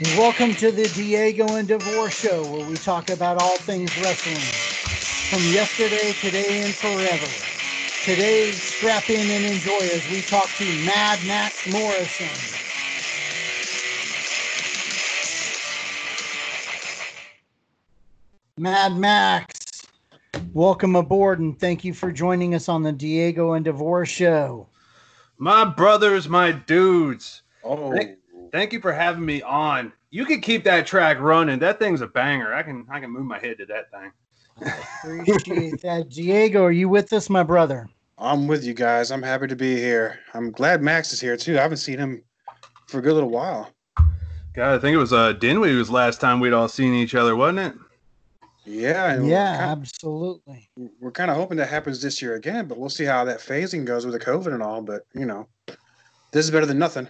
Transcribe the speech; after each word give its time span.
Welcome 0.00 0.54
to 0.54 0.70
the 0.70 0.86
Diego 0.94 1.56
and 1.56 1.66
Devore 1.66 2.08
Show, 2.08 2.44
where 2.52 2.64
we 2.70 2.76
talk 2.76 3.10
about 3.10 3.42
all 3.42 3.56
things 3.56 3.90
wrestling 3.98 4.36
from 4.36 5.42
yesterday, 5.52 6.12
today, 6.20 6.62
and 6.62 6.72
forever. 6.72 7.26
Today, 8.04 8.52
strap 8.52 9.10
in 9.10 9.28
and 9.28 9.44
enjoy 9.44 9.80
as 9.92 10.08
we 10.08 10.20
talk 10.20 10.46
to 10.50 10.64
Madd 10.84 11.18
Maxx 11.26 11.66
Morrison. 11.72 12.28
Madd 18.56 18.96
Maxx, 18.96 19.84
welcome 20.52 20.94
aboard 20.94 21.40
and 21.40 21.58
thank 21.58 21.84
you 21.84 21.92
for 21.92 22.12
joining 22.12 22.54
us 22.54 22.68
on 22.68 22.84
the 22.84 22.92
Diego 22.92 23.54
and 23.54 23.64
Devore 23.64 24.06
Show. 24.06 24.68
My 25.38 25.64
brothers, 25.64 26.28
my 26.28 26.52
dudes. 26.52 27.42
Oh, 27.64 27.92
Thank, 27.92 28.17
thank 28.52 28.72
you 28.72 28.80
for 28.80 28.92
having 28.92 29.24
me 29.24 29.42
on. 29.42 29.92
You 30.10 30.24
can 30.24 30.40
keep 30.40 30.64
that 30.64 30.86
track 30.86 31.20
running. 31.20 31.58
That 31.58 31.78
thing's 31.78 32.00
a 32.00 32.06
banger. 32.06 32.54
I 32.54 32.62
can 32.62 32.86
I 32.90 33.00
can 33.00 33.10
move 33.10 33.26
my 33.26 33.38
head 33.38 33.58
to 33.58 33.66
that 33.66 33.90
thing. 33.90 34.12
I 34.60 35.22
Appreciate 35.22 35.80
that. 35.82 36.08
Diego, 36.10 36.64
are 36.64 36.72
you 36.72 36.88
with 36.88 37.12
us, 37.12 37.30
my 37.30 37.42
brother? 37.42 37.88
I'm 38.16 38.48
with 38.48 38.64
you 38.64 38.74
guys. 38.74 39.12
I'm 39.12 39.22
happy 39.22 39.46
to 39.46 39.54
be 39.56 39.76
here. 39.76 40.18
I'm 40.34 40.50
glad 40.50 40.82
Max 40.82 41.12
is 41.12 41.20
here 41.20 41.36
too. 41.36 41.58
I 41.58 41.62
haven't 41.62 41.76
seen 41.76 41.98
him 41.98 42.22
for 42.88 42.98
a 42.98 43.02
good 43.02 43.14
little 43.14 43.30
while. 43.30 43.70
God, 44.54 44.74
I 44.74 44.78
think 44.78 44.94
it 44.94 44.98
was 44.98 45.12
uh 45.12 45.34
Dinwiddie 45.34 45.74
was 45.76 45.90
last 45.90 46.20
time 46.20 46.40
we'd 46.40 46.52
all 46.52 46.68
seen 46.68 46.94
each 46.94 47.14
other, 47.14 47.36
wasn't 47.36 47.58
it? 47.60 47.74
Yeah, 48.64 49.14
Yeah, 49.14 49.52
we're 49.52 49.58
kind, 49.58 49.80
absolutely. 49.80 50.70
we're 51.00 51.10
kind 51.12 51.30
of 51.30 51.36
hoping 51.36 51.56
that 51.56 51.68
happens 51.68 52.02
this 52.02 52.20
year 52.20 52.34
again, 52.34 52.66
but 52.66 52.76
we'll 52.76 52.90
see 52.90 53.04
how 53.04 53.24
that 53.24 53.38
phasing 53.38 53.84
goes 53.84 54.04
with 54.04 54.12
the 54.12 54.20
COVID 54.20 54.52
and 54.52 54.62
all. 54.62 54.82
But 54.82 55.06
you 55.14 55.24
know, 55.24 55.46
this 56.32 56.44
is 56.44 56.50
better 56.50 56.66
than 56.66 56.78
nothing. 56.78 57.08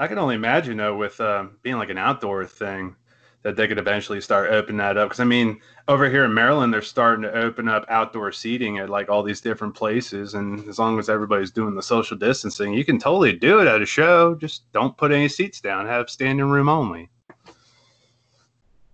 I 0.00 0.06
can 0.06 0.16
only 0.16 0.34
imagine 0.34 0.78
though, 0.78 0.96
with 0.96 1.20
um, 1.20 1.58
being 1.62 1.76
like 1.76 1.90
an 1.90 1.98
outdoor 1.98 2.46
thing, 2.46 2.96
that 3.42 3.54
they 3.54 3.68
could 3.68 3.76
eventually 3.76 4.22
start 4.22 4.50
opening 4.50 4.78
that 4.78 4.96
up. 4.96 5.10
Because 5.10 5.20
I 5.20 5.24
mean, 5.24 5.60
over 5.88 6.08
here 6.08 6.24
in 6.24 6.32
Maryland, 6.32 6.72
they're 6.72 6.80
starting 6.80 7.22
to 7.22 7.32
open 7.34 7.68
up 7.68 7.84
outdoor 7.88 8.32
seating 8.32 8.78
at 8.78 8.88
like 8.88 9.10
all 9.10 9.22
these 9.22 9.42
different 9.42 9.74
places, 9.74 10.32
and 10.32 10.66
as 10.70 10.78
long 10.78 10.98
as 10.98 11.10
everybody's 11.10 11.50
doing 11.50 11.74
the 11.74 11.82
social 11.82 12.16
distancing, 12.16 12.72
you 12.72 12.82
can 12.82 12.98
totally 12.98 13.34
do 13.34 13.60
it 13.60 13.68
at 13.68 13.82
a 13.82 13.86
show. 13.86 14.34
Just 14.34 14.72
don't 14.72 14.96
put 14.96 15.12
any 15.12 15.28
seats 15.28 15.60
down. 15.60 15.86
Have 15.86 16.08
standing 16.08 16.48
room 16.48 16.70
only. 16.70 17.10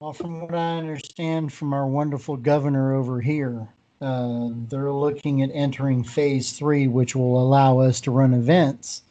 Well, 0.01 0.13
from 0.13 0.41
what 0.41 0.57
I 0.57 0.77
understand 0.77 1.53
from 1.53 1.73
our 1.73 1.87
wonderful 1.87 2.37
governor 2.37 2.95
over 2.95 3.21
here, 3.21 3.69
uh, 4.01 4.49
they're 4.69 4.91
looking 4.91 5.43
at 5.43 5.51
entering 5.55 6.03
phase 6.03 6.51
three, 6.51 6.89
which 6.89 7.15
will 7.15 7.41
allow 7.41 7.79
us 7.79 8.01
to 8.01 8.11
run 8.11 8.35
events 8.35 9.03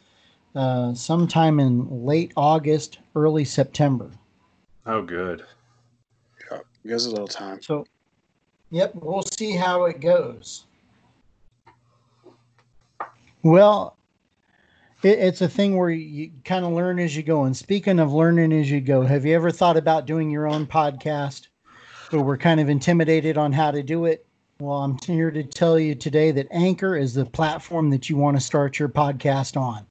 uh, 0.56 0.94
sometime 0.94 1.60
in 1.60 1.86
late 2.04 2.32
August, 2.36 2.98
early 3.14 3.44
September. 3.44 4.10
Oh, 4.86 5.02
good. 5.02 5.44
Yeah, 6.50 6.60
gives 6.86 7.06
a 7.06 7.10
little 7.10 7.28
time. 7.28 7.60
So, 7.60 7.84
yep, 8.70 8.92
we'll 8.94 9.22
see 9.22 9.52
how 9.52 9.84
it 9.84 10.00
goes. 10.00 10.64
Well, 13.42 13.96
it, 15.02 15.18
it's 15.18 15.40
a 15.42 15.48
thing 15.48 15.76
where 15.76 15.90
you 15.90 16.30
kind 16.44 16.64
of 16.64 16.72
learn 16.72 16.98
as 16.98 17.16
you 17.16 17.22
go. 17.22 17.44
And 17.44 17.56
speaking 17.56 17.98
of 17.98 18.12
learning 18.12 18.52
as 18.52 18.70
you 18.70 18.80
go, 18.80 19.02
have 19.02 19.26
you 19.26 19.34
ever 19.34 19.50
thought 19.50 19.76
about 19.76 20.06
doing 20.06 20.30
your 20.30 20.48
own 20.48 20.66
podcast? 20.66 21.48
But 22.10 22.22
we're 22.22 22.38
kind 22.38 22.60
of 22.60 22.68
intimidated 22.68 23.36
on 23.36 23.52
how 23.52 23.72
to 23.72 23.82
do 23.82 24.06
it. 24.06 24.24
Well, 24.58 24.78
I'm 24.78 24.96
here 25.06 25.30
to 25.30 25.42
tell 25.42 25.78
you 25.78 25.94
today 25.94 26.30
that 26.30 26.48
Anchor 26.50 26.96
is 26.96 27.12
the 27.12 27.26
platform 27.26 27.90
that 27.90 28.08
you 28.08 28.16
want 28.16 28.38
to 28.38 28.42
start 28.42 28.78
your 28.78 28.88
podcast 28.88 29.60
on. 29.60 29.84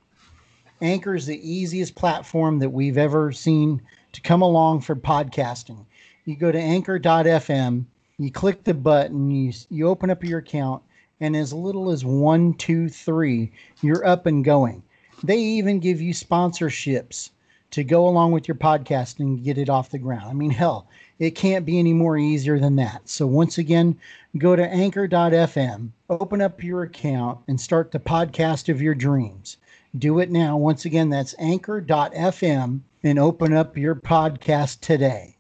Anchor 0.86 1.16
is 1.16 1.26
the 1.26 1.52
easiest 1.52 1.96
platform 1.96 2.60
that 2.60 2.70
we've 2.70 3.00
ever 3.00 3.32
seen 3.32 3.82
to 4.12 4.22
come 4.22 4.44
along 4.44 4.82
for 4.82 4.96
podcasting. 4.96 5.84
You 6.26 6.36
go 6.36 6.52
to 6.52 6.60
anchor.fm, 6.60 7.86
you 8.20 8.32
click 8.32 8.64
the 8.64 8.76
button, 8.76 9.32
you, 9.32 9.52
you 9.70 9.88
open 9.88 10.12
up 10.12 10.24
your 10.24 10.38
account, 10.38 10.84
and 11.20 11.36
as 11.36 11.52
little 11.52 11.90
as 11.90 12.06
one, 12.06 12.54
two, 12.54 12.88
three, 12.88 13.52
you're 13.82 14.06
up 14.06 14.28
and 14.28 14.46
going. 14.46 14.84
They 15.24 15.40
even 15.40 15.80
give 15.80 16.02
you 16.02 16.14
sponsorships 16.14 17.32
to 17.72 17.84
go 17.84 18.08
along 18.08 18.34
with 18.34 18.48
your 18.48 18.56
podcast 18.56 19.20
and 19.20 19.44
get 19.44 19.58
it 19.58 19.70
off 19.70 19.90
the 19.90 19.98
ground. 19.98 20.26
I 20.26 20.34
mean, 20.34 20.52
hell, 20.52 20.88
it 21.18 21.32
can't 21.32 21.66
be 21.66 21.80
any 21.80 21.94
more 21.94 22.16
easier 22.16 22.60
than 22.60 22.76
that. 22.76 23.10
So, 23.10 23.26
once 23.26 23.58
again, 23.58 23.98
go 24.38 24.56
to 24.56 24.64
anchor.fm, 24.64 25.90
open 26.12 26.42
up 26.42 26.64
your 26.64 26.84
account, 26.84 27.40
and 27.48 27.60
start 27.60 27.92
the 27.92 28.00
podcast 28.00 28.70
of 28.70 28.84
your 28.84 28.94
dreams. 28.94 29.58
Do 29.98 30.20
it 30.20 30.30
now. 30.30 30.58
Once 30.58 30.86
again, 30.86 31.10
that's 31.10 31.36
anchor.fm 31.40 32.82
and 33.04 33.20
open 33.20 33.54
up 33.54 33.78
your 33.78 33.96
podcast 33.96 34.82
today. 34.82 35.38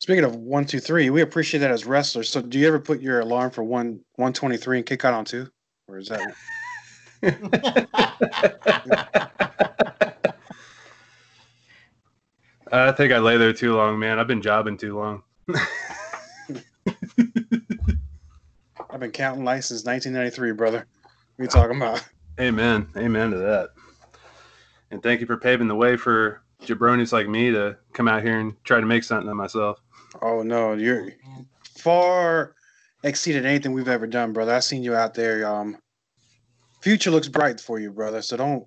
Speaking 0.00 0.24
of 0.24 0.34
one, 0.34 0.64
two, 0.64 0.80
three, 0.80 1.10
we 1.10 1.20
appreciate 1.20 1.60
that 1.60 1.70
as 1.70 1.86
wrestlers. 1.86 2.28
So, 2.28 2.40
do 2.42 2.58
you 2.58 2.66
ever 2.66 2.78
put 2.78 3.00
your 3.00 3.20
alarm 3.20 3.50
for 3.50 3.62
one, 3.62 4.00
one 4.16 4.32
twenty 4.32 4.56
three 4.56 4.78
and 4.78 4.86
kick 4.86 5.04
out 5.04 5.14
on 5.14 5.24
two, 5.24 5.48
or 5.88 5.98
is 5.98 6.08
that? 6.08 6.34
I 12.72 12.92
think 12.92 13.12
I 13.12 13.18
lay 13.18 13.36
there 13.36 13.52
too 13.52 13.76
long, 13.76 13.98
man. 13.98 14.18
I've 14.18 14.26
been 14.26 14.40
jobbing 14.42 14.76
too 14.78 14.96
long. 14.98 15.22
I've 18.90 19.00
been 19.00 19.10
counting 19.10 19.44
lights 19.44 19.68
since 19.68 19.84
1993, 19.84 20.52
brother. 20.52 20.86
What 21.36 21.42
are 21.42 21.44
you 21.44 21.48
talking 21.48 21.76
about? 21.76 22.02
Amen. 22.40 22.88
Amen 22.96 23.30
to 23.32 23.38
that. 23.38 23.70
And 24.90 25.02
thank 25.02 25.20
you 25.20 25.26
for 25.26 25.36
paving 25.36 25.68
the 25.68 25.74
way 25.74 25.96
for 25.96 26.42
jabronis 26.62 27.12
like 27.12 27.28
me 27.28 27.50
to 27.50 27.76
come 27.92 28.08
out 28.08 28.22
here 28.22 28.38
and 28.40 28.54
try 28.64 28.80
to 28.80 28.86
make 28.86 29.04
something 29.04 29.28
of 29.28 29.36
myself. 29.36 29.78
Oh 30.22 30.42
no, 30.42 30.72
you're 30.72 31.10
far 31.62 32.54
exceeded 33.02 33.46
anything 33.46 33.72
we've 33.72 33.88
ever 33.88 34.06
done, 34.06 34.32
brother. 34.32 34.54
I've 34.54 34.64
seen 34.64 34.82
you 34.82 34.94
out 34.94 35.14
there. 35.14 35.46
Um, 35.46 35.76
future 36.80 37.10
looks 37.10 37.28
bright 37.28 37.60
for 37.60 37.78
you, 37.78 37.90
brother. 37.90 38.22
So 38.22 38.36
don't 38.36 38.66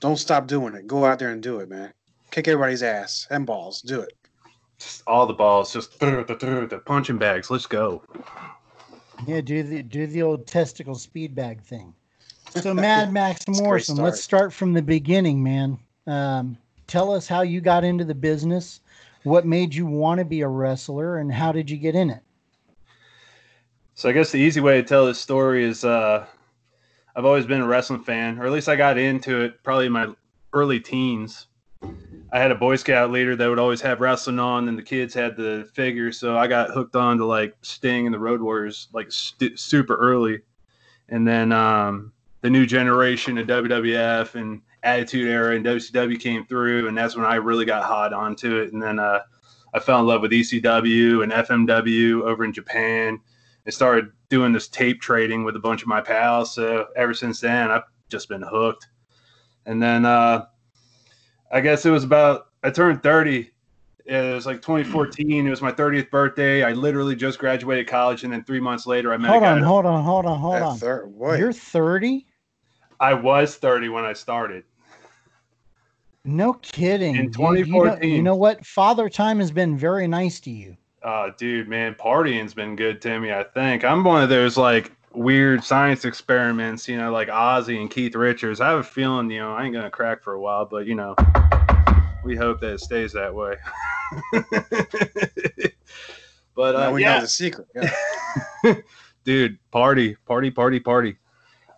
don't 0.00 0.16
stop 0.16 0.46
doing 0.46 0.74
it. 0.74 0.86
Go 0.86 1.04
out 1.04 1.18
there 1.18 1.30
and 1.30 1.42
do 1.42 1.60
it, 1.60 1.68
man. 1.68 1.92
Kick 2.30 2.46
everybody's 2.48 2.82
ass 2.82 3.26
and 3.30 3.46
balls. 3.46 3.80
Do 3.80 4.00
it. 4.00 4.12
Just 4.78 5.02
all 5.06 5.26
the 5.26 5.32
balls, 5.34 5.72
just 5.72 5.98
the 5.98 6.82
punching 6.84 7.16
bags. 7.16 7.50
Let's 7.50 7.66
go. 7.66 8.02
Yeah, 9.26 9.40
do 9.40 9.62
the 9.62 9.82
do 9.82 10.06
the 10.06 10.22
old 10.22 10.46
testicle 10.46 10.94
speed 10.94 11.34
bag 11.34 11.62
thing. 11.62 11.94
So 12.62 12.72
Mad 12.72 13.12
Max 13.12 13.46
Morrison, 13.48 13.96
let's 13.96 14.22
start 14.22 14.52
from 14.52 14.72
the 14.72 14.82
beginning, 14.82 15.42
man. 15.42 15.78
Um, 16.06 16.56
tell 16.86 17.12
us 17.12 17.28
how 17.28 17.42
you 17.42 17.60
got 17.60 17.84
into 17.84 18.04
the 18.04 18.14
business, 18.14 18.80
what 19.24 19.44
made 19.44 19.74
you 19.74 19.86
want 19.86 20.18
to 20.20 20.24
be 20.24 20.40
a 20.40 20.48
wrestler, 20.48 21.18
and 21.18 21.32
how 21.32 21.52
did 21.52 21.68
you 21.68 21.76
get 21.76 21.94
in 21.94 22.10
it? 22.10 22.22
So 23.94 24.08
I 24.08 24.12
guess 24.12 24.30
the 24.30 24.38
easy 24.38 24.60
way 24.60 24.80
to 24.80 24.82
tell 24.86 25.06
this 25.06 25.20
story 25.20 25.64
is 25.64 25.84
uh, 25.84 26.26
I've 27.14 27.24
always 27.24 27.46
been 27.46 27.60
a 27.60 27.66
wrestling 27.66 28.02
fan, 28.02 28.38
or 28.38 28.46
at 28.46 28.52
least 28.52 28.68
I 28.68 28.76
got 28.76 28.98
into 28.98 29.40
it 29.40 29.62
probably 29.62 29.86
in 29.86 29.92
my 29.92 30.08
early 30.52 30.80
teens. 30.80 31.46
I 32.32 32.38
had 32.38 32.50
a 32.50 32.56
Boy 32.56 32.76
Scout 32.76 33.10
leader 33.10 33.36
that 33.36 33.48
would 33.48 33.58
always 33.58 33.80
have 33.82 34.00
wrestling 34.00 34.38
on, 34.38 34.68
and 34.68 34.78
the 34.78 34.82
kids 34.82 35.14
had 35.14 35.36
the 35.36 35.68
figures. 35.74 36.18
So 36.18 36.36
I 36.36 36.46
got 36.46 36.70
hooked 36.70 36.96
on 36.96 37.18
to 37.18 37.24
like 37.24 37.54
Sting 37.62 38.06
and 38.06 38.14
the 38.14 38.18
Road 38.18 38.40
Warriors 38.40 38.88
like 38.92 39.12
st- 39.12 39.58
super 39.58 39.96
early. 39.96 40.40
And 41.08 41.26
then 41.26 41.52
um, 41.52 42.12
the 42.40 42.50
new 42.50 42.66
generation 42.66 43.38
of 43.38 43.46
WWF 43.46 44.34
and 44.34 44.62
Attitude 44.82 45.28
Era 45.28 45.56
and 45.56 45.64
WCW 45.64 46.20
came 46.20 46.46
through, 46.46 46.88
and 46.88 46.96
that's 46.96 47.16
when 47.16 47.24
I 47.24 47.36
really 47.36 47.64
got 47.64 47.84
hot 47.84 48.12
onto 48.12 48.56
it. 48.58 48.72
And 48.72 48.82
then 48.82 48.98
uh, 48.98 49.20
I 49.74 49.80
fell 49.80 50.00
in 50.00 50.06
love 50.06 50.22
with 50.22 50.30
ECW 50.30 51.22
and 51.22 51.32
FMW 51.32 52.22
over 52.22 52.44
in 52.44 52.52
Japan 52.52 53.20
and 53.64 53.74
started 53.74 54.10
doing 54.28 54.52
this 54.52 54.68
tape 54.68 55.00
trading 55.00 55.44
with 55.44 55.56
a 55.56 55.60
bunch 55.60 55.82
of 55.82 55.88
my 55.88 56.00
pals. 56.00 56.54
So 56.54 56.86
ever 56.96 57.14
since 57.14 57.40
then, 57.40 57.70
I've 57.70 57.82
just 58.08 58.28
been 58.28 58.42
hooked. 58.42 58.86
And 59.66 59.82
then 59.82 60.04
uh, 60.04 60.46
I 61.50 61.60
guess 61.60 61.84
it 61.84 61.90
was 61.90 62.04
about 62.04 62.46
I 62.62 62.70
turned 62.70 63.02
30. 63.02 63.50
It 64.06 64.34
was 64.34 64.46
like 64.46 64.62
2014. 64.62 65.46
It 65.46 65.50
was 65.50 65.60
my 65.60 65.72
30th 65.72 66.10
birthday. 66.10 66.62
I 66.62 66.72
literally 66.72 67.16
just 67.16 67.38
graduated 67.40 67.88
college, 67.88 68.22
and 68.24 68.32
then 68.32 68.44
three 68.44 68.60
months 68.60 68.86
later, 68.86 69.12
I 69.12 69.16
met 69.16 69.30
Hold 69.30 69.42
a 69.42 69.46
guy. 69.46 69.52
on, 69.52 69.62
hold 69.62 69.84
on, 69.86 70.04
hold 70.04 70.26
on, 70.26 70.38
hold 70.38 70.62
on. 70.62 70.78
third- 70.78 71.06
what? 71.12 71.38
You're 71.40 71.52
30? 71.52 72.24
I 73.00 73.14
was 73.14 73.56
30 73.56 73.88
when 73.88 74.04
I 74.04 74.12
started. 74.12 74.62
No 76.24 76.54
kidding. 76.54 77.16
In 77.16 77.30
dude. 77.30 77.38
You 77.38 77.42
know- 77.42 77.50
2014. 77.54 78.10
You 78.14 78.22
know, 78.22 78.36
what? 78.36 78.64
Father 78.64 79.08
Time 79.08 79.38
has 79.40 79.50
been 79.50 79.76
very 79.76 80.06
nice 80.06 80.40
to 80.40 80.50
you. 80.50 80.76
Oh, 81.02 81.30
dude, 81.38 81.68
man, 81.68 81.94
partying's 81.94 82.54
been 82.54 82.74
good 82.74 83.00
to 83.02 83.20
me. 83.20 83.32
I 83.32 83.44
think 83.44 83.84
I'm 83.84 84.02
one 84.02 84.22
of 84.22 84.28
those 84.28 84.56
like 84.56 84.90
weird 85.12 85.62
science 85.62 86.04
experiments, 86.04 86.88
you 86.88 86.96
know, 86.96 87.12
like 87.12 87.28
Ozzy 87.28 87.80
and 87.80 87.88
Keith 87.90 88.14
Richards. 88.16 88.60
I 88.60 88.70
have 88.70 88.80
a 88.80 88.82
feeling, 88.84 89.30
you 89.30 89.38
know, 89.40 89.52
I 89.54 89.64
ain't 89.64 89.74
gonna 89.74 89.90
crack 89.90 90.22
for 90.22 90.32
a 90.32 90.40
while, 90.40 90.64
but 90.64 90.86
you 90.86 90.94
know, 90.96 91.14
we 92.26 92.36
hope 92.36 92.60
that 92.60 92.74
it 92.74 92.80
stays 92.80 93.12
that 93.12 93.32
way. 93.32 93.54
but 96.54 96.72
now 96.72 96.88
uh, 96.88 96.92
we 96.92 97.02
yeah, 97.02 97.14
know 97.14 97.20
the 97.20 97.28
secret. 97.28 97.68
Yeah. 97.74 98.74
dude, 99.24 99.58
party, 99.70 100.16
party, 100.26 100.50
party, 100.50 100.80
party. 100.80 101.16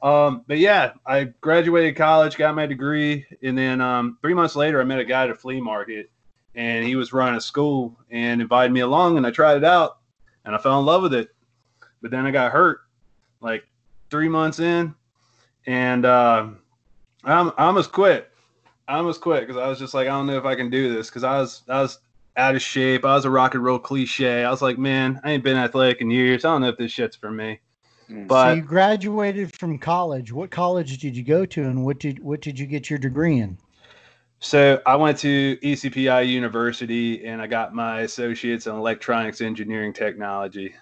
Um, 0.03 0.45
but 0.47 0.59
yeah, 0.59 0.93
I 1.05 1.25
graduated 1.41 1.97
college, 1.97 2.37
got 2.37 2.55
my 2.55 2.67
degree, 2.67 3.27
and 3.43 3.59
then 3.59 3.81
um, 3.81 4.17
three 4.23 4.35
months 4.35 4.57
later, 4.57 4.81
I 4.81 4.85
met 4.85 5.01
a 5.01 5.05
guy 5.05 5.25
at 5.25 5.31
a 5.31 5.35
flea 5.35 5.61
market, 5.61 6.11
and 6.55 6.85
he 6.87 6.97
was 6.97 7.13
running 7.13 7.37
a 7.37 7.41
school 7.41 7.99
and 8.11 8.41
invited 8.41 8.73
me 8.73 8.81
along, 8.81 9.17
and 9.17 9.27
I 9.27 9.31
tried 9.31 9.59
it 9.59 9.65
out, 9.65 9.99
and 10.45 10.55
I 10.55 10.59
fell 10.59 10.79
in 10.79 10.87
love 10.87 11.03
with 11.03 11.15
it. 11.15 11.29
But 12.01 12.11
then 12.11 12.25
I 12.25 12.31
got 12.31 12.53
hurt, 12.53 12.81
like 13.41 13.67
three 14.09 14.29
months 14.29 14.61
in, 14.61 14.95
and 15.67 16.07
uh, 16.07 16.49
I 17.25 17.53
almost 17.59 17.93
quit. 17.93 18.31
I 18.89 18.97
almost 18.97 19.21
quit 19.21 19.47
because 19.47 19.61
I 19.61 19.69
was 19.69 19.79
just 19.79 19.93
like, 19.93 20.07
I 20.07 20.11
don't 20.11 20.27
know 20.27 20.39
if 20.39 20.47
I 20.47 20.55
can 20.55 20.71
do 20.71 20.93
this 20.93 21.09
because 21.09 21.23
I 21.23 21.39
was 21.39 21.63
I 21.69 21.83
was 21.83 21.99
out 22.37 22.55
of 22.55 22.63
shape. 22.63 23.05
I 23.05 23.15
was 23.15 23.27
a 23.27 23.31
rock 23.31 23.55
and 23.55 23.63
roll 23.63 23.79
cliche. 23.79 24.45
I 24.45 24.51
was 24.51 24.63
like, 24.63 24.79
man, 24.79 25.21
I 25.23 25.33
ain't 25.33 25.45
been 25.45 25.59
athletic 25.59 26.01
in 26.01 26.11
years. 26.11 26.45
I 26.45 26.53
don't 26.53 26.63
know 26.63 26.71
if 26.71 26.79
this 26.79 26.91
shit's 26.91 27.15
for 27.15 27.31
me. 27.31 27.61
Mm. 28.09 28.27
But 28.27 28.49
so 28.49 28.55
you 28.55 28.63
graduated 28.63 29.55
from 29.59 29.79
college. 29.79 30.33
What 30.33 30.51
college 30.51 30.97
did 30.99 31.15
you 31.15 31.23
go 31.23 31.45
to, 31.45 31.63
and 31.65 31.85
what 31.85 32.01
did 32.01 32.19
what 32.21 32.41
did 32.41 32.59
you 32.59 32.65
get 32.65 32.89
your 32.89 32.99
degree 32.99 33.39
in? 33.39 33.59
So 34.41 34.81
I 34.87 34.97
went 34.97 35.19
to 35.19 35.59
ECPI 35.63 36.27
University, 36.27 37.27
and 37.27 37.43
I 37.43 37.47
got 37.47 37.75
my 37.75 38.03
associates 38.03 38.67
in 38.67 38.75
electronics 38.75 39.43
engineering 39.43 39.93
technology. 39.93 40.75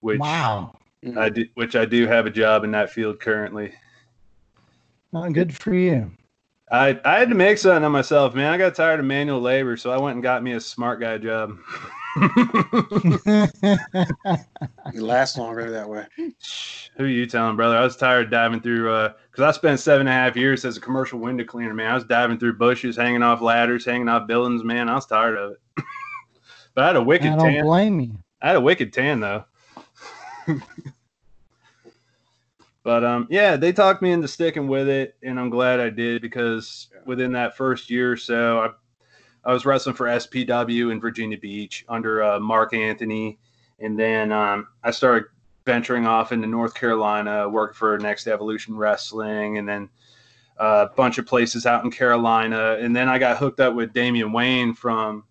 Which 0.00 0.18
wow, 0.18 0.74
I 1.16 1.28
do, 1.28 1.46
which 1.54 1.76
I 1.76 1.84
do 1.84 2.08
have 2.08 2.26
a 2.26 2.30
job 2.30 2.64
in 2.64 2.72
that 2.72 2.90
field 2.90 3.20
currently. 3.20 3.72
Not 5.12 5.32
good 5.32 5.56
for 5.56 5.72
you. 5.72 6.10
I 6.74 7.00
I 7.04 7.18
had 7.20 7.28
to 7.28 7.36
make 7.36 7.58
something 7.58 7.84
of 7.84 7.92
myself, 7.92 8.34
man. 8.34 8.52
I 8.52 8.58
got 8.58 8.74
tired 8.74 8.98
of 8.98 9.06
manual 9.06 9.40
labor, 9.40 9.76
so 9.76 9.90
I 9.92 9.96
went 9.96 10.14
and 10.14 10.22
got 10.22 10.42
me 10.42 10.52
a 10.52 10.60
smart 10.60 10.98
guy 11.00 11.18
job. 11.18 11.56
you 14.92 15.04
last 15.04 15.38
longer 15.38 15.70
that 15.70 15.88
way. 15.88 16.06
Who 16.96 17.04
are 17.04 17.08
you 17.08 17.26
telling, 17.26 17.54
brother? 17.54 17.76
I 17.76 17.82
was 17.82 17.96
tired 17.96 18.26
of 18.26 18.30
diving 18.32 18.60
through 18.60 18.84
because 18.84 19.40
uh, 19.40 19.48
I 19.48 19.52
spent 19.52 19.78
seven 19.78 20.08
and 20.08 20.08
a 20.08 20.12
half 20.12 20.36
years 20.36 20.64
as 20.64 20.76
a 20.76 20.80
commercial 20.80 21.20
window 21.20 21.44
cleaner, 21.44 21.74
man. 21.74 21.92
I 21.92 21.94
was 21.94 22.04
diving 22.04 22.38
through 22.38 22.54
bushes, 22.54 22.96
hanging 22.96 23.22
off 23.22 23.40
ladders, 23.40 23.84
hanging 23.84 24.08
off 24.08 24.26
buildings, 24.26 24.64
man. 24.64 24.88
I 24.88 24.96
was 24.96 25.06
tired 25.06 25.38
of 25.38 25.52
it. 25.52 25.58
but 26.74 26.84
I 26.84 26.86
had 26.88 26.96
a 26.96 27.02
wicked 27.02 27.28
I 27.28 27.36
don't 27.36 27.52
tan. 27.52 27.64
blame 27.64 28.00
you. 28.00 28.18
I 28.42 28.48
had 28.48 28.56
a 28.56 28.60
wicked 28.60 28.92
tan 28.92 29.20
though. 29.20 29.44
but 32.84 33.02
um, 33.02 33.26
yeah, 33.30 33.56
they 33.56 33.72
talked 33.72 34.02
me 34.02 34.12
into 34.12 34.28
sticking 34.28 34.68
with 34.68 34.88
it, 34.88 35.16
and 35.22 35.40
I'm 35.40 35.50
glad 35.50 35.80
I 35.80 35.88
did 35.88 36.22
because 36.22 36.88
yeah. 36.92 37.00
within 37.06 37.32
that 37.32 37.56
first 37.56 37.90
year 37.90 38.12
or 38.12 38.16
so, 38.16 38.60
I 38.60 38.70
I 39.50 39.52
was 39.52 39.66
wrestling 39.66 39.96
for 39.96 40.06
SPW 40.06 40.92
in 40.92 41.00
Virginia 41.00 41.38
Beach 41.38 41.84
under 41.88 42.22
uh, 42.22 42.40
Mark 42.40 42.72
Anthony, 42.74 43.38
and 43.80 43.98
then 43.98 44.32
um, 44.32 44.68
I 44.82 44.90
started 44.90 45.28
venturing 45.64 46.06
off 46.06 46.32
into 46.32 46.46
North 46.46 46.74
Carolina, 46.74 47.48
working 47.48 47.74
for 47.74 47.98
Next 47.98 48.26
Evolution 48.26 48.76
Wrestling, 48.76 49.58
and 49.58 49.68
then 49.68 49.88
a 50.58 50.88
bunch 50.94 51.18
of 51.18 51.26
places 51.26 51.66
out 51.66 51.84
in 51.84 51.90
Carolina, 51.90 52.76
and 52.80 52.94
then 52.94 53.08
I 53.08 53.18
got 53.18 53.38
hooked 53.38 53.60
up 53.60 53.74
with 53.74 53.92
Damian 53.92 54.32
Wayne 54.32 54.74
from 54.74 55.24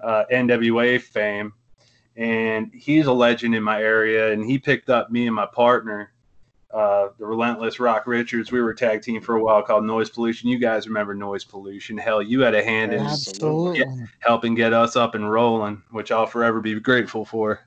uh, 0.00 0.24
NWA 0.32 1.00
fame, 1.00 1.52
and 2.16 2.70
he's 2.72 3.06
a 3.06 3.12
legend 3.12 3.56
in 3.56 3.62
my 3.62 3.80
area, 3.82 4.32
and 4.32 4.44
he 4.44 4.58
picked 4.58 4.88
up 4.88 5.10
me 5.10 5.26
and 5.26 5.34
my 5.34 5.46
partner 5.46 6.11
uh, 6.72 7.08
the 7.18 7.26
relentless 7.26 7.78
Rock 7.78 8.06
Richards. 8.06 8.50
We 8.50 8.60
were 8.60 8.70
a 8.70 8.76
tag 8.76 9.02
team 9.02 9.20
for 9.20 9.36
a 9.36 9.42
while 9.42 9.62
called 9.62 9.84
Noise 9.84 10.10
Pollution. 10.10 10.48
You 10.48 10.58
guys 10.58 10.86
remember 10.88 11.14
Noise 11.14 11.44
Pollution? 11.44 11.98
Hell, 11.98 12.22
you 12.22 12.40
had 12.40 12.54
a 12.54 12.64
hand 12.64 12.94
in 12.94 13.00
helping 14.20 14.54
get 14.54 14.72
us 14.72 14.96
up 14.96 15.14
and 15.14 15.30
rolling, 15.30 15.82
which 15.90 16.10
I'll 16.10 16.26
forever 16.26 16.60
be 16.60 16.78
grateful 16.80 17.24
for. 17.24 17.60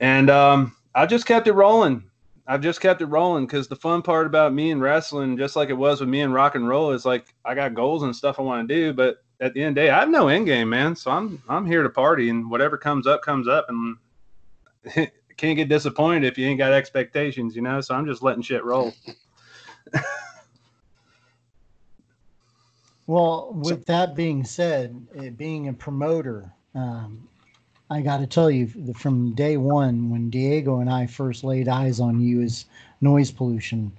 And 0.00 0.30
um, 0.30 0.74
I 0.94 1.04
just 1.06 1.26
kept 1.26 1.46
it 1.46 1.52
rolling. 1.52 2.04
I've 2.46 2.62
just 2.62 2.80
kept 2.80 3.02
it 3.02 3.06
rolling 3.06 3.46
because 3.46 3.68
the 3.68 3.76
fun 3.76 4.02
part 4.02 4.26
about 4.26 4.54
me 4.54 4.70
and 4.70 4.80
wrestling, 4.80 5.36
just 5.36 5.54
like 5.54 5.68
it 5.68 5.74
was 5.74 6.00
with 6.00 6.08
me 6.08 6.22
and 6.22 6.34
rock 6.34 6.54
and 6.54 6.66
roll, 6.66 6.92
is 6.92 7.04
like 7.04 7.34
I 7.44 7.54
got 7.54 7.74
goals 7.74 8.02
and 8.02 8.16
stuff 8.16 8.40
I 8.40 8.42
want 8.42 8.66
to 8.68 8.74
do, 8.74 8.92
but 8.92 9.18
at 9.40 9.54
the 9.54 9.62
end 9.62 9.76
of 9.76 9.82
the 9.82 9.86
day, 9.86 9.90
I 9.90 10.00
have 10.00 10.08
no 10.08 10.28
end 10.28 10.46
game, 10.46 10.68
man. 10.70 10.96
So 10.96 11.10
I'm 11.10 11.42
I'm 11.48 11.66
here 11.66 11.82
to 11.82 11.90
party, 11.90 12.28
and 12.30 12.50
whatever 12.50 12.76
comes 12.76 13.06
up 13.06 13.22
comes 13.22 13.46
up, 13.46 13.66
and 13.68 15.10
can't 15.40 15.56
get 15.56 15.68
disappointed 15.68 16.24
if 16.24 16.36
you 16.36 16.46
ain't 16.46 16.58
got 16.58 16.72
expectations, 16.72 17.56
you 17.56 17.62
know. 17.62 17.80
So 17.80 17.94
I'm 17.94 18.04
just 18.06 18.22
letting 18.22 18.42
shit 18.42 18.62
roll. 18.62 18.92
well, 23.06 23.52
with 23.54 23.86
that 23.86 24.14
being 24.14 24.44
said, 24.44 24.94
it, 25.14 25.38
being 25.38 25.68
a 25.68 25.72
promoter, 25.72 26.52
um, 26.74 27.26
I 27.88 28.02
got 28.02 28.18
to 28.18 28.26
tell 28.26 28.50
you, 28.50 28.68
from 28.94 29.32
day 29.32 29.56
one, 29.56 30.10
when 30.10 30.28
Diego 30.28 30.80
and 30.80 30.90
I 30.90 31.06
first 31.06 31.42
laid 31.42 31.68
eyes 31.68 32.00
on 32.00 32.20
you 32.20 32.42
as 32.42 32.66
noise 33.00 33.30
pollution, 33.30 33.90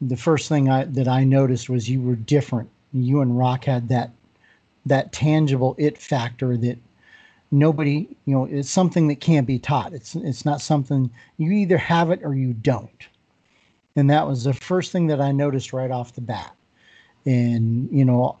the 0.00 0.16
first 0.16 0.48
thing 0.48 0.70
I, 0.70 0.84
that 0.84 1.08
I 1.08 1.24
noticed 1.24 1.68
was 1.68 1.90
you 1.90 2.00
were 2.00 2.16
different. 2.16 2.70
You 2.92 3.20
and 3.20 3.36
Rock 3.38 3.66
had 3.66 3.88
that 3.90 4.10
that 4.86 5.12
tangible 5.12 5.74
it 5.76 5.98
factor 5.98 6.56
that 6.56 6.78
nobody 7.50 8.08
you 8.26 8.34
know 8.34 8.44
it's 8.44 8.70
something 8.70 9.08
that 9.08 9.20
can't 9.20 9.46
be 9.46 9.58
taught. 9.58 9.92
It's 9.92 10.14
it's 10.14 10.44
not 10.44 10.60
something 10.60 11.10
you 11.38 11.52
either 11.52 11.78
have 11.78 12.10
it 12.10 12.20
or 12.22 12.34
you 12.34 12.52
don't. 12.52 13.08
And 13.96 14.08
that 14.10 14.26
was 14.26 14.44
the 14.44 14.54
first 14.54 14.92
thing 14.92 15.08
that 15.08 15.20
i 15.20 15.32
noticed 15.32 15.72
right 15.72 15.90
off 15.90 16.14
the 16.14 16.20
bat. 16.20 16.54
And 17.26 17.88
you 17.90 18.04
know 18.04 18.38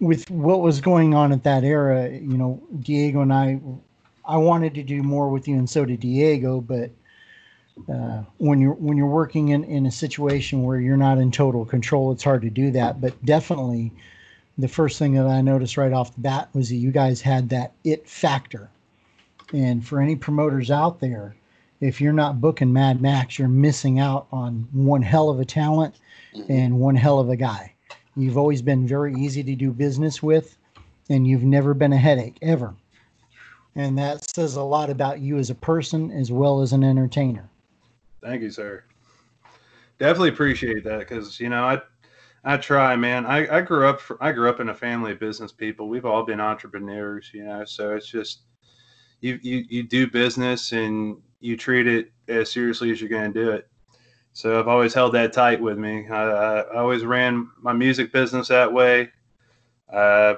with 0.00 0.30
what 0.30 0.60
was 0.60 0.80
going 0.80 1.14
on 1.14 1.32
at 1.32 1.42
that 1.44 1.64
era 1.64 2.08
you 2.10 2.38
know 2.38 2.62
diego 2.80 3.20
and 3.20 3.32
i 3.32 3.58
i 4.24 4.36
wanted 4.36 4.72
to 4.74 4.82
do 4.84 5.02
more 5.02 5.28
with 5.28 5.48
you 5.48 5.56
and 5.56 5.68
so 5.68 5.84
did 5.84 5.98
diego 5.98 6.60
but 6.60 6.92
uh, 7.92 8.22
when 8.38 8.60
you're 8.60 8.74
when 8.74 8.96
you're 8.96 9.06
working 9.06 9.48
in 9.48 9.64
in 9.64 9.86
a 9.86 9.90
situation 9.90 10.62
where 10.62 10.80
you're 10.80 10.96
not 10.96 11.18
in 11.18 11.30
total 11.30 11.64
control 11.64 12.12
it's 12.12 12.24
hard 12.24 12.42
to 12.42 12.50
do 12.50 12.70
that. 12.70 13.00
But 13.00 13.24
definitely 13.24 13.92
the 14.58 14.68
first 14.68 14.98
thing 14.98 15.14
that 15.14 15.26
I 15.26 15.40
noticed 15.40 15.76
right 15.76 15.92
off 15.92 16.14
the 16.14 16.20
bat 16.20 16.48
was 16.52 16.68
that 16.68 16.76
you 16.76 16.90
guys 16.90 17.20
had 17.20 17.48
that 17.50 17.72
it 17.84 18.08
factor. 18.08 18.68
And 19.52 19.86
for 19.86 20.00
any 20.00 20.16
promoters 20.16 20.70
out 20.70 21.00
there, 21.00 21.36
if 21.80 22.00
you're 22.00 22.12
not 22.12 22.40
booking 22.40 22.72
Madd 22.72 23.00
Maxx, 23.00 23.38
you're 23.38 23.48
missing 23.48 24.00
out 24.00 24.26
on 24.32 24.68
one 24.72 25.02
hell 25.02 25.30
of 25.30 25.38
a 25.38 25.44
talent 25.44 25.94
and 26.48 26.80
one 26.80 26.96
hell 26.96 27.20
of 27.20 27.30
a 27.30 27.36
guy. 27.36 27.72
You've 28.16 28.36
always 28.36 28.62
been 28.62 28.86
very 28.86 29.14
easy 29.14 29.44
to 29.44 29.54
do 29.54 29.70
business 29.70 30.22
with, 30.22 30.58
and 31.08 31.26
you've 31.26 31.44
never 31.44 31.72
been 31.72 31.92
a 31.92 31.96
headache 31.96 32.36
ever. 32.42 32.74
And 33.76 33.96
that 33.96 34.28
says 34.28 34.56
a 34.56 34.62
lot 34.62 34.90
about 34.90 35.20
you 35.20 35.38
as 35.38 35.50
a 35.50 35.54
person 35.54 36.10
as 36.10 36.32
well 36.32 36.60
as 36.60 36.72
an 36.72 36.82
entertainer. 36.82 37.48
Thank 38.20 38.42
you, 38.42 38.50
sir. 38.50 38.82
Definitely 40.00 40.30
appreciate 40.30 40.82
that 40.84 40.98
because 40.98 41.38
you 41.38 41.48
know 41.48 41.62
I 41.64 41.80
I 42.48 42.56
try, 42.56 42.96
man. 42.96 43.26
I, 43.26 43.58
I 43.58 43.60
grew 43.60 43.86
up 43.86 44.00
for, 44.00 44.16
I 44.24 44.32
grew 44.32 44.48
up 44.48 44.58
in 44.58 44.70
a 44.70 44.74
family 44.74 45.12
of 45.12 45.20
business 45.20 45.52
people. 45.52 45.86
We've 45.86 46.06
all 46.06 46.24
been 46.24 46.40
entrepreneurs, 46.40 47.30
you 47.34 47.44
know. 47.44 47.66
So 47.66 47.94
it's 47.94 48.08
just 48.08 48.44
you 49.20 49.38
you 49.42 49.66
you 49.68 49.82
do 49.82 50.10
business 50.10 50.72
and 50.72 51.18
you 51.40 51.58
treat 51.58 51.86
it 51.86 52.10
as 52.26 52.50
seriously 52.50 52.90
as 52.90 53.02
you're 53.02 53.10
going 53.10 53.30
to 53.34 53.44
do 53.44 53.50
it. 53.50 53.68
So 54.32 54.58
I've 54.58 54.66
always 54.66 54.94
held 54.94 55.12
that 55.12 55.34
tight 55.34 55.60
with 55.60 55.76
me. 55.76 56.08
I, 56.08 56.22
I 56.22 56.78
always 56.78 57.04
ran 57.04 57.50
my 57.60 57.74
music 57.74 58.14
business 58.14 58.48
that 58.48 58.72
way. 58.72 59.10
Uh, 59.92 60.36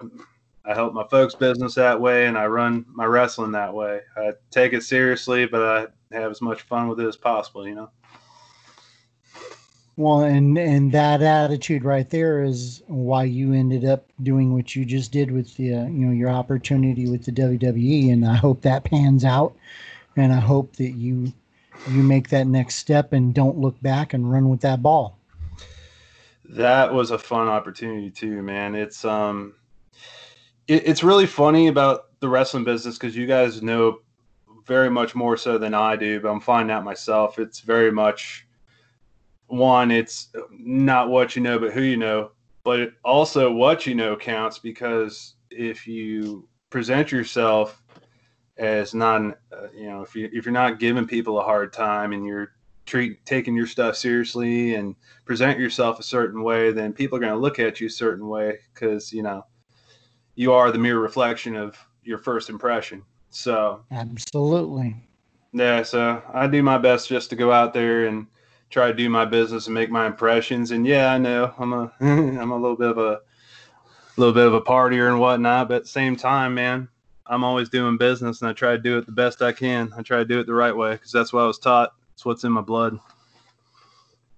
I 0.64 0.74
help 0.74 0.92
my 0.92 1.06
folks' 1.12 1.36
business 1.36 1.76
that 1.76 2.00
way, 2.00 2.26
and 2.26 2.36
I 2.36 2.46
run 2.46 2.86
my 2.88 3.04
wrestling 3.04 3.52
that 3.52 3.72
way. 3.72 4.00
I 4.16 4.32
take 4.50 4.72
it 4.72 4.82
seriously, 4.82 5.46
but 5.46 5.62
I 5.62 6.16
have 6.16 6.32
as 6.32 6.42
much 6.42 6.62
fun 6.62 6.88
with 6.88 6.98
it 6.98 7.06
as 7.06 7.16
possible, 7.16 7.68
you 7.68 7.76
know. 7.76 7.90
Well, 10.00 10.22
and 10.22 10.56
and 10.56 10.92
that 10.92 11.20
attitude 11.20 11.84
right 11.84 12.08
there 12.08 12.42
is 12.42 12.82
why 12.86 13.24
you 13.24 13.52
ended 13.52 13.84
up 13.84 14.06
doing 14.22 14.54
what 14.54 14.74
you 14.74 14.86
just 14.86 15.12
did 15.12 15.30
with 15.30 15.54
the 15.58 15.74
uh, 15.74 15.84
you 15.84 16.06
know 16.06 16.12
your 16.12 16.30
opportunity 16.30 17.06
with 17.06 17.26
the 17.26 17.32
WWE, 17.32 18.10
and 18.10 18.26
I 18.26 18.36
hope 18.36 18.62
that 18.62 18.84
pans 18.84 19.26
out, 19.26 19.54
and 20.16 20.32
I 20.32 20.40
hope 20.40 20.76
that 20.76 20.92
you 20.92 21.34
you 21.90 22.02
make 22.02 22.30
that 22.30 22.46
next 22.46 22.76
step 22.76 23.12
and 23.12 23.34
don't 23.34 23.58
look 23.58 23.78
back 23.82 24.14
and 24.14 24.32
run 24.32 24.48
with 24.48 24.62
that 24.62 24.82
ball. 24.82 25.18
That 26.46 26.94
was 26.94 27.10
a 27.10 27.18
fun 27.18 27.48
opportunity 27.48 28.08
too, 28.08 28.40
man. 28.40 28.74
It's 28.74 29.04
um, 29.04 29.52
it, 30.66 30.88
it's 30.88 31.04
really 31.04 31.26
funny 31.26 31.66
about 31.66 32.06
the 32.20 32.28
wrestling 32.30 32.64
business 32.64 32.96
because 32.96 33.14
you 33.14 33.26
guys 33.26 33.60
know 33.60 34.00
very 34.64 34.88
much 34.88 35.14
more 35.14 35.36
so 35.36 35.58
than 35.58 35.74
I 35.74 35.96
do, 35.96 36.20
but 36.20 36.30
I'm 36.30 36.40
finding 36.40 36.74
out 36.74 36.84
myself. 36.84 37.38
It's 37.38 37.60
very 37.60 37.92
much 37.92 38.46
one, 39.50 39.90
it's 39.90 40.28
not 40.50 41.08
what 41.08 41.34
you 41.34 41.42
know, 41.42 41.58
but 41.58 41.72
who 41.72 41.82
you 41.82 41.96
know. 41.96 42.30
But 42.62 42.92
also, 43.04 43.50
what 43.50 43.86
you 43.86 43.94
know 43.94 44.16
counts 44.16 44.58
because 44.58 45.34
if 45.50 45.86
you 45.86 46.48
present 46.68 47.10
yourself 47.10 47.82
as 48.58 48.94
not, 48.94 49.22
uh, 49.52 49.68
you 49.74 49.88
know, 49.88 50.02
if 50.02 50.14
you 50.14 50.28
if 50.32 50.44
you're 50.44 50.52
not 50.52 50.78
giving 50.78 51.06
people 51.06 51.38
a 51.38 51.42
hard 51.42 51.72
time 51.72 52.12
and 52.12 52.24
you're 52.24 52.52
treat 52.86 53.24
taking 53.24 53.54
your 53.54 53.66
stuff 53.66 53.96
seriously 53.96 54.74
and 54.74 54.94
present 55.24 55.58
yourself 55.58 55.98
a 55.98 56.02
certain 56.02 56.42
way, 56.42 56.72
then 56.72 56.92
people 56.92 57.16
are 57.16 57.20
going 57.20 57.32
to 57.32 57.38
look 57.38 57.58
at 57.58 57.80
you 57.80 57.86
a 57.86 57.90
certain 57.90 58.28
way 58.28 58.58
because 58.72 59.12
you 59.12 59.22
know 59.22 59.44
you 60.34 60.52
are 60.52 60.70
the 60.70 60.78
mere 60.78 60.98
reflection 60.98 61.56
of 61.56 61.76
your 62.04 62.18
first 62.18 62.50
impression. 62.50 63.02
So 63.30 63.84
absolutely, 63.90 64.96
yeah. 65.52 65.82
So 65.82 66.22
I 66.32 66.46
do 66.46 66.62
my 66.62 66.78
best 66.78 67.08
just 67.08 67.30
to 67.30 67.36
go 67.36 67.50
out 67.50 67.72
there 67.72 68.06
and 68.06 68.26
try 68.70 68.86
to 68.86 68.94
do 68.94 69.10
my 69.10 69.24
business 69.24 69.66
and 69.66 69.74
make 69.74 69.90
my 69.90 70.06
impressions. 70.06 70.70
And 70.70 70.86
yeah, 70.86 71.12
I 71.12 71.18
know 71.18 71.52
I'm 71.58 71.72
a 71.72 71.92
I'm 72.00 72.50
a 72.50 72.56
little 72.56 72.76
bit 72.76 72.90
of 72.90 72.98
a 72.98 73.20
little 74.16 74.34
bit 74.34 74.46
of 74.46 74.54
a 74.54 74.60
partier 74.60 75.08
and 75.08 75.20
whatnot, 75.20 75.68
but 75.68 75.76
at 75.76 75.82
the 75.82 75.88
same 75.88 76.16
time, 76.16 76.54
man, 76.54 76.88
I'm 77.26 77.44
always 77.44 77.68
doing 77.68 77.96
business 77.96 78.40
and 78.40 78.50
I 78.50 78.52
try 78.52 78.72
to 78.72 78.78
do 78.78 78.98
it 78.98 79.06
the 79.06 79.12
best 79.12 79.42
I 79.42 79.52
can. 79.52 79.92
I 79.96 80.02
try 80.02 80.18
to 80.18 80.24
do 80.24 80.40
it 80.40 80.46
the 80.46 80.54
right 80.54 80.76
way 80.76 80.92
because 80.92 81.12
that's 81.12 81.32
what 81.32 81.42
I 81.42 81.46
was 81.46 81.58
taught. 81.58 81.94
It's 82.14 82.24
what's 82.24 82.44
in 82.44 82.52
my 82.52 82.60
blood. 82.60 82.98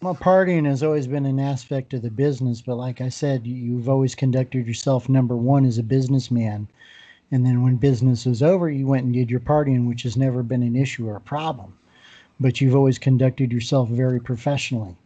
Well, 0.02 0.16
partying 0.16 0.66
has 0.66 0.82
always 0.82 1.06
been 1.06 1.26
an 1.26 1.38
aspect 1.38 1.94
of 1.94 2.02
the 2.02 2.10
business, 2.10 2.60
but 2.60 2.74
like 2.74 3.00
I 3.00 3.08
said, 3.08 3.46
you've 3.46 3.88
always 3.88 4.16
conducted 4.16 4.66
yourself 4.66 5.08
number 5.08 5.36
one 5.36 5.64
as 5.64 5.78
a 5.78 5.82
businessman. 5.82 6.68
And 7.30 7.46
then 7.46 7.62
when 7.62 7.76
business 7.76 8.26
was 8.26 8.42
over, 8.42 8.68
you 8.68 8.86
went 8.86 9.04
and 9.04 9.14
did 9.14 9.30
your 9.30 9.40
partying, 9.40 9.86
which 9.86 10.02
has 10.02 10.16
never 10.16 10.42
been 10.42 10.62
an 10.62 10.74
issue 10.74 11.08
or 11.08 11.16
a 11.16 11.20
problem. 11.20 11.78
But 12.40 12.60
you've 12.60 12.74
always 12.74 12.98
conducted 12.98 13.52
yourself 13.52 13.88
very 13.88 14.20
professionally. 14.20 14.96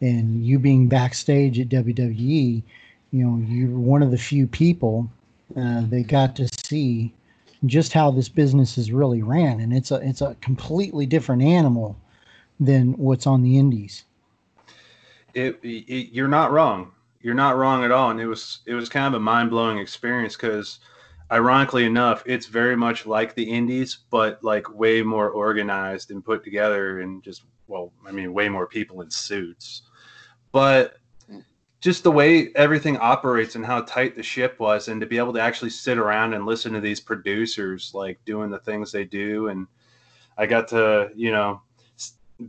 And 0.00 0.44
you 0.44 0.58
being 0.58 0.88
backstage 0.88 1.58
at 1.58 1.68
WWE, 1.68 2.62
you 3.12 3.24
know, 3.24 3.44
you're 3.46 3.70
one 3.70 4.02
of 4.02 4.10
the 4.10 4.18
few 4.18 4.46
people 4.46 5.10
uh, 5.56 5.82
that 5.86 6.06
got 6.08 6.36
to 6.36 6.48
see 6.64 7.12
just 7.66 7.92
how 7.92 8.10
this 8.10 8.28
business 8.28 8.78
is 8.78 8.92
really 8.92 9.22
ran. 9.22 9.60
And 9.60 9.72
it's 9.72 9.90
a 9.90 9.96
it's 9.96 10.20
a 10.20 10.36
completely 10.40 11.06
different 11.06 11.42
animal 11.42 11.96
than 12.60 12.92
what's 12.92 13.26
on 13.26 13.42
the 13.42 13.58
indies 13.58 14.04
it, 15.34 15.58
it, 15.62 16.12
you're 16.12 16.28
not 16.28 16.52
wrong. 16.52 16.92
You're 17.20 17.34
not 17.34 17.56
wrong 17.56 17.84
at 17.84 17.90
all. 17.90 18.10
And 18.10 18.20
it 18.20 18.26
was 18.26 18.60
it 18.66 18.74
was 18.74 18.88
kind 18.88 19.06
of 19.06 19.14
a 19.14 19.22
mind 19.22 19.50
blowing 19.50 19.78
experience 19.78 20.36
because, 20.36 20.78
ironically 21.30 21.84
enough, 21.84 22.22
it's 22.26 22.46
very 22.46 22.76
much 22.76 23.06
like 23.06 23.34
the 23.34 23.50
Indies, 23.50 23.98
but 24.10 24.42
like 24.42 24.72
way 24.72 25.02
more 25.02 25.30
organized 25.30 26.10
and 26.10 26.24
put 26.24 26.44
together, 26.44 27.00
and 27.00 27.22
just 27.22 27.42
well, 27.66 27.92
I 28.06 28.12
mean, 28.12 28.32
way 28.32 28.48
more 28.48 28.66
people 28.66 29.02
in 29.02 29.10
suits. 29.10 29.82
But 30.52 30.96
just 31.80 32.02
the 32.02 32.10
way 32.10 32.50
everything 32.54 32.96
operates 32.98 33.54
and 33.54 33.64
how 33.64 33.82
tight 33.82 34.16
the 34.16 34.22
ship 34.22 34.58
was, 34.58 34.88
and 34.88 35.00
to 35.00 35.06
be 35.06 35.18
able 35.18 35.32
to 35.34 35.40
actually 35.40 35.70
sit 35.70 35.98
around 35.98 36.34
and 36.34 36.46
listen 36.46 36.72
to 36.72 36.80
these 36.80 37.00
producers 37.00 37.92
like 37.94 38.18
doing 38.24 38.50
the 38.50 38.58
things 38.58 38.90
they 38.90 39.04
do, 39.04 39.48
and 39.48 39.66
I 40.36 40.46
got 40.46 40.68
to 40.68 41.10
you 41.14 41.30
know 41.30 41.62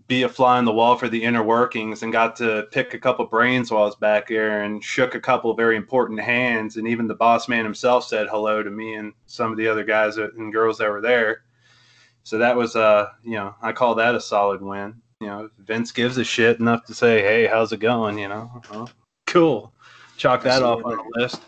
be 0.07 0.23
a 0.23 0.29
fly 0.29 0.57
on 0.57 0.65
the 0.65 0.71
wall 0.71 0.95
for 0.95 1.09
the 1.09 1.23
inner 1.23 1.41
workings 1.41 2.03
and 2.03 2.11
got 2.11 2.35
to 2.35 2.67
pick 2.71 2.93
a 2.93 2.99
couple 2.99 3.25
brains 3.25 3.71
while 3.71 3.83
I 3.83 3.85
was 3.87 3.95
back 3.95 4.27
there 4.27 4.61
and 4.61 4.83
shook 4.83 5.15
a 5.15 5.19
couple 5.19 5.53
very 5.55 5.75
important 5.75 6.19
hands. 6.19 6.77
And 6.77 6.87
even 6.87 7.07
the 7.07 7.15
boss 7.15 7.47
man 7.47 7.63
himself 7.63 8.03
said 8.03 8.27
hello 8.29 8.61
to 8.61 8.69
me 8.69 8.95
and 8.95 9.13
some 9.25 9.51
of 9.51 9.57
the 9.57 9.67
other 9.67 9.83
guys 9.83 10.17
and 10.17 10.53
girls 10.53 10.77
that 10.77 10.89
were 10.89 11.01
there. 11.01 11.41
So 12.23 12.37
that 12.37 12.55
was, 12.55 12.75
uh, 12.75 13.07
you 13.23 13.31
know, 13.31 13.55
I 13.61 13.71
call 13.71 13.95
that 13.95 14.13
a 14.13 14.21
solid 14.21 14.61
win. 14.61 15.01
You 15.19 15.27
know, 15.27 15.49
Vince 15.57 15.91
gives 15.91 16.17
a 16.17 16.23
shit 16.23 16.59
enough 16.59 16.85
to 16.85 16.93
say, 16.93 17.21
"Hey, 17.21 17.47
how's 17.47 17.73
it 17.73 17.79
going?" 17.79 18.17
You 18.19 18.29
know, 18.29 18.61
well, 18.71 18.89
cool. 19.25 19.73
Chalk 20.15 20.43
that 20.43 20.61
Absolutely. 20.61 20.83
off 20.83 20.99
on 20.99 21.05
the 21.07 21.19
list. 21.19 21.41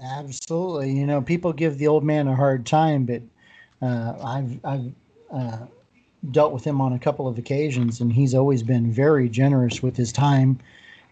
Absolutely. 0.02 0.92
You 0.92 1.06
know, 1.06 1.22
people 1.22 1.52
give 1.52 1.78
the 1.78 1.88
old 1.88 2.04
man 2.04 2.28
a 2.28 2.36
hard 2.36 2.66
time, 2.66 3.06
but 3.06 3.22
uh, 3.80 4.14
I've 4.22 4.64
I've 4.64 4.92
uh, 5.32 5.66
dealt 6.30 6.52
with 6.52 6.64
him 6.64 6.80
on 6.80 6.92
a 6.92 6.98
couple 6.98 7.28
of 7.28 7.38
occasions, 7.38 8.00
and 8.00 8.12
he's 8.12 8.34
always 8.34 8.62
been 8.62 8.90
very 8.92 9.28
generous 9.28 9.82
with 9.82 9.96
his 9.96 10.12
time 10.12 10.58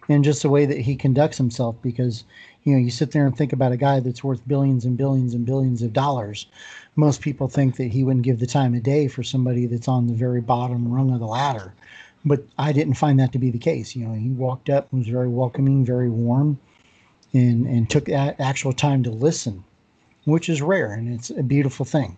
and 0.08 0.24
just 0.24 0.42
the 0.42 0.48
way 0.48 0.66
that 0.66 0.78
he 0.78 0.96
conducts 0.96 1.38
himself. 1.38 1.76
Because 1.82 2.24
you 2.64 2.72
know, 2.72 2.78
you 2.78 2.90
sit 2.90 3.12
there 3.12 3.26
and 3.26 3.36
think 3.36 3.52
about 3.52 3.70
a 3.70 3.76
guy 3.76 4.00
that's 4.00 4.24
worth 4.24 4.46
billions 4.48 4.84
and 4.84 4.96
billions 4.96 5.34
and 5.34 5.46
billions 5.46 5.82
of 5.82 5.92
dollars. 5.92 6.46
Most 6.96 7.20
people 7.20 7.46
think 7.46 7.76
that 7.76 7.92
he 7.92 8.02
wouldn't 8.02 8.24
give 8.24 8.40
the 8.40 8.46
time 8.46 8.74
of 8.74 8.82
day 8.82 9.06
for 9.06 9.22
somebody 9.22 9.66
that's 9.66 9.86
on 9.86 10.08
the 10.08 10.14
very 10.14 10.40
bottom 10.40 10.92
rung 10.92 11.12
of 11.12 11.20
the 11.20 11.26
ladder. 11.26 11.74
But 12.24 12.44
I 12.58 12.72
didn't 12.72 12.94
find 12.94 13.20
that 13.20 13.30
to 13.32 13.38
be 13.38 13.50
the 13.50 13.58
case. 13.58 13.94
You 13.94 14.06
know, 14.06 14.14
he 14.14 14.30
walked 14.30 14.68
up, 14.68 14.92
was 14.92 15.06
very 15.06 15.28
welcoming, 15.28 15.84
very 15.84 16.10
warm, 16.10 16.58
and 17.32 17.66
and 17.66 17.88
took 17.88 18.06
that 18.06 18.40
actual 18.40 18.72
time 18.72 19.04
to 19.04 19.10
listen, 19.10 19.62
which 20.24 20.48
is 20.48 20.60
rare, 20.60 20.92
and 20.92 21.12
it's 21.12 21.30
a 21.30 21.44
beautiful 21.44 21.86
thing. 21.86 22.16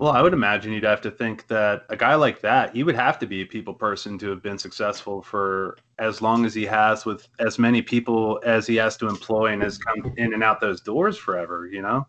Well, 0.00 0.12
I 0.12 0.22
would 0.22 0.32
imagine 0.32 0.72
you'd 0.72 0.82
have 0.84 1.02
to 1.02 1.10
think 1.10 1.46
that 1.48 1.84
a 1.90 1.96
guy 1.96 2.14
like 2.14 2.40
that, 2.40 2.74
he 2.74 2.84
would 2.84 2.94
have 2.94 3.18
to 3.18 3.26
be 3.26 3.42
a 3.42 3.44
people 3.44 3.74
person 3.74 4.16
to 4.20 4.30
have 4.30 4.42
been 4.42 4.56
successful 4.56 5.20
for 5.20 5.76
as 5.98 6.22
long 6.22 6.46
as 6.46 6.54
he 6.54 6.64
has 6.64 7.04
with 7.04 7.28
as 7.38 7.58
many 7.58 7.82
people 7.82 8.40
as 8.42 8.66
he 8.66 8.76
has 8.76 8.96
to 8.96 9.08
employ 9.08 9.52
and 9.52 9.62
has 9.62 9.76
come 9.76 10.14
in 10.16 10.32
and 10.32 10.42
out 10.42 10.58
those 10.58 10.80
doors 10.80 11.18
forever, 11.18 11.66
you 11.66 11.82
know? 11.82 12.06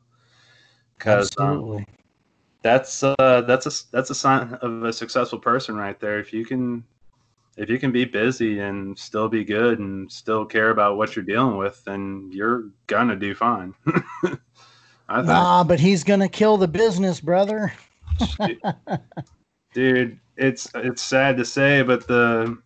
Because 0.98 1.32
um, 1.38 1.86
that's 2.62 3.04
uh, 3.04 3.44
that's 3.46 3.66
a 3.66 3.92
that's 3.92 4.10
a 4.10 4.16
sign 4.16 4.54
of 4.62 4.84
a 4.84 4.94
successful 4.94 5.40
person 5.40 5.76
right 5.76 6.00
there. 6.00 6.18
If 6.18 6.32
you 6.32 6.46
can 6.46 6.86
if 7.58 7.70
you 7.70 7.78
can 7.78 7.92
be 7.92 8.06
busy 8.06 8.62
and 8.62 8.98
still 8.98 9.28
be 9.28 9.44
good 9.44 9.80
and 9.80 10.10
still 10.10 10.46
care 10.46 10.70
about 10.70 10.96
what 10.96 11.18
you're 11.18 11.26
dealing 11.26 11.58
with, 11.58 11.84
then 11.84 12.30
you're 12.32 12.70
gonna 12.88 13.18
do 13.18 13.36
fine. 13.36 13.76
Nah, 15.20 15.64
but 15.64 15.80
he's 15.80 16.04
gonna 16.04 16.30
kill 16.30 16.58
the 16.58 16.68
business, 16.68 17.20
brother. 17.20 17.74
Dude, 19.74 20.20
it's 20.38 20.70
it's 20.76 21.02
sad 21.02 21.38
to 21.38 21.46
say, 21.46 21.82
but 21.82 22.08
the 22.08 22.58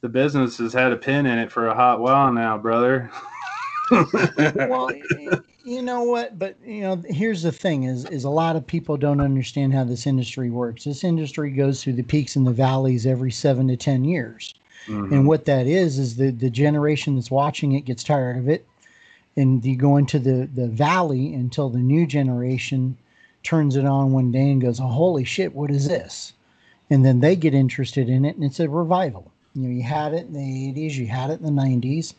the 0.00 0.08
business 0.08 0.58
has 0.58 0.72
had 0.72 0.92
a 0.92 0.96
pin 0.96 1.26
in 1.26 1.38
it 1.38 1.52
for 1.52 1.68
a 1.68 1.74
hot 1.74 2.00
while 2.00 2.32
now, 2.32 2.58
brother. 2.58 3.10
well, 3.90 4.90
you 5.64 5.82
know 5.82 6.02
what? 6.02 6.38
But 6.38 6.56
you 6.64 6.82
know, 6.82 7.02
here's 7.06 7.42
the 7.42 7.52
thing: 7.52 7.84
is 7.84 8.04
is 8.06 8.24
a 8.24 8.30
lot 8.30 8.56
of 8.56 8.66
people 8.66 8.96
don't 8.96 9.20
understand 9.20 9.72
how 9.72 9.84
this 9.84 10.06
industry 10.06 10.50
works. 10.50 10.84
This 10.84 11.04
industry 11.04 11.50
goes 11.50 11.82
through 11.82 11.94
the 11.94 12.02
peaks 12.02 12.36
and 12.36 12.46
the 12.46 12.52
valleys 12.52 13.06
every 13.06 13.30
seven 13.30 13.68
to 13.68 13.76
ten 13.76 14.04
years, 14.04 14.54
mm-hmm. 14.86 15.12
and 15.12 15.26
what 15.26 15.44
that 15.46 15.66
is 15.66 15.98
is 15.98 16.16
the 16.16 16.30
the 16.30 16.50
generation 16.50 17.14
that's 17.14 17.30
watching 17.30 17.72
it 17.72 17.84
gets 17.84 18.02
tired 18.02 18.36
of 18.36 18.48
it 18.48 18.66
and 19.36 19.64
you 19.64 19.76
go 19.76 19.96
into 19.96 20.18
the 20.18 20.48
the 20.54 20.68
valley 20.68 21.34
until 21.34 21.68
the 21.68 21.78
new 21.78 22.06
generation 22.06 22.96
turns 23.42 23.76
it 23.76 23.84
on 23.84 24.12
one 24.12 24.30
day 24.30 24.50
and 24.50 24.60
goes, 24.60 24.80
"Oh, 24.80 24.86
holy 24.86 25.24
shit, 25.24 25.54
what 25.54 25.70
is 25.70 25.88
this?" 25.88 26.32
And 26.90 27.04
then 27.04 27.20
they 27.20 27.36
get 27.36 27.54
interested 27.54 28.08
in 28.08 28.24
it, 28.24 28.36
and 28.36 28.44
it's 28.44 28.60
a 28.60 28.68
revival. 28.68 29.30
You 29.54 29.62
know, 29.62 29.74
you 29.74 29.82
had 29.82 30.12
it 30.12 30.26
in 30.26 30.32
the 30.34 30.40
'80s, 30.40 30.94
you 30.94 31.06
had 31.06 31.30
it 31.30 31.40
in 31.40 31.46
the 31.46 31.62
'90s, 31.62 32.14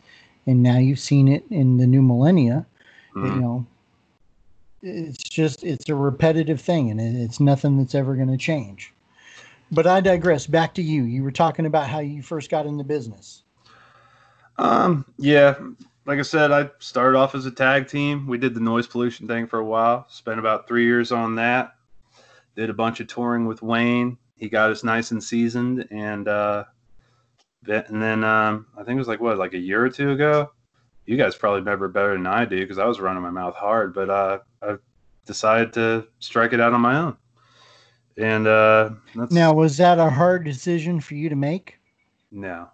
and 0.46 0.62
now 0.62 0.78
you've 0.78 0.98
seen 0.98 1.28
it 1.28 1.44
in 1.50 1.76
the 1.78 1.86
new 1.86 2.02
millennia. 2.02 2.66
Mm. 3.14 3.34
You 3.34 3.40
know, 3.40 3.66
it's 4.82 5.22
just 5.22 5.62
it's 5.62 5.88
a 5.88 5.94
repetitive 5.94 6.60
thing, 6.60 6.90
and 6.90 7.00
it's 7.00 7.40
nothing 7.40 7.78
that's 7.78 7.94
ever 7.94 8.16
going 8.16 8.30
to 8.30 8.36
change. 8.36 8.92
But 9.70 9.86
I 9.86 10.00
digress. 10.00 10.46
Back 10.46 10.74
to 10.74 10.82
you. 10.82 11.04
You 11.04 11.22
were 11.22 11.32
talking 11.32 11.66
about 11.66 11.88
how 11.88 12.00
you 12.00 12.22
first 12.22 12.50
got 12.50 12.66
in 12.66 12.76
the 12.76 12.84
business. 12.84 13.42
Um. 14.58 15.04
Yeah 15.16 15.54
like 16.06 16.18
I 16.18 16.22
said, 16.22 16.52
I 16.52 16.70
started 16.80 17.16
off 17.16 17.34
as 17.34 17.46
a 17.46 17.50
tag 17.50 17.88
team. 17.88 18.26
We 18.26 18.38
did 18.38 18.54
the 18.54 18.60
noise 18.60 18.86
pollution 18.86 19.26
thing 19.26 19.46
for 19.46 19.58
a 19.58 19.64
while. 19.64 20.06
Spent 20.08 20.38
about 20.38 20.68
three 20.68 20.84
years 20.84 21.12
on 21.12 21.36
that. 21.36 21.74
Did 22.56 22.70
a 22.70 22.74
bunch 22.74 23.00
of 23.00 23.06
touring 23.06 23.46
with 23.46 23.62
Wayne. 23.62 24.18
He 24.36 24.48
got 24.48 24.70
us 24.70 24.84
nice 24.84 25.10
and 25.12 25.22
seasoned, 25.22 25.88
and 25.90 26.28
uh, 26.28 26.64
and 27.66 28.02
then 28.02 28.22
um, 28.22 28.66
I 28.76 28.82
think 28.82 28.96
it 28.96 28.98
was 28.98 29.08
like 29.08 29.20
what, 29.20 29.38
like 29.38 29.54
a 29.54 29.58
year 29.58 29.84
or 29.84 29.88
two 29.88 30.12
ago. 30.12 30.50
You 31.06 31.16
guys 31.16 31.34
probably 31.34 31.60
remember 31.60 31.88
better 31.88 32.12
than 32.12 32.26
I 32.26 32.44
do 32.44 32.60
because 32.60 32.78
I 32.78 32.84
was 32.84 33.00
running 33.00 33.22
my 33.22 33.30
mouth 33.30 33.54
hard. 33.54 33.94
But 33.94 34.10
uh, 34.10 34.38
I 34.62 34.76
decided 35.26 35.72
to 35.74 36.06
strike 36.18 36.52
it 36.52 36.60
out 36.60 36.74
on 36.74 36.80
my 36.80 36.96
own. 36.96 37.16
And 38.16 38.46
uh, 38.46 38.90
now, 39.30 39.52
was 39.54 39.76
that 39.78 39.98
a 39.98 40.10
hard 40.10 40.44
decision 40.44 41.00
for 41.00 41.14
you 41.14 41.28
to 41.28 41.36
make? 41.36 41.78
No. 42.30 42.68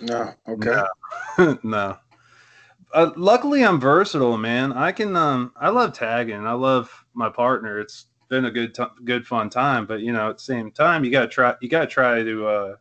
No. 0.00 0.34
Okay. 0.48 0.82
No. 1.38 1.58
no 1.62 1.98
uh, 2.92 3.10
luckily 3.16 3.64
I'm 3.64 3.80
versatile, 3.80 4.38
man. 4.38 4.72
I 4.72 4.92
can 4.92 5.16
um 5.16 5.52
I 5.56 5.68
love 5.68 5.92
tagging. 5.92 6.46
I 6.46 6.52
love 6.52 7.04
my 7.14 7.28
partner. 7.28 7.80
It's 7.80 8.06
been 8.28 8.44
a 8.46 8.50
good 8.50 8.74
t- 8.74 8.84
good 9.04 9.26
fun 9.26 9.50
time, 9.50 9.86
but 9.86 10.00
you 10.00 10.12
know, 10.12 10.30
at 10.30 10.38
the 10.38 10.42
same 10.44 10.70
time, 10.70 11.04
you 11.04 11.10
got 11.10 11.22
to 11.22 11.28
try 11.28 11.54
you 11.60 11.68
got 11.68 11.80
to 11.80 11.86
try 11.86 12.22
to 12.22 12.46
uh 12.46 12.76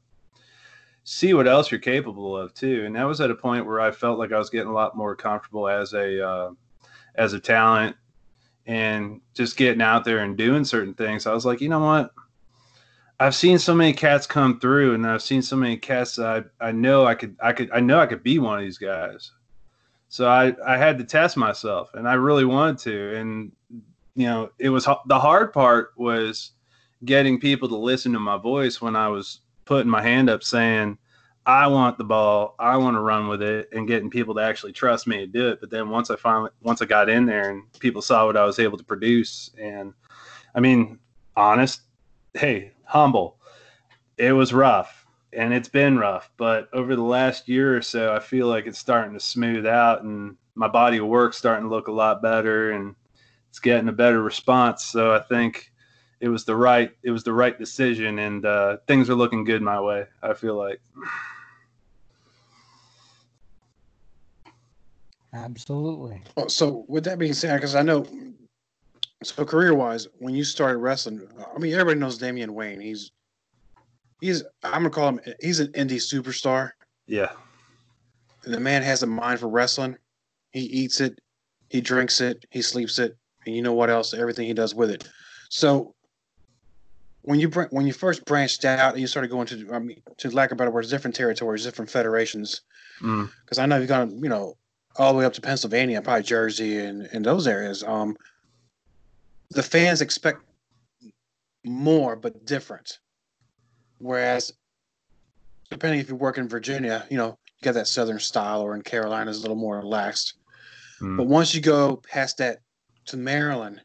see 1.04 1.34
what 1.34 1.48
else 1.48 1.72
you're 1.72 1.80
capable 1.80 2.36
of 2.38 2.54
too. 2.54 2.84
And 2.86 2.96
that 2.96 3.06
was 3.06 3.22
at 3.22 3.32
a 3.32 3.36
point 3.36 3.66
where 3.66 3.80
I 3.80 3.92
felt 3.92 4.20
like 4.20 4.32
I 4.32 4.38
was 4.38 4.50
getting 4.50 4.68
a 4.70 4.74
lot 4.74 4.98
more 4.98 5.16
comfortable 5.16 5.68
as 5.68 5.94
a 5.94 6.26
uh 6.26 6.52
as 7.16 7.34
a 7.34 7.40
talent 7.40 7.96
and 8.66 9.22
just 9.34 9.58
getting 9.58 9.82
out 9.82 10.04
there 10.04 10.20
and 10.20 10.38
doing 10.38 10.66
certain 10.66 10.94
things. 10.94 11.26
I 11.26 11.34
was 11.34 11.46
like, 11.46 11.62
you 11.62 11.70
know 11.70 11.80
what? 11.80 12.12
I've 13.20 13.36
seen 13.36 13.58
so 13.58 13.74
many 13.74 13.94
cats 13.94 14.28
come 14.28 14.60
through, 14.60 14.94
and 14.94 15.08
I've 15.08 15.24
seen 15.24 15.42
so 15.42 15.56
many 15.56 15.78
cats. 15.78 16.20
I 16.20 16.44
I 16.62 16.72
know 16.72 17.06
I 17.06 17.16
could 17.16 17.36
I 17.42 17.52
could 17.52 17.72
I 17.72 17.80
know 17.80 18.00
I 18.00 18.06
could 18.06 18.22
be 18.22 18.38
one 18.38 18.60
of 18.60 18.64
these 18.64 18.78
guys. 18.78 19.32
So 20.10 20.28
I, 20.28 20.54
I 20.66 20.78
had 20.78 20.98
to 21.00 21.04
test 21.04 21.38
myself 21.38 21.92
and 21.94 22.08
I 22.08 22.14
really 22.14 22.46
wanted 22.46 22.78
to. 22.80 23.16
And, 23.18 23.52
you 24.16 24.28
know, 24.28 24.50
it 24.60 24.70
was 24.70 24.86
the 25.06 25.20
hard 25.20 25.54
part 25.54 25.92
was 25.98 26.52
getting 27.06 27.40
people 27.40 27.68
to 27.70 27.76
listen 27.76 28.14
to 28.14 28.20
my 28.20 28.38
voice 28.38 28.82
when 28.82 28.96
I 28.96 29.10
was 29.10 29.42
putting 29.66 29.92
my 29.92 30.02
hand 30.02 30.30
up 30.30 30.44
saying, 30.44 30.98
I 31.46 31.68
want 31.68 31.98
the 31.98 32.04
ball, 32.04 32.56
I 32.60 32.76
want 32.78 32.96
to 32.96 33.02
run 33.02 33.28
with 33.28 33.42
it 33.42 33.70
and 33.72 33.88
getting 33.88 34.10
people 34.10 34.36
to 34.36 34.42
actually 34.42 34.74
trust 34.74 35.08
me 35.08 35.18
to 35.20 35.28
do 35.28 35.50
it. 35.50 35.62
But 35.62 35.70
then 35.70 35.90
once 35.90 36.10
I 36.10 36.16
finally, 36.16 36.52
once 36.62 36.82
I 36.82 36.86
got 36.86 37.10
in 37.10 37.26
there 37.26 37.52
and 37.52 37.64
people 37.80 38.02
saw 38.02 38.26
what 38.26 38.36
I 38.36 38.44
was 38.46 38.60
able 38.60 38.78
to 38.78 38.84
produce 38.84 39.52
and 39.62 39.94
I 40.56 40.60
mean, 40.60 41.00
honest, 41.36 41.82
hey, 42.34 42.72
humble. 42.84 43.38
it 44.18 44.32
was 44.32 44.54
rough 44.54 44.97
and 45.34 45.54
it's 45.54 45.70
been 45.70 45.98
rough, 45.98 46.32
but 46.38 46.70
over 46.74 46.96
the 46.96 47.02
last 47.04 47.50
year 47.50 47.76
or 47.76 47.82
so, 47.82 48.14
I 48.14 48.20
feel 48.20 48.48
like 48.48 48.66
it's 48.66 48.80
starting 48.80 49.14
to 49.14 49.20
smooth 49.20 49.66
out 49.66 50.04
and 50.04 50.38
my 50.56 50.68
body 50.68 50.98
of 50.98 51.06
work's 51.06 51.38
starting 51.38 51.66
to 51.66 51.70
look 51.70 51.88
a 51.88 51.92
lot 51.92 52.22
better 52.22 52.72
and 52.72 52.96
it's 53.50 53.60
getting 53.60 53.90
a 53.90 53.94
better 53.94 54.22
response. 54.22 54.86
So 54.86 55.14
I 55.14 55.20
think 55.20 55.72
it 56.20 56.30
was 56.30 56.46
the 56.46 56.56
right 56.56 56.92
it 57.04 57.12
was 57.12 57.24
the 57.24 57.34
right 57.34 57.58
decision 57.58 58.20
and 58.20 58.46
uh, 58.46 58.78
things 58.88 59.10
are 59.10 59.16
looking 59.16 59.44
good 59.44 59.62
my 59.62 59.80
way. 59.80 60.06
I 60.24 60.34
feel 60.34 60.56
like. 60.56 60.80
Absolutely. 65.34 66.24
Oh, 66.38 66.48
so 66.48 66.86
with 66.88 67.04
that 67.04 67.20
being 67.20 67.34
said, 67.34 67.56
because 67.58 67.76
I 67.76 67.84
know, 67.84 68.08
so 69.24 69.46
career 69.46 69.76
wise, 69.76 70.08
when 70.18 70.34
you 70.34 70.44
started 70.44 70.80
wrestling, 70.80 71.28
I 71.56 71.60
mean 71.60 71.74
everybody 71.74 72.00
knows 72.00 72.18
Damian 72.18 72.54
Wayne. 72.54 72.80
He's 72.80 73.12
he's 74.22 74.44
I'm 74.64 74.84
gonna 74.84 74.90
call 74.90 75.10
him 75.10 75.20
he's 75.40 75.60
an 75.60 75.72
indie 75.74 75.96
superstar. 75.96 76.72
Yeah. 77.06 77.32
The 78.44 78.60
man 78.60 78.84
has 78.84 79.04
a 79.04 79.08
mind 79.08 79.40
for 79.40 79.48
wrestling. 79.48 79.98
He 80.52 80.62
eats 80.62 81.02
it, 81.02 81.20
he 81.70 81.82
drinks 81.82 82.22
it, 82.22 82.46
he 82.50 82.62
sleeps 82.62 83.00
it, 83.00 83.18
and 83.46 83.56
you 83.56 83.62
know 83.62 83.74
what 83.74 83.90
else? 83.90 84.14
Everything 84.14 84.48
he 84.48 84.54
does 84.54 84.74
with 84.74 84.90
it. 84.90 85.08
So 85.50 85.94
when 87.22 87.40
you 87.40 87.50
when 87.72 87.86
you 87.86 87.94
first 87.94 88.24
branched 88.26 88.64
out 88.64 88.94
and 88.94 89.02
you 89.02 89.08
started 89.08 89.30
going 89.30 89.48
to 89.48 89.70
I 89.74 89.80
mean 89.80 90.02
to 90.18 90.30
lack 90.30 90.52
of 90.52 90.58
better 90.58 90.72
words, 90.72 90.90
different 90.90 91.16
territories, 91.16 91.64
different 91.64 91.92
federations. 91.92 92.62
Mm. 93.02 93.30
Because 93.44 93.60
I 93.60 93.66
know 93.66 93.78
you've 93.78 93.90
gone, 93.90 94.24
you 94.24 94.30
know, 94.30 94.56
all 94.98 95.14
the 95.14 95.20
way 95.20 95.26
up 95.26 95.34
to 95.34 95.42
Pennsylvania, 95.42 96.02
probably 96.02 96.24
Jersey 96.24 96.80
and, 96.80 97.08
and 97.12 97.26
those 97.26 97.46
areas. 97.46 97.84
Um, 97.84 98.16
the 99.52 99.64
fans 99.64 100.02
expect 100.02 100.42
more 101.64 102.16
but 102.16 102.46
different. 102.46 103.00
Whereas, 104.00 104.54
depending 105.70 106.00
if 106.00 106.10
you 106.10 106.16
work 106.16 106.38
in 106.38 106.48
Virginia, 106.48 107.06
you 107.10 107.18
know, 107.18 107.38
you 107.60 107.64
got 107.64 107.74
that 107.74 107.88
Southern 107.88 108.20
style, 108.20 108.62
or 108.62 108.76
in 108.76 108.82
Carolina 108.82 109.32
is 109.32 109.40
a 109.40 109.42
little 109.42 109.56
more 109.56 109.78
relaxed. 109.78 110.36
Mm. 111.02 111.18
But 111.18 111.28
once 111.28 111.54
you 111.54 111.62
go 111.62 111.98
past 111.98 112.38
that 112.38 112.60
to 113.06 113.18
Maryland, 113.18 113.82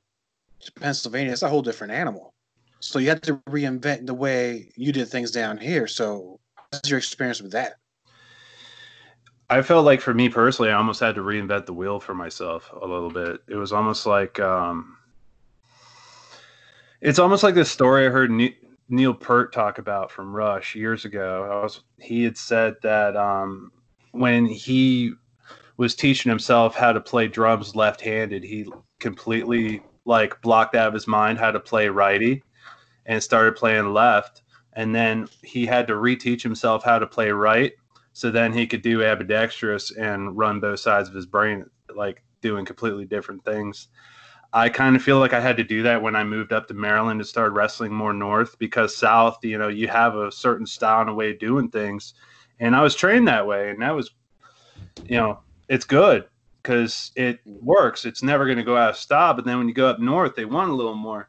to 0.61 0.73
Pennsylvania, 0.73 1.33
it's 1.33 1.43
a 1.43 1.49
whole 1.49 1.63
different 1.63 1.93
animal. 1.93 2.35
So 2.81 2.99
you 2.99 3.09
have 3.11 3.21
to 3.23 3.37
reinvent 3.49 4.07
the 4.07 4.15
way 4.15 4.73
you 4.77 4.93
did 4.93 5.09
things 5.09 5.31
down 5.31 5.57
here. 5.57 5.87
So, 5.87 6.41
what's 6.71 6.91
your 6.91 6.99
experience 6.99 7.41
with 7.41 7.53
that? 7.53 7.75
I 9.49 9.63
felt 9.63 9.85
like 9.85 10.01
for 10.01 10.15
me 10.15 10.29
personally, 10.29 10.71
I 10.71 10.75
almost 10.75 10.99
had 10.99 11.15
to 11.17 11.21
reinvent 11.21 11.67
the 11.67 11.75
wheel 11.75 12.01
for 12.01 12.15
myself 12.15 12.73
a 12.73 12.87
little 12.87 13.11
bit. 13.11 13.41
It 13.49 13.57
was 13.57 13.73
almost 13.73 14.07
like 14.07 14.41
um, 14.41 14.97
it's 17.03 17.19
almost 17.19 17.43
like 17.43 17.55
this 17.55 17.71
story 17.71 18.07
I 18.07 18.11
heard 18.11 18.31
Neil 18.93 19.15
Peart 19.15 19.55
talk 19.55 19.79
about 19.79 20.11
from 20.11 20.37
Rush 20.37 20.75
years 20.75 21.07
ago. 21.07 21.49
I 21.51 21.63
was 21.63 21.83
he 21.99 22.23
had 22.25 22.37
said 22.37 22.75
that 22.83 23.17
um, 23.17 23.73
when 24.11 24.45
he 24.45 25.15
was 25.79 25.95
teaching 25.95 26.29
himself 26.29 26.77
how 26.77 26.93
to 26.93 27.01
play 27.01 27.27
drums 27.27 27.75
left-handed, 27.75 28.45
he 28.45 28.71
completely 28.99 29.83
like 30.05 30.39
blocked 30.43 30.75
out 30.75 30.89
of 30.89 30.95
his 30.95 31.09
mind 31.09 31.39
how 31.39 31.51
to 31.51 31.59
play 31.59 31.89
righty 31.89 32.43
and 33.07 33.23
started 33.23 33.57
playing 33.57 33.95
left. 33.95 34.43
And 34.75 34.95
then 34.95 35.27
he 35.43 35.65
had 35.65 35.87
to 35.87 35.95
reteach 35.95 36.43
himself 36.43 36.85
how 36.85 36.99
to 36.99 37.07
play 37.07 37.31
right 37.31 37.73
so 38.13 38.31
then 38.31 38.53
he 38.53 38.67
could 38.67 38.83
do 38.83 39.03
ambidextrous 39.03 39.91
and 39.93 40.37
run 40.37 40.61
both 40.61 40.81
sides 40.81 41.09
of 41.09 41.15
his 41.15 41.25
brain 41.25 41.65
like 41.97 42.23
doing 42.43 42.67
completely 42.67 43.07
different 43.07 43.43
things 43.43 43.89
i 44.53 44.69
kind 44.69 44.97
of 44.97 45.03
feel 45.03 45.19
like 45.19 45.33
i 45.33 45.41
had 45.41 45.57
to 45.57 45.65
do 45.65 45.83
that 45.83 46.01
when 46.01 46.17
i 46.17 46.25
moved 46.25 46.53
up 46.53 46.69
to 46.69 46.75
maryland 46.75 47.21
and 47.21 47.27
started 47.27 47.55
wrestling 47.55 47.93
more 47.93 48.13
north 48.13 48.59
because 48.59 48.97
south 48.97 49.39
you 49.43 49.59
know 49.59 49.69
you 49.69 49.89
have 49.89 50.17
a 50.17 50.31
certain 50.31 50.67
style 50.67 51.03
and 51.03 51.11
a 51.11 51.15
way 51.15 51.31
of 51.31 51.39
doing 51.39 51.69
things. 51.69 52.15
And 52.61 52.77
i 52.77 52.83
was 52.83 52.95
trained 52.95 53.27
that 53.29 53.47
way 53.47 53.71
and 53.71 53.83
that 53.83 53.95
was 53.95 54.11
you 55.07 55.17
know 55.17 55.41
it's 55.69 55.85
good 55.85 56.27
because 56.63 57.11
it 57.17 57.41
works. 57.45 58.05
It's 58.05 58.23
never 58.23 58.45
going 58.45 58.59
to 58.59 58.63
go 58.63 58.77
out 58.77 58.91
of 58.91 58.97
style 58.97 59.35
but 59.35 59.45
then 59.45 59.59
when 59.59 59.69
you 59.69 59.75
go 59.75 59.89
up 59.89 59.99
north 59.99 60.35
they 60.35 60.45
want 60.45 60.71
a 60.71 60.75
little 60.75 60.95
more. 60.95 61.29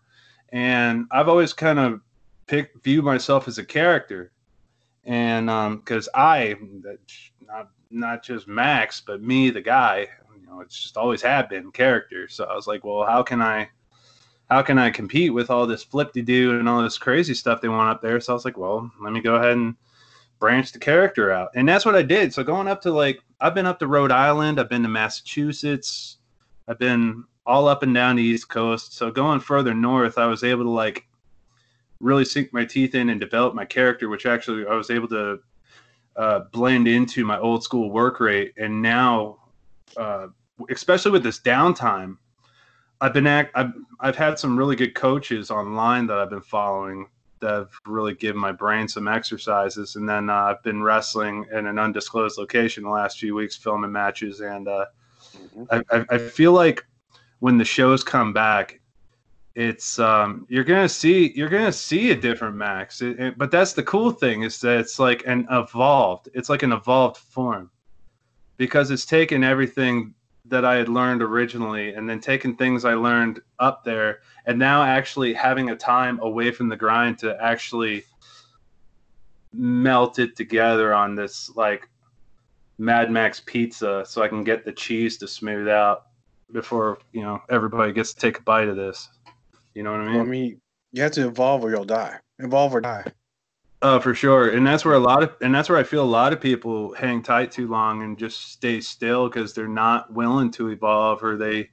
And 0.49 1.07
i've 1.11 1.29
always 1.29 1.53
kind 1.53 1.79
of 1.79 2.01
pick 2.47 2.71
view 2.83 3.01
myself 3.01 3.47
as 3.47 3.57
a 3.57 3.65
character. 3.65 4.31
And 5.05 5.47
because 5.79 6.07
um, 6.07 6.21
I, 6.21 6.55
not 7.41 7.69
not 7.89 8.23
just 8.23 8.47
Max, 8.47 9.01
but 9.05 9.21
me, 9.21 9.49
the 9.49 9.61
guy, 9.61 10.07
know, 10.53 10.61
it's 10.61 10.81
just 10.81 10.97
always 10.97 11.21
had 11.21 11.49
been 11.49 11.71
character. 11.71 12.27
So 12.27 12.45
I 12.45 12.55
was 12.55 12.67
like, 12.67 12.83
well, 12.83 13.05
how 13.05 13.23
can 13.23 13.41
I, 13.41 13.69
how 14.49 14.61
can 14.61 14.77
I 14.77 14.89
compete 14.89 15.33
with 15.33 15.49
all 15.49 15.65
this 15.65 15.83
flip 15.83 16.13
de 16.13 16.21
do 16.21 16.59
and 16.59 16.69
all 16.69 16.83
this 16.83 16.97
crazy 16.97 17.33
stuff 17.33 17.61
they 17.61 17.69
want 17.69 17.89
up 17.89 18.01
there? 18.01 18.19
So 18.19 18.33
I 18.33 18.35
was 18.35 18.45
like, 18.45 18.57
well, 18.57 18.91
let 19.01 19.13
me 19.13 19.21
go 19.21 19.35
ahead 19.35 19.57
and 19.57 19.75
branch 20.39 20.71
the 20.73 20.79
character 20.79 21.31
out, 21.31 21.49
and 21.55 21.67
that's 21.67 21.85
what 21.85 21.95
I 21.95 22.01
did. 22.01 22.33
So 22.33 22.43
going 22.43 22.67
up 22.67 22.81
to 22.81 22.91
like, 22.91 23.21
I've 23.39 23.55
been 23.55 23.65
up 23.65 23.79
to 23.79 23.87
Rhode 23.87 24.11
Island, 24.11 24.59
I've 24.59 24.69
been 24.69 24.83
to 24.83 24.89
Massachusetts, 24.89 26.17
I've 26.67 26.79
been 26.79 27.23
all 27.45 27.67
up 27.67 27.83
and 27.83 27.93
down 27.93 28.15
the 28.15 28.23
East 28.23 28.49
Coast. 28.49 28.93
So 28.93 29.11
going 29.11 29.39
further 29.39 29.73
north, 29.73 30.17
I 30.17 30.27
was 30.27 30.43
able 30.43 30.63
to 30.63 30.69
like 30.69 31.07
really 31.99 32.25
sink 32.25 32.53
my 32.53 32.65
teeth 32.65 32.95
in 32.95 33.09
and 33.09 33.19
develop 33.19 33.55
my 33.55 33.65
character, 33.65 34.09
which 34.09 34.25
actually 34.25 34.65
I 34.65 34.75
was 34.75 34.89
able 34.89 35.07
to 35.09 35.39
uh, 36.15 36.39
blend 36.51 36.87
into 36.87 37.25
my 37.25 37.39
old 37.39 37.63
school 37.63 37.89
work 37.89 38.19
rate. 38.19 38.53
And 38.57 38.81
now, 38.81 39.37
uh, 39.97 40.27
especially 40.69 41.11
with 41.11 41.23
this 41.23 41.39
downtime, 41.39 42.17
I've 43.01 43.13
been 43.13 43.27
act- 43.27 43.51
I've, 43.55 43.73
I've 43.99 44.15
had 44.15 44.39
some 44.39 44.57
really 44.57 44.75
good 44.75 44.95
coaches 44.95 45.51
online 45.51 46.07
that 46.07 46.17
I've 46.17 46.29
been 46.29 46.41
following 46.41 47.07
that 47.39 47.51
have 47.51 47.71
really 47.85 48.13
given 48.13 48.39
my 48.39 48.51
brain 48.51 48.87
some 48.87 49.07
exercises. 49.07 49.97
And 49.97 50.07
then 50.07 50.29
uh, 50.29 50.33
I've 50.33 50.63
been 50.63 50.81
wrestling 50.81 51.45
in 51.51 51.67
an 51.67 51.77
undisclosed 51.77 52.37
location 52.37 52.83
the 52.83 52.89
last 52.89 53.19
few 53.19 53.35
weeks, 53.35 53.57
filming 53.57 53.91
matches. 53.91 54.39
And 54.39 54.67
uh, 54.67 54.85
mm-hmm. 55.35 55.81
I, 55.91 56.05
I 56.09 56.17
feel 56.17 56.53
like 56.53 56.85
when 57.39 57.57
the 57.57 57.65
shows 57.65 58.03
come 58.03 58.31
back, 58.31 58.79
it's 59.55 59.99
um 59.99 60.47
you're 60.49 60.63
gonna 60.63 60.89
see 60.89 61.31
you're 61.35 61.49
gonna 61.49 61.71
see 61.71 62.09
a 62.09 62.15
different 62.15 62.55
max 62.55 63.01
it, 63.01 63.19
it, 63.19 63.37
but 63.37 63.51
that's 63.51 63.73
the 63.73 63.83
cool 63.83 64.09
thing 64.09 64.41
is 64.41 64.59
that 64.59 64.79
it's 64.79 64.97
like 64.97 65.23
an 65.27 65.45
evolved 65.51 66.27
it's 66.33 66.49
like 66.49 66.63
an 66.63 66.71
evolved 66.71 67.17
form 67.17 67.69
because 68.57 68.89
it's 68.89 69.05
taken 69.05 69.43
everything 69.43 70.11
that 70.45 70.65
i 70.65 70.75
had 70.75 70.89
learned 70.89 71.21
originally 71.21 71.93
and 71.93 72.09
then 72.09 72.19
taking 72.19 72.55
things 72.55 72.85
i 72.85 72.93
learned 72.93 73.39
up 73.59 73.83
there 73.83 74.19
and 74.45 74.59
now 74.59 74.83
actually 74.83 75.33
having 75.33 75.69
a 75.69 75.75
time 75.75 76.19
away 76.21 76.51
from 76.51 76.67
the 76.67 76.75
grind 76.75 77.17
to 77.17 77.37
actually 77.41 78.03
melt 79.53 80.19
it 80.19 80.35
together 80.35 80.93
on 80.93 81.15
this 81.15 81.51
like 81.55 81.87
mad 82.77 83.09
max 83.09 83.41
pizza 83.45 84.03
so 84.05 84.21
i 84.21 84.27
can 84.27 84.43
get 84.43 84.65
the 84.65 84.71
cheese 84.71 85.17
to 85.17 85.27
smooth 85.27 85.67
out 85.67 86.07
before 86.51 86.97
you 87.13 87.21
know 87.21 87.39
everybody 87.49 87.93
gets 87.93 88.13
to 88.13 88.19
take 88.19 88.39
a 88.39 88.41
bite 88.41 88.67
of 88.67 88.75
this 88.75 89.09
you 89.73 89.83
know 89.83 89.91
what 89.91 90.01
I 90.01 90.05
mean? 90.05 90.13
Well, 90.13 90.23
I 90.23 90.29
mean, 90.29 90.61
you 90.91 91.01
have 91.03 91.11
to 91.13 91.27
evolve 91.27 91.63
or 91.63 91.71
you'll 91.71 91.85
die. 91.85 92.19
Evolve 92.39 92.75
or 92.75 92.81
die. 92.81 93.05
Oh, 93.85 93.99
for 93.99 94.15
sure. 94.15 94.49
And 94.51 94.65
that's 94.65 94.85
where 94.85 94.93
a 94.93 94.99
lot 94.99 95.23
of 95.23 95.35
and 95.41 95.53
that's 95.53 95.67
where 95.67 95.77
I 95.77 95.83
feel 95.83 96.03
a 96.03 96.05
lot 96.05 96.31
of 96.31 96.39
people 96.39 96.93
hang 96.93 97.21
tight 97.21 97.51
too 97.51 97.67
long 97.67 98.01
and 98.01 98.17
just 98.17 98.53
stay 98.53 98.79
still 98.79 99.27
because 99.27 99.53
they're 99.53 99.67
not 99.67 100.11
willing 100.13 100.51
to 100.51 100.69
evolve 100.69 101.21
or 101.21 101.35
they 101.35 101.69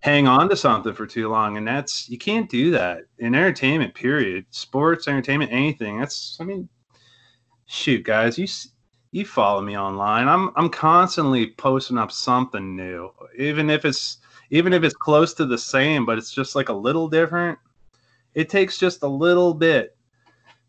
hang 0.00 0.28
on 0.28 0.48
to 0.50 0.56
something 0.56 0.92
for 0.94 1.06
too 1.06 1.28
long. 1.28 1.56
And 1.56 1.66
that's 1.66 2.08
you 2.08 2.16
can't 2.16 2.48
do 2.48 2.70
that 2.72 3.06
in 3.18 3.34
entertainment. 3.34 3.92
Period. 3.94 4.46
Sports, 4.50 5.08
entertainment, 5.08 5.52
anything. 5.52 5.98
That's 5.98 6.38
I 6.40 6.44
mean, 6.44 6.68
shoot, 7.66 8.04
guys, 8.04 8.38
you 8.38 8.46
you 9.10 9.24
follow 9.26 9.62
me 9.62 9.76
online. 9.76 10.28
I'm 10.28 10.50
I'm 10.56 10.68
constantly 10.70 11.48
posting 11.52 11.98
up 11.98 12.12
something 12.12 12.76
new, 12.76 13.10
even 13.36 13.68
if 13.68 13.84
it's 13.84 14.18
even 14.50 14.72
if 14.72 14.84
it's 14.84 14.94
close 14.94 15.34
to 15.34 15.46
the 15.46 15.58
same, 15.58 16.06
but 16.06 16.18
it's 16.18 16.32
just 16.32 16.54
like 16.54 16.68
a 16.68 16.72
little 16.74 17.08
different. 17.08 17.58
It 18.34 18.48
takes 18.48 18.78
just 18.78 19.02
a 19.02 19.08
little 19.08 19.54
bit 19.54 19.95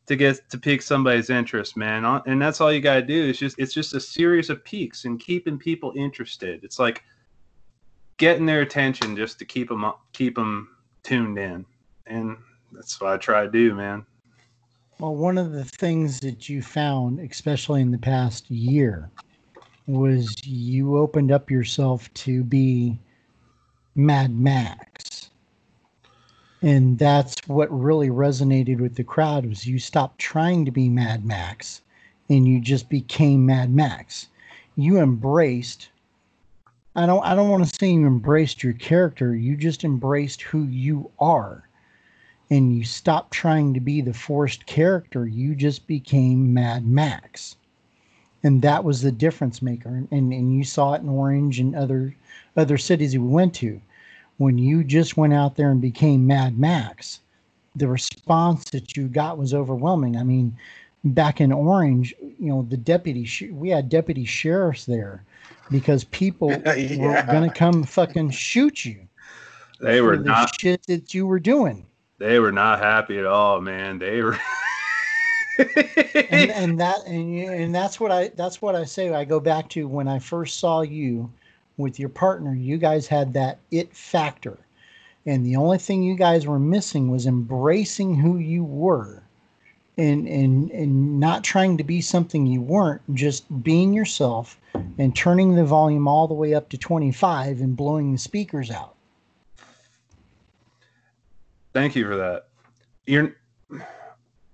to 0.07 0.15
get 0.15 0.49
to 0.49 0.57
pique 0.57 0.81
somebody's 0.81 1.29
interest, 1.29 1.77
man. 1.77 2.05
Uh, 2.05 2.21
and 2.25 2.41
that's 2.41 2.59
all 2.61 2.71
you 2.71 2.81
gotta 2.81 3.01
do. 3.01 3.29
It's 3.29 3.39
just 3.39 3.59
it's 3.59 3.73
just 3.73 3.93
a 3.93 3.99
series 3.99 4.49
of 4.49 4.63
peaks 4.63 5.05
and 5.05 5.19
keeping 5.19 5.57
people 5.57 5.93
interested. 5.95 6.63
It's 6.63 6.79
like 6.79 7.03
getting 8.17 8.45
their 8.45 8.61
attention 8.61 9.15
just 9.15 9.37
to 9.39 9.45
keep 9.45 9.69
them 9.69 9.85
keep 10.13 10.35
them 10.35 10.69
tuned 11.03 11.37
in, 11.37 11.65
and 12.07 12.37
that's 12.71 12.99
what 12.99 13.13
I 13.13 13.17
try 13.17 13.43
to 13.43 13.51
do, 13.51 13.75
man. 13.75 14.05
Well, 14.99 15.15
one 15.15 15.37
of 15.37 15.51
the 15.51 15.65
things 15.65 16.19
that 16.21 16.49
you 16.49 16.63
found, 16.63 17.19
especially 17.19 17.81
in 17.81 17.91
the 17.91 17.99
past 17.99 18.49
year, 18.49 19.11
was 19.85 20.35
you 20.45 20.97
opened 20.97 21.31
up 21.31 21.51
yourself 21.51 22.11
to 22.15 22.43
be 22.43 22.97
Madd 23.95 24.35
Maxx. 24.35 25.16
And 26.61 26.97
that's 26.97 27.35
what 27.47 27.69
really 27.71 28.09
resonated 28.09 28.79
with 28.79 28.95
the 28.95 29.03
crowd 29.03 29.45
was 29.45 29.67
you 29.67 29.79
stopped 29.79 30.19
trying 30.19 30.65
to 30.65 30.71
be 30.71 30.89
Madd 30.89 31.23
Maxx 31.23 31.81
and 32.29 32.47
you 32.47 32.59
just 32.59 32.89
became 32.89 33.45
Madd 33.45 33.71
Maxx. 33.71 34.27
You 34.75 34.99
embraced 34.99 35.89
I 36.95 37.05
don't 37.05 37.23
I 37.23 37.35
don't 37.35 37.49
want 37.49 37.63
to 37.63 37.75
say 37.79 37.91
you 37.91 38.07
embraced 38.07 38.63
your 38.63 38.73
character, 38.73 39.35
you 39.35 39.55
just 39.55 39.83
embraced 39.83 40.41
who 40.41 40.63
you 40.63 41.11
are. 41.19 41.67
and 42.49 42.75
you 42.75 42.83
stopped 42.83 43.31
trying 43.31 43.73
to 43.73 43.79
be 43.79 44.01
the 44.01 44.13
forced 44.13 44.65
character. 44.65 45.27
You 45.27 45.55
just 45.55 45.85
became 45.87 46.53
Madd 46.53 46.85
Maxx. 46.85 47.55
And 48.43 48.61
that 48.61 48.83
was 48.83 49.01
the 49.01 49.11
difference 49.11 49.61
maker. 49.61 49.89
And, 49.89 50.07
and, 50.11 50.33
and 50.33 50.55
you 50.57 50.63
saw 50.63 50.93
it 50.93 51.01
in 51.01 51.09
Orange 51.09 51.59
and 51.59 51.75
other 51.75 52.15
other 52.55 52.77
cities 52.77 53.13
we 53.17 53.27
went 53.27 53.53
to. 53.55 53.81
When 54.37 54.57
you 54.57 54.83
just 54.83 55.17
went 55.17 55.33
out 55.33 55.55
there 55.55 55.71
and 55.71 55.81
became 55.81 56.27
Madd 56.27 56.57
Maxx, 56.57 57.21
the 57.75 57.87
response 57.87 58.69
that 58.71 58.95
you 58.95 59.07
got 59.07 59.37
was 59.37 59.53
overwhelming. 59.53 60.17
I 60.17 60.23
mean, 60.23 60.55
back 61.03 61.41
in 61.41 61.51
Orange, 61.51 62.13
you 62.21 62.47
know, 62.49 62.65
the 62.69 62.77
deputy, 62.77 63.27
we 63.51 63.69
had 63.69 63.89
deputy 63.89 64.25
sheriffs 64.25 64.85
there 64.85 65.23
because 65.71 66.03
people 66.05 66.51
yeah. 66.65 66.97
were 66.99 67.31
going 67.31 67.49
to 67.49 67.55
come 67.55 67.83
fucking 67.83 68.31
shoot 68.31 68.85
you. 68.85 69.07
They 69.79 70.01
were 70.01 70.17
the 70.17 70.23
not 70.23 70.59
shit 70.59 70.83
that 70.87 71.13
you 71.13 71.27
were 71.27 71.39
doing. 71.39 71.85
They 72.19 72.39
were 72.39 72.51
not 72.51 72.79
happy 72.79 73.19
at 73.19 73.25
all, 73.25 73.61
man. 73.61 73.99
They 73.99 74.21
were. 74.23 74.39
and, 75.59 76.51
and 76.51 76.79
that 76.79 77.05
and 77.05 77.35
and 77.35 77.75
that's 77.75 77.99
what 77.99 78.11
I 78.11 78.29
that's 78.29 78.61
what 78.61 78.75
I 78.75 78.85
say. 78.85 79.13
I 79.13 79.23
go 79.23 79.39
back 79.39 79.69
to 79.69 79.87
when 79.87 80.07
I 80.07 80.19
first 80.19 80.59
saw 80.59 80.81
you 80.81 81.31
with 81.77 81.99
your 81.99 82.09
partner. 82.09 82.53
You 82.53 82.77
guys 82.77 83.07
had 83.07 83.33
that 83.33 83.59
it 83.71 83.95
factor, 83.95 84.57
and 85.25 85.45
the 85.45 85.55
only 85.55 85.77
thing 85.77 86.03
you 86.03 86.15
guys 86.15 86.45
were 86.45 86.59
missing 86.59 87.09
was 87.09 87.25
embracing 87.25 88.15
who 88.15 88.37
you 88.37 88.63
were 88.63 89.23
and 89.97 90.27
and 90.27 90.69
and 90.71 91.19
not 91.19 91.43
trying 91.43 91.77
to 91.77 91.83
be 91.83 92.01
something 92.01 92.45
you 92.45 92.61
weren't 92.61 93.01
just 93.13 93.45
being 93.63 93.93
yourself 93.93 94.59
and 94.97 95.15
turning 95.15 95.55
the 95.55 95.65
volume 95.65 96.07
all 96.07 96.27
the 96.27 96.33
way 96.33 96.53
up 96.53 96.69
to 96.69 96.77
25 96.77 97.61
and 97.61 97.75
blowing 97.75 98.11
the 98.11 98.17
speakers 98.17 98.69
out. 98.69 98.95
Thank 101.73 101.95
you 101.95 102.05
for 102.05 102.15
that. 102.15 102.47
You're 103.05 103.35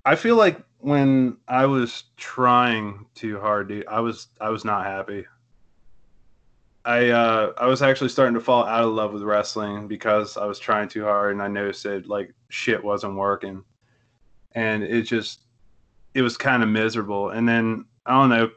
i 0.06 0.16
feel 0.16 0.36
like 0.36 0.60
when 0.80 1.38
i 1.48 1.66
was 1.66 2.04
trying 2.18 3.06
too 3.16 3.40
hard 3.40 3.68
dude 3.70 3.88
i 3.88 4.00
was 4.00 4.28
i 4.42 4.50
was 4.50 4.66
not 4.66 4.86
happy 4.86 5.26
i 6.86 7.10
uh 7.10 7.54
i 7.58 7.66
was 7.66 7.82
actually 7.82 8.10
starting 8.10 8.34
to 8.34 8.42
fall 8.42 8.66
out 8.66 8.84
of 8.84 8.94
love 8.94 9.14
with 9.14 9.24
wrestling 9.24 9.88
because 9.88 10.38
i 10.38 10.46
was 10.46 10.60
trying 10.60 10.88
too 10.88 11.04
hard 11.04 11.32
and 11.32 11.42
i 11.42 11.48
noticed 11.48 11.84
that 11.84 12.08
like 12.08 12.34
shit 12.50 12.84
wasn't 12.84 13.16
working 13.16 13.64
and 14.56 14.84
it 14.84 15.04
just 15.04 15.42
it 16.14 16.22
was 16.22 16.38
kind 16.38 16.64
of 16.64 16.70
miserable. 16.70 17.30
And 17.30 17.48
then 17.48 17.86
I 18.06 18.12
don't 18.12 18.30
know 18.30 18.50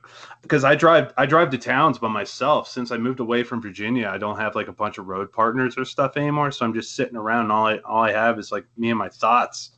because 0.42 0.64
I 0.64 0.74
drive 0.74 1.12
I 1.16 1.26
drive 1.26 1.50
to 1.50 1.58
towns 1.58 1.98
by 1.98 2.08
myself. 2.08 2.68
Since 2.68 2.90
I 2.90 2.98
moved 2.98 3.20
away 3.20 3.42
from 3.42 3.62
Virginia, 3.62 4.08
I 4.08 4.18
don't 4.18 4.38
have 4.38 4.54
like 4.54 4.68
a 4.68 4.72
bunch 4.72 4.98
of 4.98 5.06
road 5.06 5.32
partners 5.32 5.76
or 5.78 5.84
stuff 5.84 6.16
anymore. 6.16 6.50
So 6.50 6.64
I'm 6.64 6.74
just 6.74 6.94
sitting 6.94 7.16
around 7.16 7.44
and 7.44 7.52
all 7.52 7.66
I 7.66 7.78
all 7.78 8.02
I 8.02 8.12
have 8.12 8.38
is 8.38 8.52
like 8.52 8.66
me 8.76 8.90
and 8.90 8.98
my 8.98 9.08
thoughts. 9.08 9.72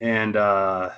And 0.00 0.36
uh 0.36 0.90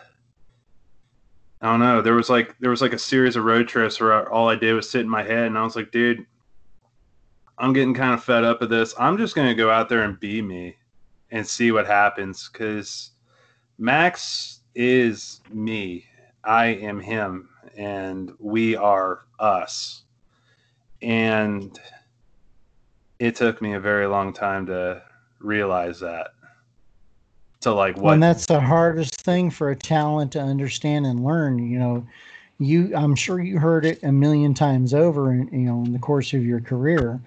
I 1.60 1.70
don't 1.70 1.80
know. 1.80 2.02
There 2.02 2.14
was 2.14 2.28
like 2.28 2.56
there 2.58 2.70
was 2.70 2.82
like 2.82 2.92
a 2.92 2.98
series 2.98 3.36
of 3.36 3.44
road 3.44 3.68
trips 3.68 4.00
where 4.00 4.30
all 4.30 4.48
I 4.48 4.56
did 4.56 4.74
was 4.74 4.90
sit 4.90 5.02
in 5.02 5.08
my 5.08 5.22
head 5.22 5.46
and 5.46 5.56
I 5.56 5.62
was 5.62 5.76
like, 5.76 5.92
dude, 5.92 6.26
I'm 7.62 7.72
getting 7.72 7.94
kind 7.94 8.12
of 8.12 8.24
fed 8.24 8.42
up 8.42 8.60
of 8.60 8.70
this. 8.70 8.92
I'm 8.98 9.16
just 9.16 9.36
gonna 9.36 9.54
go 9.54 9.70
out 9.70 9.88
there 9.88 10.02
and 10.02 10.18
be 10.18 10.42
me 10.42 10.74
and 11.30 11.46
see 11.46 11.70
what 11.70 11.86
happens 11.86 12.50
because 12.52 13.12
Max 13.78 14.62
is 14.74 15.40
me. 15.52 16.04
I 16.42 16.66
am 16.66 16.98
him, 16.98 17.48
and 17.76 18.32
we 18.40 18.74
are 18.74 19.26
us. 19.38 20.02
And 21.02 21.78
it 23.20 23.36
took 23.36 23.62
me 23.62 23.74
a 23.74 23.80
very 23.80 24.08
long 24.08 24.32
time 24.32 24.66
to 24.66 25.00
realize 25.38 26.00
that. 26.00 26.32
To 27.60 27.72
like 27.72 27.96
what? 27.96 28.14
and 28.14 28.22
that's 28.22 28.46
the 28.46 28.60
hardest 28.60 29.20
thing 29.20 29.50
for 29.50 29.70
a 29.70 29.76
talent 29.76 30.32
to 30.32 30.40
understand 30.40 31.06
and 31.06 31.24
learn. 31.24 31.60
You 31.60 31.78
know, 31.78 32.06
you 32.58 32.90
I'm 32.96 33.14
sure 33.14 33.40
you 33.40 33.60
heard 33.60 33.84
it 33.84 34.02
a 34.02 34.10
million 34.10 34.52
times 34.52 34.92
over. 34.92 35.30
In, 35.30 35.46
you 35.52 35.60
know, 35.60 35.84
in 35.84 35.92
the 35.92 36.00
course 36.00 36.32
of 36.32 36.44
your 36.44 36.60
career, 36.60 37.20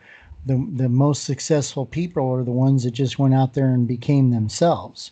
the 0.46 0.68
the 0.74 0.90
most 0.90 1.24
successful 1.24 1.86
people 1.86 2.32
are 2.32 2.44
the 2.44 2.52
ones 2.52 2.84
that 2.84 2.92
just 2.92 3.18
went 3.20 3.34
out 3.34 3.54
there 3.54 3.70
and 3.70 3.88
became 3.88 4.32
themselves. 4.32 5.12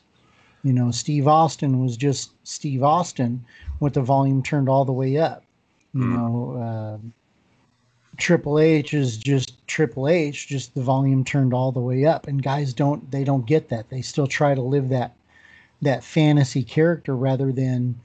You 0.63 0.73
know, 0.73 0.91
Steve 0.91 1.27
Austin 1.27 1.81
was 1.81 1.97
just 1.97 2.31
Steve 2.43 2.83
Austin 2.83 3.43
with 3.79 3.93
the 3.93 4.01
volume 4.01 4.41
turned 4.41 4.69
all 4.69 4.85
the 4.85 4.93
way 4.93 5.17
up. 5.17 5.43
You 5.93 6.01
mm. 6.01 6.15
know, 6.15 6.61
uh, 6.61 7.07
Triple 8.17 8.59
H 8.59 8.93
is 8.93 9.17
just 9.17 9.65
Triple 9.67 10.07
H, 10.07 10.47
just 10.47 10.73
the 10.75 10.81
volume 10.81 11.23
turned 11.23 11.53
all 11.53 11.71
the 11.71 11.79
way 11.79 12.05
up. 12.05 12.27
And 12.27 12.41
guys 12.41 12.73
don't 12.73 13.09
they 13.11 13.23
don't 13.23 13.45
get 13.45 13.69
that. 13.69 13.89
They 13.89 14.01
still 14.01 14.27
try 14.27 14.55
to 14.55 14.61
live 14.61 14.89
that 14.89 15.15
that 15.81 16.03
fantasy 16.03 16.63
character 16.63 17.15
rather 17.15 17.51
than 17.51 17.99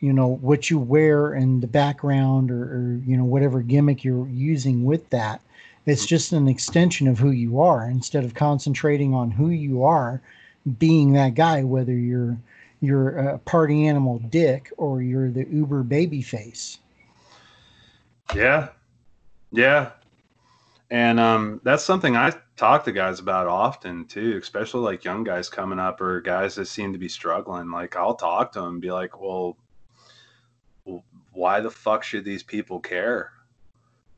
you 0.00 0.12
know 0.12 0.28
what 0.28 0.70
you 0.70 0.78
wear 0.78 1.32
and 1.32 1.62
the 1.62 1.66
background 1.66 2.50
or, 2.50 2.62
or 2.62 3.00
you 3.04 3.16
know 3.16 3.24
whatever 3.24 3.62
gimmick 3.62 4.04
you're 4.04 4.28
using 4.28 4.84
with 4.84 5.08
that. 5.10 5.40
It's 5.86 6.06
just 6.06 6.32
an 6.32 6.48
extension 6.48 7.08
of 7.08 7.18
who 7.18 7.30
you 7.30 7.60
are 7.60 7.88
instead 7.88 8.24
of 8.24 8.34
concentrating 8.34 9.12
on 9.12 9.30
who 9.30 9.50
you 9.50 9.84
are 9.84 10.22
being 10.78 11.12
that 11.12 11.34
guy, 11.34 11.62
whether 11.62 11.92
you're 11.92 12.38
you're 12.80 13.16
a 13.16 13.38
party 13.38 13.86
animal 13.86 14.18
dick 14.30 14.70
or 14.76 15.02
you're 15.02 15.30
the 15.30 15.46
uber 15.48 15.82
baby 15.82 16.22
face. 16.22 16.78
Yeah. 18.34 18.68
Yeah. 19.52 19.92
And 20.90 21.18
um, 21.18 21.60
that's 21.64 21.82
something 21.82 22.16
I 22.16 22.32
talk 22.56 22.84
to 22.84 22.92
guys 22.92 23.20
about 23.20 23.46
often 23.46 24.04
too, 24.04 24.38
especially 24.40 24.80
like 24.82 25.04
young 25.04 25.24
guys 25.24 25.48
coming 25.48 25.78
up 25.78 26.00
or 26.00 26.20
guys 26.20 26.54
that 26.56 26.66
seem 26.66 26.92
to 26.92 26.98
be 26.98 27.08
struggling. 27.08 27.70
Like 27.70 27.96
I'll 27.96 28.14
talk 28.14 28.52
to 28.52 28.60
them 28.60 28.74
and 28.74 28.82
be 28.82 28.92
like, 28.92 29.20
well, 29.20 29.56
why 31.32 31.60
the 31.60 31.70
fuck 31.70 32.04
should 32.04 32.24
these 32.24 32.42
people 32.42 32.80
care? 32.80 33.32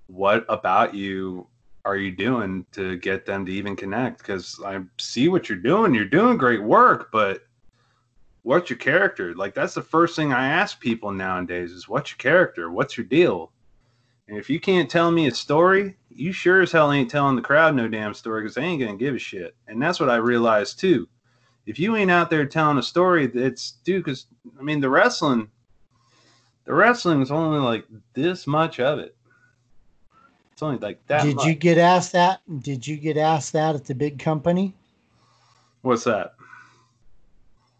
What 0.08 0.44
about 0.48 0.94
you 0.94 1.46
are 1.86 1.96
you 1.96 2.10
doing 2.10 2.66
to 2.72 2.96
get 2.96 3.24
them 3.24 3.46
to 3.46 3.52
even 3.52 3.76
connect? 3.76 4.18
Because 4.18 4.60
I 4.64 4.80
see 4.98 5.28
what 5.28 5.48
you're 5.48 5.56
doing. 5.56 5.94
You're 5.94 6.04
doing 6.04 6.36
great 6.36 6.62
work, 6.62 7.10
but 7.12 7.42
what's 8.42 8.68
your 8.68 8.78
character? 8.78 9.34
Like 9.34 9.54
that's 9.54 9.74
the 9.74 9.82
first 9.82 10.16
thing 10.16 10.32
I 10.32 10.48
ask 10.48 10.80
people 10.80 11.12
nowadays 11.12 11.70
is 11.70 11.88
what's 11.88 12.10
your 12.10 12.18
character? 12.18 12.70
What's 12.70 12.98
your 12.98 13.06
deal? 13.06 13.52
And 14.28 14.36
if 14.36 14.50
you 14.50 14.58
can't 14.58 14.90
tell 14.90 15.12
me 15.12 15.28
a 15.28 15.30
story, 15.30 15.96
you 16.10 16.32
sure 16.32 16.62
as 16.62 16.72
hell 16.72 16.90
ain't 16.90 17.10
telling 17.10 17.36
the 17.36 17.42
crowd 17.42 17.76
no 17.76 17.86
damn 17.86 18.14
story 18.14 18.42
because 18.42 18.56
they 18.56 18.62
ain't 18.62 18.82
gonna 18.82 18.96
give 18.96 19.14
a 19.14 19.18
shit. 19.18 19.54
And 19.68 19.80
that's 19.80 20.00
what 20.00 20.10
I 20.10 20.16
realized 20.16 20.80
too. 20.80 21.08
If 21.66 21.78
you 21.78 21.94
ain't 21.94 22.10
out 22.10 22.30
there 22.30 22.46
telling 22.46 22.78
a 22.78 22.82
story, 22.82 23.30
it's 23.32 23.72
dude. 23.84 24.04
Because 24.04 24.26
I 24.58 24.62
mean, 24.62 24.80
the 24.80 24.90
wrestling, 24.90 25.50
the 26.64 26.74
wrestling 26.74 27.22
is 27.22 27.30
only 27.30 27.60
like 27.60 27.84
this 28.14 28.46
much 28.48 28.80
of 28.80 28.98
it. 28.98 29.15
It's 30.56 30.62
only 30.62 30.78
like 30.78 31.06
that. 31.08 31.22
Did 31.22 31.36
much. 31.36 31.44
you 31.44 31.54
get 31.54 31.76
asked 31.76 32.12
that? 32.12 32.40
Did 32.60 32.86
you 32.86 32.96
get 32.96 33.18
asked 33.18 33.52
that 33.52 33.74
at 33.74 33.84
the 33.84 33.94
big 33.94 34.18
company? 34.18 34.72
What's 35.82 36.04
that? 36.04 36.34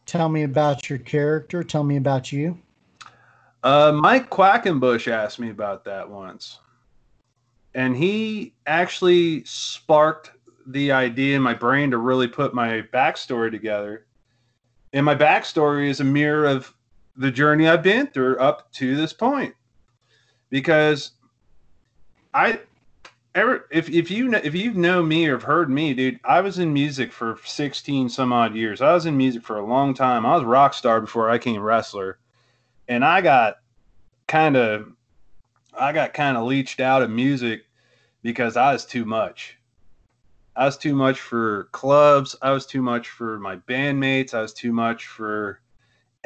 Tell 0.04 0.28
me 0.28 0.42
about 0.42 0.90
your 0.90 0.98
character. 0.98 1.64
Tell 1.64 1.84
me 1.84 1.96
about 1.96 2.32
you. 2.32 2.58
Uh, 3.62 3.92
Mike 3.98 4.28
Quackenbush 4.28 5.10
asked 5.10 5.40
me 5.40 5.48
about 5.48 5.86
that 5.86 6.06
once. 6.06 6.58
And 7.74 7.96
he 7.96 8.52
actually 8.66 9.42
sparked 9.46 10.32
the 10.66 10.92
idea 10.92 11.34
in 11.34 11.42
my 11.42 11.54
brain 11.54 11.90
to 11.92 11.96
really 11.96 12.28
put 12.28 12.52
my 12.52 12.82
backstory 12.92 13.50
together. 13.50 14.04
And 14.92 15.06
my 15.06 15.14
backstory 15.14 15.88
is 15.88 16.00
a 16.00 16.04
mirror 16.04 16.44
of 16.44 16.74
the 17.16 17.30
journey 17.30 17.68
I've 17.68 17.82
been 17.82 18.08
through 18.08 18.36
up 18.36 18.70
to 18.72 18.96
this 18.96 19.14
point. 19.14 19.54
Because 20.50 21.12
I 22.36 22.60
ever 23.34 23.66
if 23.70 23.88
if 23.88 24.10
you 24.10 24.28
know 24.28 24.40
if 24.44 24.54
you 24.54 24.74
know 24.74 25.02
me 25.02 25.26
or 25.26 25.32
have 25.32 25.44
heard 25.44 25.70
me, 25.70 25.94
dude, 25.94 26.20
I 26.22 26.42
was 26.42 26.58
in 26.58 26.70
music 26.70 27.10
for 27.10 27.38
sixteen 27.46 28.10
some 28.10 28.30
odd 28.30 28.54
years. 28.54 28.82
I 28.82 28.92
was 28.92 29.06
in 29.06 29.16
music 29.16 29.42
for 29.42 29.56
a 29.56 29.64
long 29.64 29.94
time. 29.94 30.26
I 30.26 30.34
was 30.34 30.42
a 30.42 30.46
rock 30.46 30.74
star 30.74 31.00
before 31.00 31.30
I 31.30 31.38
came 31.38 31.62
wrestler, 31.62 32.18
and 32.88 33.02
I 33.02 33.22
got 33.22 33.56
kind 34.28 34.54
of 34.54 34.92
I 35.72 35.94
got 35.94 36.12
kind 36.12 36.36
of 36.36 36.44
leached 36.44 36.78
out 36.78 37.00
of 37.00 37.08
music 37.08 37.62
because 38.22 38.58
I 38.58 38.74
was 38.74 38.84
too 38.84 39.06
much. 39.06 39.56
I 40.54 40.66
was 40.66 40.76
too 40.76 40.94
much 40.94 41.18
for 41.18 41.70
clubs. 41.72 42.36
I 42.42 42.50
was 42.50 42.66
too 42.66 42.82
much 42.82 43.08
for 43.08 43.38
my 43.38 43.56
bandmates. 43.56 44.34
I 44.34 44.42
was 44.42 44.52
too 44.52 44.74
much 44.74 45.06
for 45.06 45.62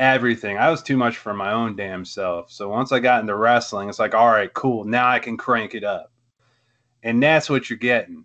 everything. 0.00 0.56
I 0.56 0.70
was 0.70 0.82
too 0.82 0.96
much 0.96 1.18
for 1.18 1.34
my 1.34 1.52
own 1.52 1.76
damn 1.76 2.06
self. 2.06 2.50
So 2.50 2.70
once 2.70 2.90
I 2.90 2.98
got 2.98 3.20
into 3.20 3.36
wrestling, 3.36 3.90
it's 3.90 3.98
like, 3.98 4.14
all 4.14 4.30
right, 4.30 4.52
cool. 4.54 4.84
Now 4.84 5.08
I 5.08 5.18
can 5.18 5.36
crank 5.36 5.74
it 5.74 5.84
up. 5.84 6.10
And 7.02 7.22
that's 7.22 7.50
what 7.50 7.68
you're 7.68 7.78
getting. 7.78 8.24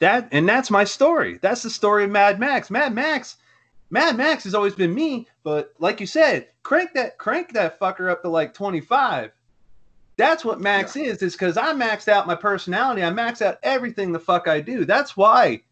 That 0.00 0.28
and 0.32 0.48
that's 0.48 0.70
my 0.70 0.84
story. 0.84 1.38
That's 1.40 1.62
the 1.62 1.70
story 1.70 2.04
of 2.04 2.10
Madd 2.10 2.40
Maxx. 2.40 2.70
Madd 2.70 2.94
Maxx, 2.94 3.36
Madd 3.90 4.16
Maxx 4.16 4.44
has 4.44 4.54
always 4.54 4.74
been 4.74 4.94
me, 4.94 5.28
but 5.42 5.72
like 5.78 6.00
you 6.00 6.06
said, 6.06 6.48
crank 6.62 6.92
that 6.94 7.16
crank 7.18 7.52
that 7.52 7.78
fucker 7.78 8.10
up 8.10 8.22
to 8.22 8.28
like 8.28 8.52
25. 8.52 9.32
That's 10.18 10.44
what 10.44 10.60
Max 10.60 10.96
yeah. 10.96 11.04
is, 11.04 11.22
is 11.22 11.32
because 11.32 11.56
I 11.56 11.72
maxed 11.72 12.08
out 12.08 12.26
my 12.26 12.34
personality. 12.34 13.02
I 13.02 13.10
maxed 13.10 13.42
out 13.42 13.58
everything 13.62 14.12
the 14.12 14.18
fuck 14.18 14.48
I 14.48 14.60
do. 14.60 14.84
That's 14.84 15.16
why 15.16 15.62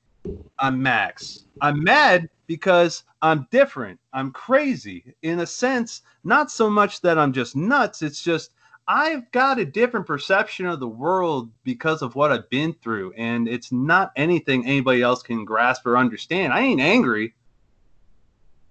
I'm 0.58 0.82
Max. 0.82 1.46
I'm 1.60 1.82
mad 1.82 2.28
because 2.46 3.04
I'm 3.22 3.46
different. 3.50 3.98
I'm 4.12 4.30
crazy 4.30 5.14
in 5.22 5.40
a 5.40 5.46
sense, 5.46 6.02
not 6.24 6.50
so 6.50 6.68
much 6.70 7.00
that 7.02 7.18
I'm 7.18 7.32
just 7.32 7.56
nuts. 7.56 8.02
It's 8.02 8.22
just 8.22 8.50
I've 8.86 9.30
got 9.30 9.58
a 9.58 9.64
different 9.64 10.06
perception 10.06 10.66
of 10.66 10.78
the 10.78 10.88
world 10.88 11.50
because 11.64 12.02
of 12.02 12.14
what 12.14 12.30
I've 12.30 12.48
been 12.50 12.74
through. 12.74 13.14
And 13.16 13.48
it's 13.48 13.72
not 13.72 14.12
anything 14.16 14.66
anybody 14.66 15.00
else 15.00 15.22
can 15.22 15.44
grasp 15.44 15.86
or 15.86 15.96
understand. 15.96 16.52
I 16.52 16.60
ain't 16.60 16.80
angry. 16.80 17.34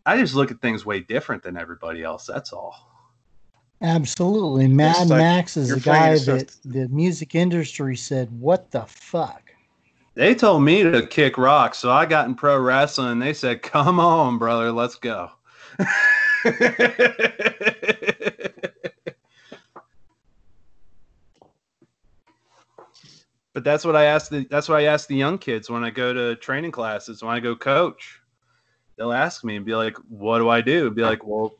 I 0.05 0.17
just 0.17 0.35
look 0.35 0.51
at 0.51 0.61
things 0.61 0.85
way 0.85 0.99
different 0.99 1.43
than 1.43 1.57
everybody 1.57 2.03
else. 2.03 2.27
That's 2.27 2.53
all. 2.53 2.75
Absolutely. 3.81 4.67
Mad 4.67 5.09
like 5.09 5.19
Max 5.19 5.57
is 5.57 5.71
a 5.71 5.79
guy 5.79 6.17
that 6.19 6.55
the 6.63 6.87
music 6.89 7.35
industry 7.35 7.97
said, 7.97 8.29
What 8.39 8.71
the 8.71 8.85
fuck? 8.85 9.42
They 10.15 10.35
told 10.35 10.61
me 10.63 10.83
to 10.83 11.07
kick 11.07 11.37
rocks, 11.39 11.79
so 11.79 11.91
I 11.91 12.05
got 12.05 12.27
in 12.27 12.35
pro 12.35 12.59
wrestling. 12.59 13.17
They 13.19 13.33
said, 13.33 13.63
"Come 13.63 13.99
on, 13.99 14.37
brother, 14.37 14.71
let's 14.71 14.95
go." 14.95 15.31
but 23.53 23.63
that's 23.63 23.83
what 23.83 23.95
I 23.95 24.03
ask 24.05 24.29
the 24.29 24.45
that's 24.51 24.69
what 24.69 24.77
I 24.77 24.83
ask 24.83 25.07
the 25.07 25.15
young 25.15 25.39
kids 25.39 25.67
when 25.67 25.83
I 25.83 25.89
go 25.89 26.13
to 26.13 26.35
training 26.35 26.71
classes, 26.71 27.23
when 27.23 27.33
I 27.33 27.39
go 27.39 27.55
coach. 27.55 28.19
They'll 28.97 29.13
ask 29.13 29.43
me 29.43 29.55
and 29.55 29.65
be 29.65 29.75
like, 29.75 29.97
"What 30.09 30.37
do 30.37 30.49
I 30.49 30.61
do?" 30.61 30.91
Be 30.91 31.01
like, 31.01 31.25
"Well, 31.25 31.55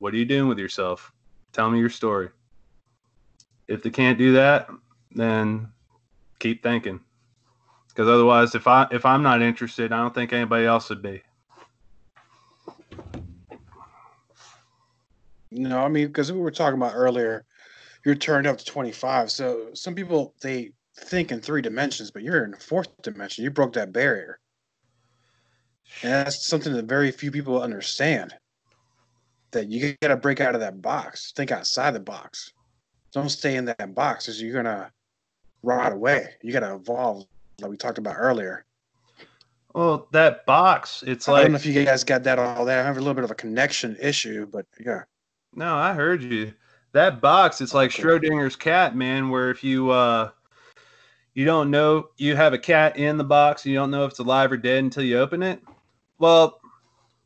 what 0.00 0.12
are 0.12 0.16
you 0.16 0.24
doing 0.24 0.48
with 0.48 0.58
yourself? 0.58 1.12
Tell 1.52 1.70
me 1.70 1.78
your 1.78 1.90
story." 1.90 2.30
If 3.68 3.84
they 3.84 3.90
can't 3.90 4.18
do 4.18 4.32
that, 4.32 4.68
then 5.12 5.68
keep 6.40 6.64
thinking 6.64 7.00
because 7.96 8.08
otherwise 8.08 8.54
if 8.54 8.66
i 8.66 8.86
if 8.90 9.06
i'm 9.06 9.22
not 9.22 9.40
interested 9.40 9.92
i 9.92 9.96
don't 9.96 10.14
think 10.14 10.32
anybody 10.32 10.66
else 10.66 10.90
would 10.90 11.02
be 11.02 11.22
No, 15.56 15.78
I 15.78 15.88
mean, 15.88 16.08
because 16.08 16.30
we 16.30 16.38
were 16.38 16.50
talking 16.50 16.76
about 16.76 16.94
earlier, 16.94 17.44
you're 18.04 18.14
turned 18.14 18.46
up 18.46 18.58
to 18.58 18.64
25. 18.64 19.30
So 19.30 19.68
some 19.72 19.94
people 19.94 20.34
they 20.42 20.72
think 20.98 21.32
in 21.32 21.40
three 21.40 21.62
dimensions, 21.62 22.10
but 22.10 22.22
you're 22.22 22.44
in 22.44 22.50
the 22.52 22.56
fourth 22.56 22.88
dimension. 23.02 23.44
You 23.44 23.50
broke 23.50 23.72
that 23.74 23.92
barrier, 23.92 24.38
and 26.02 26.12
that's 26.12 26.46
something 26.46 26.72
that 26.74 26.84
very 26.84 27.10
few 27.10 27.30
people 27.30 27.62
understand. 27.62 28.34
That 29.52 29.68
you 29.68 29.94
got 30.02 30.08
to 30.08 30.16
break 30.16 30.40
out 30.40 30.54
of 30.54 30.60
that 30.60 30.82
box, 30.82 31.32
think 31.34 31.50
outside 31.50 31.92
the 31.92 32.00
box. 32.00 32.52
Don't 33.12 33.30
stay 33.30 33.56
in 33.56 33.64
that 33.66 33.94
box, 33.94 34.26
because 34.26 34.42
you're 34.42 34.62
gonna 34.62 34.90
rot 35.62 35.92
away. 35.92 36.34
You 36.42 36.52
got 36.52 36.60
to 36.60 36.74
evolve, 36.74 37.24
like 37.60 37.70
we 37.70 37.76
talked 37.76 37.98
about 37.98 38.16
earlier. 38.18 38.64
well 39.74 40.08
that 40.12 40.44
box 40.46 41.02
it's 41.06 41.28
I 41.28 41.32
like 41.32 41.40
I 41.40 41.42
don't 41.44 41.52
know 41.52 41.56
if 41.56 41.66
you 41.66 41.84
guys 41.84 42.04
got 42.04 42.22
that 42.24 42.38
all 42.38 42.64
there. 42.64 42.82
I 42.82 42.84
have 42.86 42.96
a 42.96 43.00
little 43.00 43.14
bit 43.14 43.24
of 43.24 43.30
a 43.30 43.34
connection 43.34 43.96
issue, 44.00 44.46
but 44.46 44.66
yeah. 44.84 45.02
no 45.54 45.74
i 45.76 45.92
heard 45.92 46.22
you 46.22 46.52
that 46.92 47.20
box 47.20 47.60
it's 47.60 47.74
like 47.74 47.90
schrodinger's 47.90 48.56
cat 48.56 48.94
man 48.96 49.28
where 49.30 49.50
if 49.50 49.62
you 49.64 49.90
uh 49.90 50.30
you 51.34 51.44
don't 51.44 51.70
know 51.70 52.08
you 52.16 52.34
have 52.36 52.52
a 52.52 52.58
cat 52.58 52.96
in 52.96 53.16
the 53.16 53.24
box 53.24 53.64
you 53.66 53.74
don't 53.74 53.90
know 53.90 54.04
if 54.04 54.10
it's 54.12 54.18
alive 54.20 54.50
or 54.52 54.56
dead 54.56 54.82
until 54.84 55.02
you 55.02 55.18
open 55.18 55.42
it 55.42 55.60
well 56.18 56.60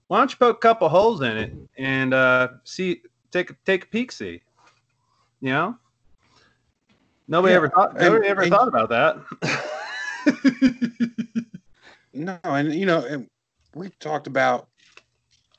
why 0.08 0.18
don't 0.18 0.30
you 0.32 0.36
poke 0.38 0.56
a 0.56 0.60
couple 0.60 0.88
holes 0.88 1.20
in 1.22 1.36
it 1.36 1.52
and 1.78 2.12
uh 2.14 2.48
see 2.64 3.00
take 3.30 3.50
a 3.50 3.54
take 3.64 3.84
a 3.84 3.86
peek 3.88 4.10
see 4.12 4.40
you 5.40 5.50
know 5.50 5.76
nobody 7.28 7.52
Yeah, 7.52 7.56
ever 7.58 7.68
thought 7.68 7.90
and- 7.90 8.00
nobody 8.00 8.26
ever 8.28 8.42
and- 8.42 8.50
thought 8.50 8.68
about 8.68 8.88
that 8.90 9.16
No, 12.12 12.38
and 12.44 12.74
you 12.74 12.86
know, 12.86 13.04
and 13.04 13.28
we 13.74 13.88
talked 14.00 14.26
about 14.26 14.68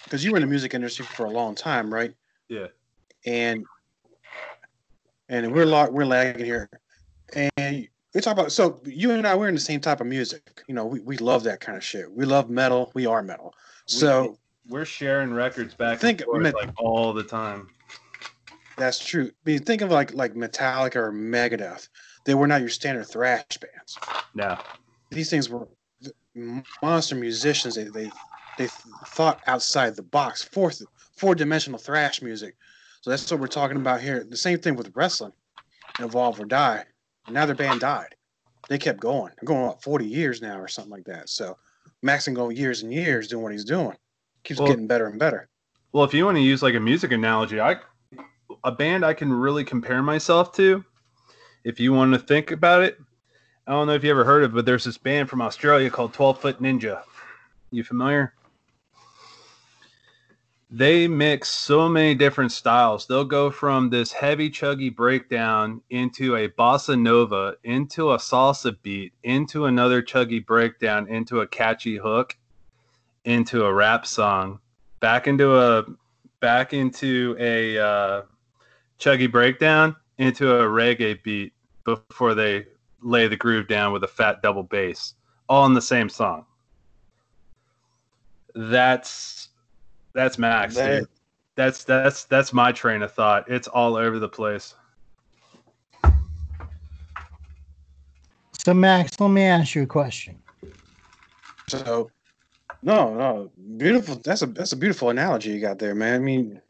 because 0.03 0.23
you 0.23 0.31
were 0.31 0.37
in 0.37 0.41
the 0.41 0.47
music 0.47 0.73
industry 0.73 1.05
for 1.05 1.25
a 1.25 1.29
long 1.29 1.55
time, 1.55 1.93
right? 1.93 2.13
Yeah. 2.49 2.67
And 3.25 3.65
and 5.29 5.53
we're 5.53 5.89
we're 5.89 6.05
lagging 6.05 6.45
here, 6.45 6.69
and 7.33 7.87
we 8.13 8.21
talk 8.21 8.33
about 8.33 8.51
so 8.51 8.81
you 8.83 9.11
and 9.11 9.25
I 9.25 9.35
we're 9.35 9.47
in 9.47 9.55
the 9.55 9.61
same 9.61 9.79
type 9.79 10.01
of 10.01 10.07
music. 10.07 10.63
You 10.67 10.75
know, 10.75 10.85
we, 10.85 10.99
we 10.99 11.17
love 11.17 11.43
that 11.43 11.61
kind 11.61 11.77
of 11.77 11.83
shit. 11.83 12.11
We 12.11 12.25
love 12.25 12.49
metal. 12.49 12.91
We 12.93 13.05
are 13.05 13.23
metal. 13.23 13.53
So 13.85 14.37
we're 14.67 14.85
sharing 14.85 15.33
records 15.33 15.73
back 15.73 15.99
Think- 15.99 16.21
and 16.21 16.25
forth 16.25 16.53
like 16.53 16.71
all 16.77 17.13
the 17.13 17.23
time. 17.23 17.69
That's 18.77 18.99
true. 18.99 19.27
I 19.27 19.49
mean, 19.49 19.59
think 19.63 19.81
of 19.81 19.91
like 19.91 20.13
like 20.13 20.33
Metallica 20.33 20.95
or 20.97 21.11
Megadeth. 21.11 21.87
They 22.25 22.33
were 22.35 22.47
not 22.47 22.61
your 22.61 22.69
standard 22.69 23.05
thrash 23.07 23.57
bands. 23.57 23.97
No, 24.35 24.57
these 25.09 25.29
things 25.29 25.49
were 25.49 25.67
monster 26.81 27.15
musicians. 27.15 27.75
They 27.75 27.85
they 27.85 28.11
they 28.57 28.67
thought 29.07 29.41
outside 29.47 29.95
the 29.95 30.03
box, 30.03 30.43
fourth 30.43 30.81
four 31.17 31.35
dimensional 31.35 31.79
thrash 31.79 32.21
music. 32.21 32.55
So 33.01 33.09
that's 33.09 33.29
what 33.31 33.39
we're 33.39 33.47
talking 33.47 33.77
about 33.77 34.01
here. 34.01 34.23
The 34.23 34.37
same 34.37 34.59
thing 34.59 34.75
with 34.75 34.91
wrestling, 34.95 35.33
evolve 35.99 36.39
or 36.39 36.45
die. 36.45 36.85
Now 37.29 37.45
their 37.45 37.55
band 37.55 37.79
died. 37.79 38.15
They 38.69 38.77
kept 38.77 38.99
going. 38.99 39.31
They're 39.39 39.47
going 39.47 39.63
about 39.65 39.81
forty 39.83 40.05
years 40.05 40.41
now 40.41 40.59
or 40.59 40.67
something 40.67 40.91
like 40.91 41.05
that. 41.05 41.29
So 41.29 41.57
Max 42.03 42.25
can 42.25 42.33
go 42.33 42.49
years 42.49 42.83
and 42.83 42.93
years 42.93 43.27
doing 43.27 43.43
what 43.43 43.51
he's 43.51 43.65
doing. 43.65 43.95
Keeps 44.43 44.59
Well- 44.59 44.69
getting 44.69 44.87
better 44.87 45.07
and 45.07 45.19
better. 45.19 45.49
well, 45.91 46.03
if 46.03 46.13
you 46.13 46.25
want 46.25 46.37
to 46.37 46.41
use 46.41 46.61
like 46.63 46.75
a 46.75 46.79
music 46.79 47.11
analogy, 47.11 47.59
I 47.59 47.75
a 48.63 48.71
band 48.71 49.05
I 49.05 49.13
can 49.13 49.31
really 49.31 49.63
compare 49.63 50.03
myself 50.03 50.53
to. 50.53 50.83
If 51.63 51.79
you 51.79 51.93
want 51.93 52.13
to 52.13 52.19
think 52.19 52.51
about 52.51 52.83
it, 52.83 52.99
I 53.67 53.71
don't 53.71 53.87
know 53.87 53.93
if 53.93 54.03
you 54.03 54.11
ever 54.11 54.23
heard 54.23 54.43
of, 54.43 54.53
but 54.53 54.65
there's 54.65 54.85
this 54.85 54.97
band 54.97 55.29
from 55.29 55.41
Australia 55.41 55.89
called 55.89 56.13
Twelve 56.13 56.41
Foot 56.41 56.61
Ninja. 56.61 57.03
You 57.71 57.83
familiar? 57.83 58.33
They 60.73 61.07
mix 61.07 61.49
so 61.49 61.89
many 61.89 62.15
different 62.15 62.51
styles. 62.53 63.05
They'll 63.05 63.25
go 63.25 63.51
from 63.51 63.89
this 63.89 64.13
heavy 64.13 64.49
chuggy 64.49 64.95
breakdown 64.95 65.81
into 65.89 66.37
a 66.37 66.47
bossa 66.47 66.99
nova, 66.99 67.55
into 67.63 68.11
a 68.11 68.17
salsa 68.17 68.75
beat, 68.81 69.11
into 69.23 69.65
another 69.65 70.01
chuggy 70.01 70.45
breakdown, 70.45 71.09
into 71.09 71.41
a 71.41 71.47
catchy 71.47 71.97
hook, 71.97 72.37
into 73.25 73.65
a 73.65 73.73
rap 73.73 74.05
song, 74.07 74.59
back 75.01 75.27
into 75.27 75.57
a 75.57 75.85
back 76.39 76.73
into 76.73 77.35
a 77.37 77.77
uh, 77.77 78.21
chuggy 79.01 79.29
breakdown, 79.29 79.95
into 80.17 80.55
a 80.55 80.63
reggae 80.63 81.21
beat 81.23 81.53
before 81.83 82.35
they 82.35 82.65
lay 83.01 83.27
the 83.27 83.35
groove 83.35 83.67
down 83.67 83.91
with 83.91 84.03
a 84.03 84.07
fat 84.07 84.41
double 84.41 84.63
bass, 84.63 85.15
all 85.49 85.65
in 85.65 85.73
the 85.73 85.81
same 85.81 86.07
song. 86.07 86.45
That's 88.53 89.49
that's 90.13 90.37
Max. 90.37 90.75
That- 90.75 90.99
dude. 90.99 91.07
That's 91.57 91.83
that's 91.83 92.23
that's 92.25 92.53
my 92.53 92.71
train 92.71 93.01
of 93.01 93.11
thought. 93.11 93.43
It's 93.49 93.67
all 93.67 93.97
over 93.97 94.19
the 94.19 94.29
place. 94.29 94.73
So, 98.53 98.73
Max, 98.73 99.19
let 99.19 99.27
me 99.27 99.43
ask 99.43 99.75
you 99.75 99.83
a 99.83 99.85
question. 99.85 100.41
So 101.67 102.09
no, 102.83 103.13
no, 103.13 103.51
beautiful. 103.77 104.15
That's 104.23 104.43
a 104.43 104.45
that's 104.45 104.71
a 104.71 104.77
beautiful 104.77 105.09
analogy 105.09 105.51
you 105.51 105.59
got 105.59 105.77
there, 105.77 105.93
man. 105.93 106.15
I 106.15 106.19
mean, 106.23 106.61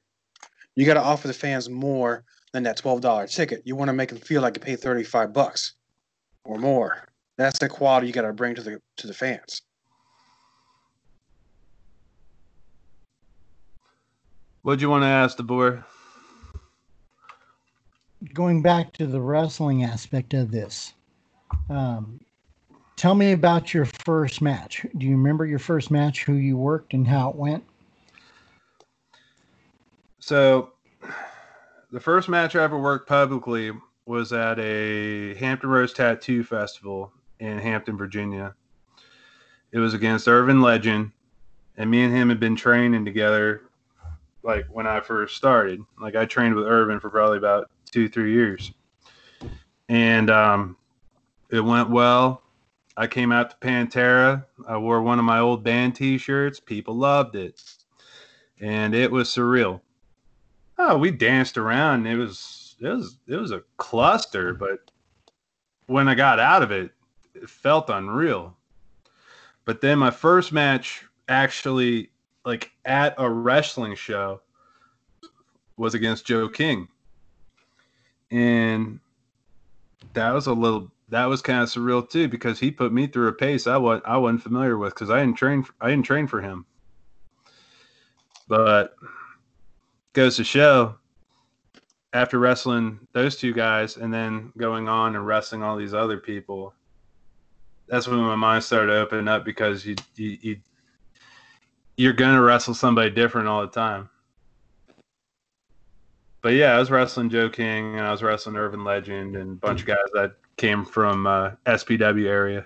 you 0.75 0.85
got 0.85 0.95
to 0.95 1.01
offer 1.01 1.27
the 1.27 1.33
fans 1.33 1.69
more 1.69 2.23
than 2.53 2.63
that 2.63 2.77
twelve 2.77 3.01
dollar 3.01 3.27
ticket. 3.27 3.61
You 3.65 3.75
want 3.75 3.89
to 3.89 3.93
make 3.93 4.09
them 4.09 4.19
feel 4.19 4.41
like 4.41 4.55
you 4.55 4.61
paid 4.61 4.79
thirty 4.79 5.03
five 5.03 5.33
bucks 5.33 5.73
or 6.43 6.57
more. 6.57 7.07
That's 7.37 7.59
the 7.59 7.69
quality 7.69 8.07
you 8.07 8.13
got 8.13 8.23
to 8.23 8.33
bring 8.33 8.55
to 8.55 8.61
the 8.61 8.81
to 8.97 9.07
the 9.07 9.13
fans. 9.13 9.61
What'd 14.63 14.81
you 14.81 14.89
want 14.89 15.03
to 15.03 15.07
ask 15.07 15.37
the 15.37 15.43
boy? 15.43 15.79
Going 18.33 18.61
back 18.61 18.93
to 18.93 19.07
the 19.07 19.19
wrestling 19.19 19.83
aspect 19.83 20.35
of 20.35 20.51
this, 20.51 20.93
um, 21.71 22.19
tell 22.95 23.15
me 23.15 23.31
about 23.31 23.73
your 23.73 23.85
first 24.05 24.43
match. 24.43 24.85
Do 24.99 25.07
you 25.07 25.13
remember 25.13 25.47
your 25.47 25.57
first 25.57 25.89
match, 25.89 26.23
who 26.23 26.33
you 26.33 26.55
worked, 26.57 26.93
and 26.93 27.07
how 27.07 27.31
it 27.31 27.35
went? 27.35 27.63
So, 30.21 30.73
the 31.91 31.99
first 31.99 32.29
match 32.29 32.55
I 32.55 32.63
ever 32.63 32.77
worked 32.77 33.09
publicly 33.09 33.71
was 34.05 34.31
at 34.31 34.59
a 34.59 35.33
Hampton 35.33 35.67
Roads 35.67 35.93
Tattoo 35.93 36.43
Festival 36.43 37.11
in 37.39 37.57
Hampton, 37.57 37.97
Virginia. 37.97 38.53
It 39.71 39.79
was 39.79 39.95
against 39.95 40.27
Irvin 40.27 40.61
Legend, 40.61 41.11
and 41.75 41.89
me 41.89 42.03
and 42.03 42.13
him 42.13 42.29
had 42.29 42.39
been 42.39 42.55
training 42.55 43.03
together 43.03 43.63
like 44.43 44.67
when 44.67 44.85
I 44.85 44.99
first 44.99 45.35
started. 45.37 45.81
Like 45.99 46.15
I 46.15 46.25
trained 46.25 46.53
with 46.53 46.67
Irvin 46.67 46.99
for 46.99 47.09
probably 47.09 47.39
about 47.39 47.71
two, 47.91 48.07
three 48.07 48.31
years. 48.31 48.71
And 49.89 50.29
um, 50.29 50.77
it 51.49 51.61
went 51.61 51.89
well. 51.89 52.43
I 52.95 53.07
came 53.07 53.31
out 53.31 53.49
to 53.49 53.67
Pantera. 53.67 54.45
I 54.67 54.77
wore 54.77 55.01
one 55.01 55.17
of 55.17 55.25
my 55.25 55.39
old 55.39 55.63
band 55.63 55.95
t 55.95 56.19
shirts. 56.19 56.59
People 56.59 56.93
loved 56.93 57.35
it. 57.35 57.59
And 58.59 58.93
it 58.93 59.11
was 59.11 59.27
surreal. 59.27 59.81
Oh, 60.83 60.97
we 60.97 61.11
danced 61.11 61.59
around. 61.59 62.07
It 62.07 62.15
was 62.15 62.75
it 62.79 62.87
was 62.87 63.17
it 63.27 63.35
was 63.35 63.51
a 63.51 63.61
cluster, 63.77 64.55
but 64.55 64.79
when 65.85 66.07
I 66.07 66.15
got 66.15 66.39
out 66.39 66.63
of 66.63 66.71
it, 66.71 66.89
it 67.35 67.47
felt 67.47 67.91
unreal. 67.91 68.57
But 69.63 69.81
then 69.81 69.99
my 69.99 70.09
first 70.09 70.51
match 70.51 71.05
actually 71.27 72.09
like 72.45 72.71
at 72.83 73.13
a 73.19 73.29
wrestling 73.29 73.93
show 73.93 74.41
was 75.77 75.93
against 75.93 76.25
Joe 76.25 76.49
King. 76.49 76.87
And 78.31 78.99
that 80.13 80.31
was 80.31 80.47
a 80.47 80.53
little 80.53 80.91
that 81.09 81.25
was 81.25 81.43
kind 81.43 81.61
of 81.61 81.69
surreal 81.69 82.09
too 82.09 82.27
because 82.27 82.59
he 82.59 82.71
put 82.71 82.91
me 82.91 83.05
through 83.05 83.27
a 83.27 83.33
pace 83.33 83.67
I 83.67 83.77
was 83.77 84.01
I 84.03 84.17
wasn't 84.17 84.41
familiar 84.41 84.79
with 84.79 84.95
because 84.95 85.11
I 85.11 85.19
didn't 85.19 85.37
train 85.37 85.63
I 85.79 85.91
didn't 85.91 86.07
train 86.07 86.25
for 86.25 86.41
him. 86.41 86.65
But 88.47 88.95
goes 90.13 90.35
to 90.37 90.43
show 90.43 90.95
after 92.13 92.39
wrestling 92.39 92.99
those 93.13 93.37
two 93.37 93.53
guys 93.53 93.97
and 93.97 94.13
then 94.13 94.51
going 94.57 94.89
on 94.89 95.15
and 95.15 95.25
wrestling 95.25 95.63
all 95.63 95.77
these 95.77 95.93
other 95.93 96.17
people, 96.17 96.73
that's 97.87 98.07
when 98.07 98.19
my 98.19 98.35
mind 98.35 98.63
started 98.63 98.93
opening 98.93 99.27
up 99.27 99.45
because 99.45 99.85
you 99.85 99.95
you, 100.15 100.37
you 100.41 100.57
you're 101.97 102.13
gonna 102.13 102.41
wrestle 102.41 102.73
somebody 102.73 103.09
different 103.09 103.47
all 103.47 103.61
the 103.61 103.67
time. 103.67 104.09
But 106.41 106.53
yeah, 106.53 106.75
I 106.75 106.79
was 106.79 106.89
wrestling 106.89 107.29
Joe 107.29 107.49
King 107.49 107.97
and 107.97 108.05
I 108.05 108.11
was 108.11 108.23
wrestling 108.23 108.55
Urban 108.55 108.83
Legend 108.83 109.35
and 109.35 109.51
a 109.51 109.55
bunch 109.55 109.81
of 109.81 109.87
guys 109.87 109.97
that 110.13 110.33
came 110.57 110.83
from 110.83 111.27
uh, 111.27 111.51
SPW 111.67 112.25
area. 112.25 112.65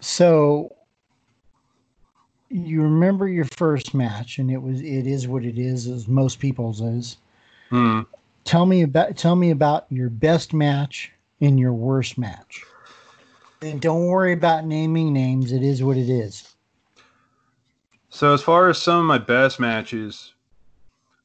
So 0.00 0.76
you 2.54 2.82
remember 2.82 3.26
your 3.26 3.46
first 3.56 3.94
match, 3.94 4.38
and 4.38 4.48
it 4.48 4.62
was 4.62 4.80
it 4.80 5.06
is 5.06 5.26
what 5.26 5.44
it 5.44 5.58
is, 5.58 5.88
as 5.88 6.06
most 6.06 6.38
people's 6.38 6.80
is. 6.80 7.16
Hmm. 7.70 8.02
Tell 8.44 8.64
me 8.64 8.82
about 8.82 9.16
tell 9.16 9.34
me 9.34 9.50
about 9.50 9.86
your 9.90 10.08
best 10.08 10.54
match 10.54 11.10
and 11.40 11.58
your 11.58 11.72
worst 11.72 12.16
match. 12.16 12.62
And 13.60 13.80
don't 13.80 14.06
worry 14.06 14.34
about 14.34 14.66
naming 14.66 15.12
names. 15.12 15.50
It 15.50 15.62
is 15.62 15.82
what 15.82 15.96
it 15.96 16.08
is. 16.08 16.54
So 18.10 18.32
as 18.32 18.42
far 18.42 18.68
as 18.68 18.80
some 18.80 19.00
of 19.00 19.06
my 19.06 19.18
best 19.18 19.58
matches, 19.58 20.34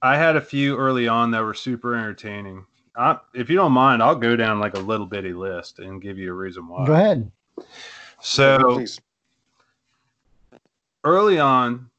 I 0.01 0.17
had 0.17 0.35
a 0.35 0.41
few 0.41 0.77
early 0.77 1.07
on 1.07 1.29
that 1.31 1.43
were 1.43 1.53
super 1.53 1.95
entertaining. 1.95 2.65
I, 2.95 3.17
if 3.35 3.49
you 3.49 3.55
don't 3.55 3.73
mind, 3.73 4.01
I'll 4.01 4.15
go 4.15 4.35
down 4.35 4.59
like 4.59 4.75
a 4.75 4.79
little 4.79 5.05
bitty 5.05 5.33
list 5.33 5.77
and 5.77 6.01
give 6.01 6.17
you 6.17 6.31
a 6.31 6.33
reason 6.33 6.67
why. 6.67 6.87
Go 6.87 6.93
ahead. 6.93 7.31
So 8.21 8.73
Please. 8.73 8.99
Early 11.03 11.39
on, 11.39 11.89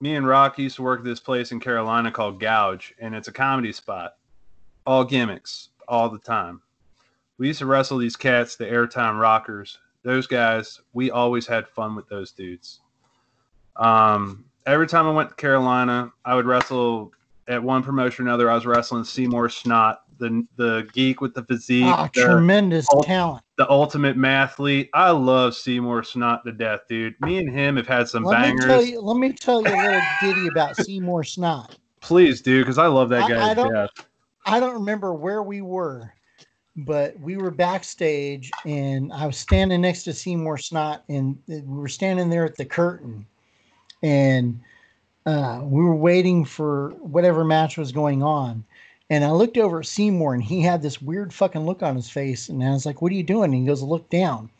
me 0.00 0.16
and 0.16 0.26
Rock 0.26 0.58
used 0.58 0.76
to 0.76 0.82
work 0.82 1.00
at 1.00 1.04
this 1.04 1.20
place 1.20 1.52
in 1.52 1.60
Carolina 1.60 2.10
called 2.10 2.40
Gouge, 2.40 2.92
and 2.98 3.14
it's 3.14 3.28
a 3.28 3.32
comedy 3.32 3.72
spot. 3.72 4.16
All 4.86 5.04
gimmicks, 5.04 5.70
all 5.88 6.08
the 6.08 6.18
time. 6.18 6.60
We 7.38 7.48
used 7.48 7.60
to 7.60 7.66
wrestle 7.66 7.98
these 7.98 8.16
cats, 8.16 8.56
the 8.56 8.66
Airtime 8.66 9.18
Rockers. 9.18 9.78
Those 10.02 10.26
guys, 10.26 10.80
we 10.92 11.10
always 11.10 11.46
had 11.46 11.66
fun 11.66 11.96
with 11.96 12.08
those 12.08 12.32
dudes. 12.32 12.80
Um, 13.76 14.44
every 14.66 14.86
time 14.86 15.06
I 15.06 15.10
went 15.12 15.30
to 15.30 15.34
Carolina, 15.34 16.12
I 16.24 16.34
would 16.34 16.46
wrestle 16.46 17.12
at 17.48 17.62
one 17.62 17.82
promotion 17.82 18.26
or 18.26 18.28
another. 18.28 18.50
I 18.50 18.54
was 18.54 18.66
wrestling 18.66 19.04
Seymour 19.04 19.48
Snot, 19.48 20.03
the 20.18 20.46
the 20.56 20.88
geek 20.92 21.20
with 21.20 21.34
the 21.34 21.42
physique, 21.44 21.84
Ah, 21.86 22.08
the- 22.14 22.22
tremendous 22.22 22.86
ul- 22.92 23.02
talent. 23.02 23.42
the 23.56 23.68
ultimate 23.70 24.16
mathlete. 24.16 24.88
I 24.94 25.10
love 25.10 25.54
Seymour 25.54 26.02
Snot 26.02 26.44
to 26.44 26.52
death, 26.52 26.80
dude. 26.88 27.14
Me 27.20 27.38
and 27.38 27.48
him 27.50 27.76
have 27.76 27.86
had 27.88 28.08
some 28.08 28.24
Let 28.24 28.40
me 28.40 28.46
bangers. 28.48 28.64
tell 28.66 28.82
you. 28.84 29.00
Let 29.00 29.16
me 29.16 29.32
tell 29.32 29.62
you 29.62 29.68
a 29.74 29.76
little 29.76 30.00
ditty 30.22 30.48
about 30.48 30.76
Seymour 30.76 31.24
Snot. 31.24 31.76
Please 32.00 32.40
do, 32.42 32.60
because 32.60 32.78
I 32.78 32.86
love 32.86 33.08
that 33.10 33.28
guy 33.28 33.46
I 33.46 33.48
to 33.50 33.54
don't- 33.54 33.72
death. 33.72 33.90
I 34.46 34.60
don't 34.60 34.74
remember 34.74 35.14
where 35.14 35.42
we 35.42 35.62
were, 35.62 36.12
but 36.76 37.18
we 37.18 37.36
were 37.38 37.50
backstage 37.50 38.50
and 38.66 39.10
I 39.12 39.24
was 39.26 39.38
standing 39.38 39.80
next 39.80 40.02
to 40.04 40.12
Seymour 40.12 40.58
Snot 40.58 41.02
and 41.08 41.38
we 41.46 41.62
were 41.62 41.88
standing 41.88 42.28
there 42.28 42.44
at 42.44 42.56
the 42.56 42.64
curtain 42.66 43.24
and 44.02 44.60
uh, 45.24 45.60
we 45.64 45.82
were 45.82 45.96
waiting 45.96 46.44
for 46.44 46.90
whatever 46.98 47.42
match 47.44 47.78
was 47.78 47.90
going 47.90 48.22
on. 48.22 48.62
And 49.14 49.24
I 49.24 49.30
looked 49.30 49.56
over 49.56 49.78
at 49.78 49.86
Seymour 49.86 50.34
and 50.34 50.42
he 50.42 50.60
had 50.60 50.82
this 50.82 51.00
weird 51.00 51.32
fucking 51.32 51.64
look 51.64 51.84
on 51.84 51.94
his 51.94 52.10
face. 52.10 52.48
And 52.48 52.64
I 52.64 52.70
was 52.70 52.84
like, 52.84 53.00
What 53.00 53.12
are 53.12 53.14
you 53.14 53.22
doing? 53.22 53.52
And 53.52 53.54
he 53.54 53.64
goes, 53.64 53.80
Look 53.80 54.10
down. 54.10 54.50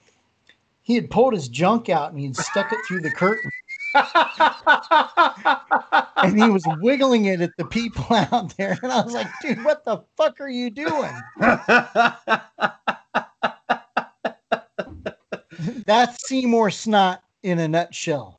He 0.82 0.94
had 0.94 1.10
pulled 1.10 1.34
his 1.34 1.48
junk 1.48 1.88
out 1.88 2.12
and 2.12 2.20
he'd 2.20 2.36
stuck 2.36 2.72
it 2.72 2.78
through 2.86 3.00
the 3.00 3.10
curtain 3.10 3.50
and 6.18 6.40
he 6.40 6.48
was 6.48 6.64
wiggling 6.80 7.24
it 7.24 7.40
at 7.40 7.50
the 7.58 7.64
people 7.64 8.06
out 8.32 8.56
there. 8.56 8.78
And 8.80 8.92
I 8.92 9.02
was 9.02 9.12
like, 9.12 9.26
Dude, 9.42 9.64
what 9.64 9.84
the 9.84 10.04
fuck 10.16 10.40
are 10.40 10.48
you 10.48 10.70
doing? 10.70 11.10
That's 15.84 16.28
Seymour 16.28 16.70
Snot 16.70 17.24
in 17.42 17.58
a 17.58 17.66
nutshell. 17.66 18.38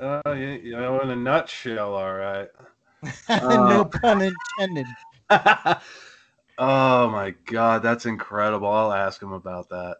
Oh, 0.00 0.22
yeah, 0.26 0.54
you 0.54 0.72
know, 0.72 1.00
in 1.02 1.10
a 1.10 1.16
nutshell, 1.16 1.94
all 1.94 2.14
right. 2.14 2.48
no 3.28 3.82
uh, 3.82 3.84
pun 3.84 4.32
intended. 4.58 4.86
oh 6.58 7.10
my 7.10 7.34
god, 7.46 7.82
that's 7.82 8.06
incredible. 8.06 8.68
I'll 8.68 8.92
ask 8.92 9.22
him 9.22 9.32
about 9.32 9.68
that. 9.70 9.98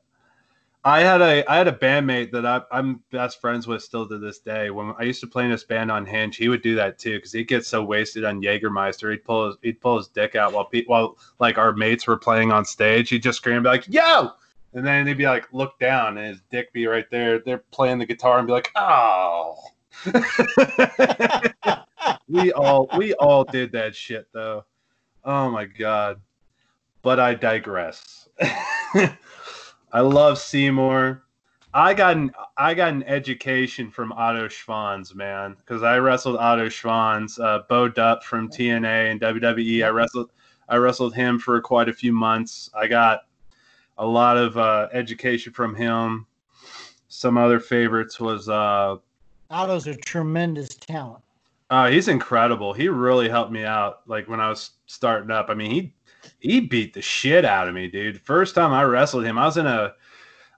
I 0.84 1.00
had 1.00 1.20
a 1.20 1.48
I 1.50 1.56
had 1.58 1.68
a 1.68 1.72
bandmate 1.72 2.32
that 2.32 2.44
I, 2.44 2.62
I'm 2.72 3.02
best 3.12 3.40
friends 3.40 3.68
with 3.68 3.82
still 3.82 4.08
to 4.08 4.18
this 4.18 4.40
day. 4.40 4.70
When 4.70 4.94
I 4.98 5.04
used 5.04 5.20
to 5.20 5.28
play 5.28 5.44
in 5.44 5.50
this 5.50 5.62
band 5.62 5.92
on 5.92 6.04
Hinge, 6.04 6.36
he 6.36 6.48
would 6.48 6.62
do 6.62 6.74
that 6.74 6.98
too 6.98 7.18
because 7.18 7.32
he'd 7.32 7.46
get 7.46 7.64
so 7.64 7.84
wasted 7.84 8.24
on 8.24 8.42
Jägermeister, 8.42 9.12
he'd 9.12 9.24
pull 9.24 9.46
his 9.46 9.56
he'd 9.62 9.80
pull 9.80 9.98
his 9.98 10.08
dick 10.08 10.34
out 10.34 10.52
while 10.52 10.64
pe- 10.64 10.84
while 10.86 11.18
like 11.38 11.56
our 11.56 11.72
mates 11.72 12.06
were 12.08 12.16
playing 12.16 12.50
on 12.50 12.64
stage. 12.64 13.10
He'd 13.10 13.22
just 13.22 13.38
scream 13.38 13.56
and 13.56 13.62
be 13.64 13.68
like, 13.68 13.86
"Yo!" 13.88 14.30
And 14.74 14.84
then 14.84 15.06
he'd 15.06 15.18
be 15.18 15.26
like, 15.26 15.52
look 15.52 15.78
down, 15.78 16.16
and 16.16 16.28
his 16.28 16.40
dick 16.50 16.72
be 16.72 16.86
right 16.86 17.08
there. 17.10 17.38
They're 17.38 17.58
playing 17.58 17.98
the 17.98 18.06
guitar 18.06 18.38
and 18.38 18.46
be 18.46 18.52
like, 18.52 18.72
"Oh." 18.74 19.56
we 22.28 22.52
all 22.52 22.88
we 22.96 23.14
all 23.14 23.44
did 23.44 23.70
that 23.72 23.94
shit 23.94 24.26
though. 24.32 24.64
Oh 25.24 25.50
my 25.50 25.64
god. 25.64 26.20
But 27.02 27.18
I 27.20 27.34
digress. 27.34 28.28
I 29.92 30.00
love 30.00 30.38
Seymour. 30.38 31.22
I 31.74 31.94
got 31.94 32.16
an 32.16 32.32
I 32.56 32.74
got 32.74 32.92
an 32.92 33.02
education 33.04 33.90
from 33.90 34.12
Otto 34.12 34.46
Schwanz, 34.48 35.14
man, 35.14 35.56
because 35.58 35.82
I 35.82 35.96
wrestled 35.98 36.36
Otto 36.36 36.66
Schwanz, 36.68 37.40
uh, 37.42 37.60
Bo 37.68 37.88
Dupp 37.88 38.22
from 38.22 38.50
TNA 38.50 39.10
and 39.10 39.20
WWE. 39.20 39.84
I 39.84 39.88
wrestled 39.88 40.30
I 40.68 40.76
wrestled 40.76 41.14
him 41.14 41.38
for 41.38 41.60
quite 41.60 41.88
a 41.88 41.92
few 41.92 42.12
months. 42.12 42.70
I 42.74 42.86
got 42.86 43.20
a 43.98 44.06
lot 44.06 44.36
of 44.36 44.56
uh, 44.56 44.88
education 44.92 45.52
from 45.52 45.74
him. 45.74 46.26
Some 47.08 47.36
other 47.38 47.58
favorites 47.60 48.20
was 48.20 48.48
uh, 48.48 48.96
Otto's 49.50 49.86
a 49.86 49.96
tremendous 49.96 50.74
talent. 50.74 51.22
uh, 51.70 51.88
he's 51.90 52.08
incredible. 52.08 52.72
He 52.74 52.88
really 52.88 53.28
helped 53.28 53.52
me 53.52 53.64
out. 53.64 54.00
Like 54.06 54.28
when 54.28 54.40
I 54.40 54.48
was 54.50 54.72
starting 54.92 55.30
up. 55.30 55.48
I 55.48 55.54
mean, 55.54 55.70
he 55.70 55.94
he 56.38 56.60
beat 56.60 56.94
the 56.94 57.02
shit 57.02 57.44
out 57.44 57.68
of 57.68 57.74
me, 57.74 57.88
dude. 57.88 58.20
First 58.20 58.54
time 58.54 58.72
I 58.72 58.84
wrestled 58.84 59.24
him, 59.24 59.38
I 59.38 59.46
was 59.46 59.56
in 59.56 59.66
a 59.66 59.94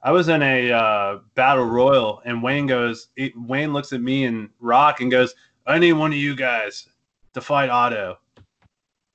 I 0.03 0.13
was 0.13 0.29
in 0.29 0.43
a 0.43 0.71
uh, 0.71 1.19
battle 1.35 1.65
royal, 1.65 2.21
and 2.27 2.43
Wayne 2.43 2.67
goes. 2.67 3.09
Wayne 3.37 3.73
looks 3.73 3.93
at 3.95 4.03
me 4.03 4.27
and 4.27 4.51
Rock 4.61 5.01
and 5.01 5.11
goes, 5.11 5.35
"I 5.67 5.79
need 5.79 5.95
one 5.95 6.13
of 6.13 6.19
you 6.19 6.37
guys 6.37 6.89
to 7.33 7.41
fight 7.41 7.71
Otto. 7.71 8.19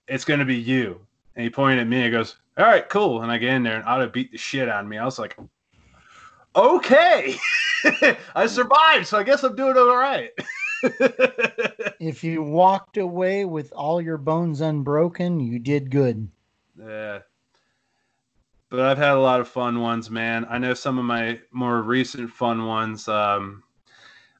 It's 0.07 0.25
gonna 0.25 0.45
be 0.45 0.55
you." 0.55 0.99
And 1.35 1.43
he 1.43 1.49
pointed 1.49 1.79
at 1.79 1.87
me 1.87 2.03
and 2.03 2.11
goes, 2.11 2.37
"All 2.57 2.65
right, 2.65 2.89
cool." 2.89 3.21
And 3.21 3.31
I 3.31 3.37
get 3.37 3.53
in 3.53 3.61
there, 3.61 3.75
and 3.75 3.85
Otto 3.85 4.07
beat 4.07 4.31
the 4.31 4.37
shit 4.39 4.67
out 4.67 4.83
of 4.83 4.89
me. 4.89 4.97
I 4.97 5.05
was 5.05 5.19
like, 5.19 5.37
"Okay, 6.55 7.35
I 8.35 8.47
survived, 8.47 9.05
so 9.05 9.19
I 9.19 9.23
guess 9.23 9.43
I'm 9.43 9.55
doing 9.55 9.77
all 9.77 9.95
right." 9.95 10.31
If 11.99 12.23
you 12.23 12.41
walked 12.41 12.95
away 12.95 13.43
with 13.43 13.73
all 13.73 14.01
your 14.01 14.17
bones 14.17 14.61
unbroken, 14.61 15.41
you 15.41 15.59
did 15.59 15.91
good. 15.91 16.29
Yeah. 16.81 17.19
But 18.69 18.79
I've 18.81 18.97
had 18.97 19.15
a 19.15 19.19
lot 19.19 19.41
of 19.41 19.49
fun 19.49 19.81
ones, 19.81 20.09
man. 20.09 20.47
I 20.49 20.59
know 20.59 20.73
some 20.73 20.97
of 20.97 21.03
my 21.03 21.39
more 21.51 21.81
recent 21.81 22.31
fun 22.31 22.65
ones. 22.65 23.09
Um, 23.09 23.63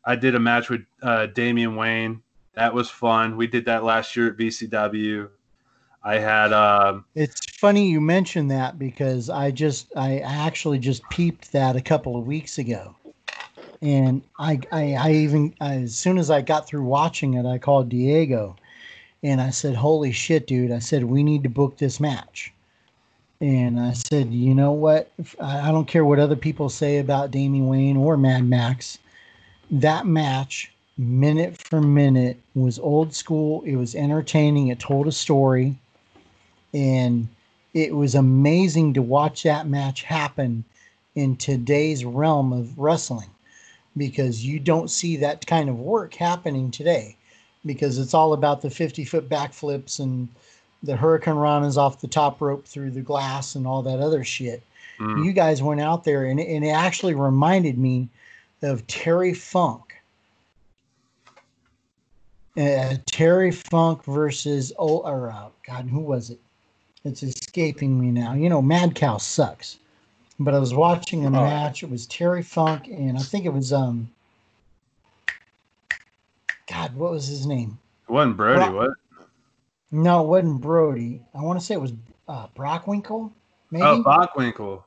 I 0.06 0.16
did 0.16 0.36
a 0.36 0.40
match 0.40 0.70
with 0.70 0.86
uh, 1.02 1.26
Damian 1.28 1.76
Wayne. 1.76 2.22
That 2.54 2.74
was 2.74 2.90
fun. 2.90 3.36
We 3.36 3.48
did 3.48 3.66
that 3.66 3.84
last 3.84 4.16
year 4.16 4.30
at 4.30 4.38
VCW. 4.38 5.30
I 6.02 6.18
had 6.18 6.54
um, 6.54 7.06
It's 7.14 7.46
funny 7.58 7.90
you 7.90 8.00
mentioned 8.00 8.52
that 8.52 8.80
because 8.80 9.30
I 9.30 9.52
just 9.52 9.92
I 9.98 10.20
actually 10.20 10.80
just 10.80 11.04
peeped 11.10 11.52
that 11.52 11.76
a 11.76 11.82
couple 11.82 12.18
of 12.18 12.26
weeks 12.26 12.58
ago, 12.58 12.96
and 13.82 14.22
I 14.38 14.60
I, 14.72 14.94
I 14.94 15.12
even 15.12 15.54
as 15.62 15.96
soon 15.96 16.18
as 16.18 16.30
I 16.30 16.42
got 16.42 16.68
through 16.68 16.84
watching 16.84 17.36
it, 17.36 17.46
I 17.46 17.58
called 17.58 17.90
Diego, 17.90 18.56
and 19.24 19.40
I 19.42 19.50
said, 19.50 19.76
"Holy 19.76 20.12
shit, 20.12 20.48
dude!" 20.48 20.72
I 20.72 20.80
said, 20.80 21.04
"We 21.04 21.24
need 21.24 21.44
to 21.44 21.50
book 21.50 21.78
this 21.78 22.00
match." 22.00 22.54
And 23.42 23.80
I 23.80 23.94
said, 23.94 24.34
"You 24.34 24.54
know 24.54 24.72
what? 24.74 25.12
I 25.40 25.72
don't 25.72 25.88
care 25.88 26.04
what 26.04 26.20
other 26.20 26.36
people 26.36 26.70
say 26.70 26.98
about 26.98 27.32
Damian 27.32 27.68
Wayne 27.68 27.98
or 27.98 28.18
Madd 28.18 28.44
Maxx. 28.44 28.98
That 29.72 30.06
match, 30.06 30.72
minute 30.98 31.58
for 31.58 31.82
minute, 31.82 32.38
was 32.56 32.80
old 32.80 33.14
school. 33.14 33.62
It 33.62 33.78
was 33.78 33.96
entertaining. 33.96 34.68
It 34.68 34.80
told 34.80 35.08
a 35.08 35.12
story." 35.12 35.76
and 36.74 37.28
it 37.74 37.96
was 37.96 38.16
amazing 38.16 38.94
to 38.94 39.02
watch 39.02 39.44
that 39.44 39.68
match 39.68 40.04
happen 40.04 40.64
in 41.16 41.36
today's 41.36 42.06
realm 42.06 42.54
of 42.54 42.78
wrestling 42.78 43.30
because 44.00 44.44
you 44.44 44.60
don't 44.60 44.90
see 44.90 45.18
that 45.18 45.46
kind 45.46 45.70
of 45.70 45.78
work 45.80 46.16
happening 46.16 46.72
today 46.72 47.16
because 47.66 48.00
it's 48.00 48.16
all 48.16 48.34
about 48.34 48.62
the 48.62 48.70
50 48.70 49.04
foot 49.04 49.30
backflips 49.30 50.00
and 50.00 50.28
the 50.82 50.96
hurricane 50.96 51.36
ranas 51.36 51.78
off 51.78 52.02
the 52.02 52.08
top 52.08 52.42
rope 52.42 52.66
through 52.66 52.90
the 52.90 53.02
glass 53.02 53.54
and 53.54 53.68
all 53.68 53.84
that 53.84 54.00
other 54.00 54.24
shit. 54.24 54.64
Mm. 54.98 55.26
You 55.26 55.34
guys 55.34 55.62
went 55.62 55.82
out 55.82 56.06
there 56.06 56.26
and, 56.26 56.40
and 56.40 56.66
it 56.66 56.70
actually 56.70 57.14
reminded 57.14 57.78
me 57.78 58.08
of 58.62 58.88
Terry 58.88 59.34
Funk. 59.34 59.84
Uh, 62.58 62.96
Terry 63.06 63.52
Funk 63.52 64.04
versus 64.06 64.74
oh, 64.80 65.00
or 65.00 65.32
uh, 65.32 65.50
God, 65.68 65.86
who 65.90 66.00
was 66.00 66.30
it? 66.30 66.40
It's 67.06 67.24
escaping 67.24 68.00
me 68.00 68.12
now. 68.12 68.34
You 68.34 68.50
know, 68.50 68.62
Mad 68.62 68.96
Cow 68.96 69.18
sucks. 69.18 69.78
But 70.40 70.54
I 70.54 70.60
was 70.60 70.74
watching 70.74 71.26
a 71.26 71.28
Oh. 71.28 71.32
match. 71.32 71.84
It 71.84 71.90
was 71.90 72.08
Terry 72.08 72.42
Funk, 72.44 72.88
and 72.88 73.18
I 73.18 73.22
think 73.22 73.46
it 73.46 73.54
was 73.54 73.74
um. 73.74 74.10
God, 76.68 76.96
what 76.96 77.12
was 77.12 77.28
his 77.28 77.46
name? 77.46 77.78
It 78.08 78.12
wasn't 78.12 78.38
Brody, 78.38 78.60
Brock- 78.60 78.74
what? 78.76 78.92
No, 79.92 80.22
it 80.24 80.28
wasn't 80.28 80.62
Brody. 80.62 81.22
I 81.34 81.42
want 81.42 81.60
to 81.60 81.66
say 81.66 81.74
it 81.74 81.82
was 81.82 81.94
uh, 82.28 82.48
Brockwinkle. 82.56 83.32
Maybe. 83.72 83.84
Oh, 83.84 84.04
Bockwinkel. 84.04 84.84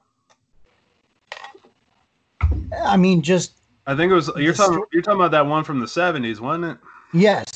I 2.84 2.96
mean, 2.96 3.20
just 3.22 3.52
I 3.86 3.94
think 3.96 4.10
it 4.10 4.14
was. 4.14 4.30
You're 4.36 4.54
talking. 4.54 4.74
sto- 4.74 4.86
You're 4.92 5.02
talking 5.02 5.20
about 5.20 5.32
that 5.32 5.46
one 5.46 5.64
from 5.64 5.80
the 5.80 5.86
'70s, 5.86 6.40
wasn't 6.40 6.64
it? 6.64 6.78
Yes. 7.12 7.52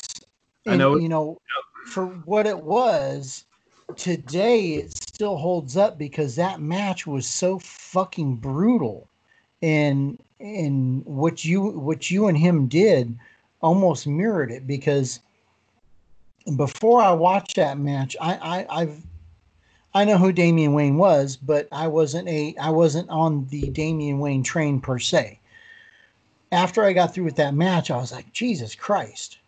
I 0.67 0.71
And, 0.71 0.79
know- 0.79 0.97
You 0.97 1.09
know, 1.09 1.39
for 1.87 2.07
what 2.07 2.47
it 2.47 2.59
was, 2.59 3.45
today 3.97 4.75
it 4.75 4.93
still 5.17 5.39
holds 5.39 5.79
up 5.79 5.97
because 5.97 6.37
that 6.37 6.61
match 6.61 7.07
was 7.07 7.27
so 7.27 7.59
fucking 7.59 8.37
brutal. 8.37 9.09
And 9.63 10.23
and 10.39 11.07
what 11.07 11.43
you 11.43 11.63
what 11.63 12.11
you 12.11 12.27
and 12.27 12.37
him 12.37 12.69
did 12.69 13.19
almost 13.63 14.07
mirrored 14.07 14.53
it 14.53 14.67
because 14.67 15.21
before 16.55 17.01
I 17.01 17.13
watched 17.13 17.57
that 17.57 17.79
match, 17.79 18.15
I, 18.21 18.35
I 18.35 18.83
I've 18.83 19.03
I 19.95 20.05
know 20.05 20.19
who 20.19 20.33
Damian 20.33 20.75
Wayne 20.75 20.99
was, 20.99 21.39
but 21.39 21.67
I 21.73 21.89
wasn't 21.89 22.29
a 22.29 22.55
I 22.61 22.69
wasn't 22.69 23.09
on 23.09 23.47
the 23.47 23.71
Damian 23.71 24.19
Wayne 24.19 24.43
train 24.43 24.83
per 24.83 24.99
se. 24.99 25.41
After 26.53 26.85
I 26.85 26.93
got 26.93 27.15
through 27.15 27.25
with 27.25 27.37
that 27.37 27.55
match, 27.55 27.91
I 27.91 27.97
was 27.97 28.13
like, 28.13 28.35
Jesus 28.35 28.75
Christ. 28.75 29.39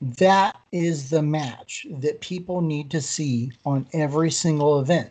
That 0.00 0.56
is 0.72 1.10
the 1.10 1.22
match 1.22 1.86
that 1.90 2.20
people 2.20 2.60
need 2.60 2.90
to 2.90 3.00
see 3.00 3.52
on 3.64 3.86
every 3.92 4.30
single 4.30 4.80
event. 4.80 5.10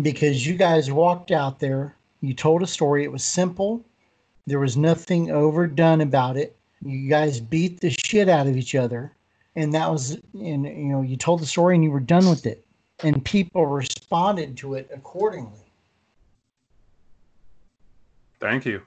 Because 0.00 0.46
you 0.46 0.54
guys 0.54 0.90
walked 0.90 1.30
out 1.30 1.58
there, 1.58 1.96
you 2.20 2.34
told 2.34 2.62
a 2.62 2.66
story, 2.66 3.04
it 3.04 3.12
was 3.12 3.24
simple, 3.24 3.84
there 4.46 4.60
was 4.60 4.76
nothing 4.76 5.30
overdone 5.30 6.00
about 6.00 6.36
it. 6.36 6.56
You 6.84 7.08
guys 7.08 7.40
beat 7.40 7.80
the 7.80 7.90
shit 7.90 8.28
out 8.28 8.46
of 8.46 8.56
each 8.56 8.74
other, 8.74 9.12
and 9.56 9.74
that 9.74 9.90
was 9.90 10.18
and 10.34 10.64
you 10.64 10.92
know, 10.92 11.02
you 11.02 11.16
told 11.16 11.40
the 11.40 11.46
story 11.46 11.74
and 11.74 11.82
you 11.82 11.90
were 11.90 12.00
done 12.00 12.28
with 12.28 12.46
it. 12.46 12.64
And 13.02 13.24
people 13.24 13.66
responded 13.66 14.56
to 14.58 14.74
it 14.74 14.88
accordingly. 14.92 15.72
Thank 18.40 18.66
you. 18.66 18.82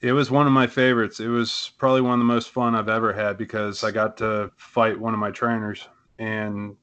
It 0.00 0.12
was 0.12 0.30
one 0.30 0.46
of 0.46 0.52
my 0.52 0.66
favorites. 0.66 1.20
It 1.20 1.28
was 1.28 1.72
probably 1.78 2.02
one 2.02 2.14
of 2.14 2.18
the 2.18 2.24
most 2.24 2.50
fun 2.50 2.74
I've 2.74 2.88
ever 2.88 3.12
had 3.12 3.38
because 3.38 3.82
I 3.82 3.90
got 3.90 4.16
to 4.18 4.50
fight 4.56 4.98
one 4.98 5.14
of 5.14 5.20
my 5.20 5.30
trainers, 5.30 5.88
and 6.18 6.76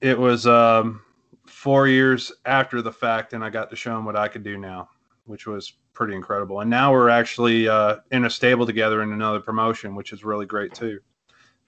it 0.00 0.18
was 0.18 0.46
um, 0.46 1.02
four 1.46 1.86
years 1.86 2.32
after 2.46 2.82
the 2.82 2.92
fact, 2.92 3.32
and 3.34 3.44
I 3.44 3.50
got 3.50 3.70
to 3.70 3.76
show 3.76 3.96
him 3.96 4.04
what 4.04 4.16
I 4.16 4.28
could 4.28 4.42
do 4.42 4.56
now, 4.56 4.88
which 5.26 5.46
was 5.46 5.74
pretty 5.92 6.14
incredible. 6.14 6.60
And 6.60 6.70
now 6.70 6.92
we're 6.92 7.08
actually 7.08 7.68
uh, 7.68 7.96
in 8.10 8.24
a 8.24 8.30
stable 8.30 8.66
together 8.66 9.02
in 9.02 9.12
another 9.12 9.40
promotion, 9.40 9.94
which 9.94 10.12
is 10.12 10.24
really 10.24 10.46
great 10.46 10.74
too. 10.74 10.98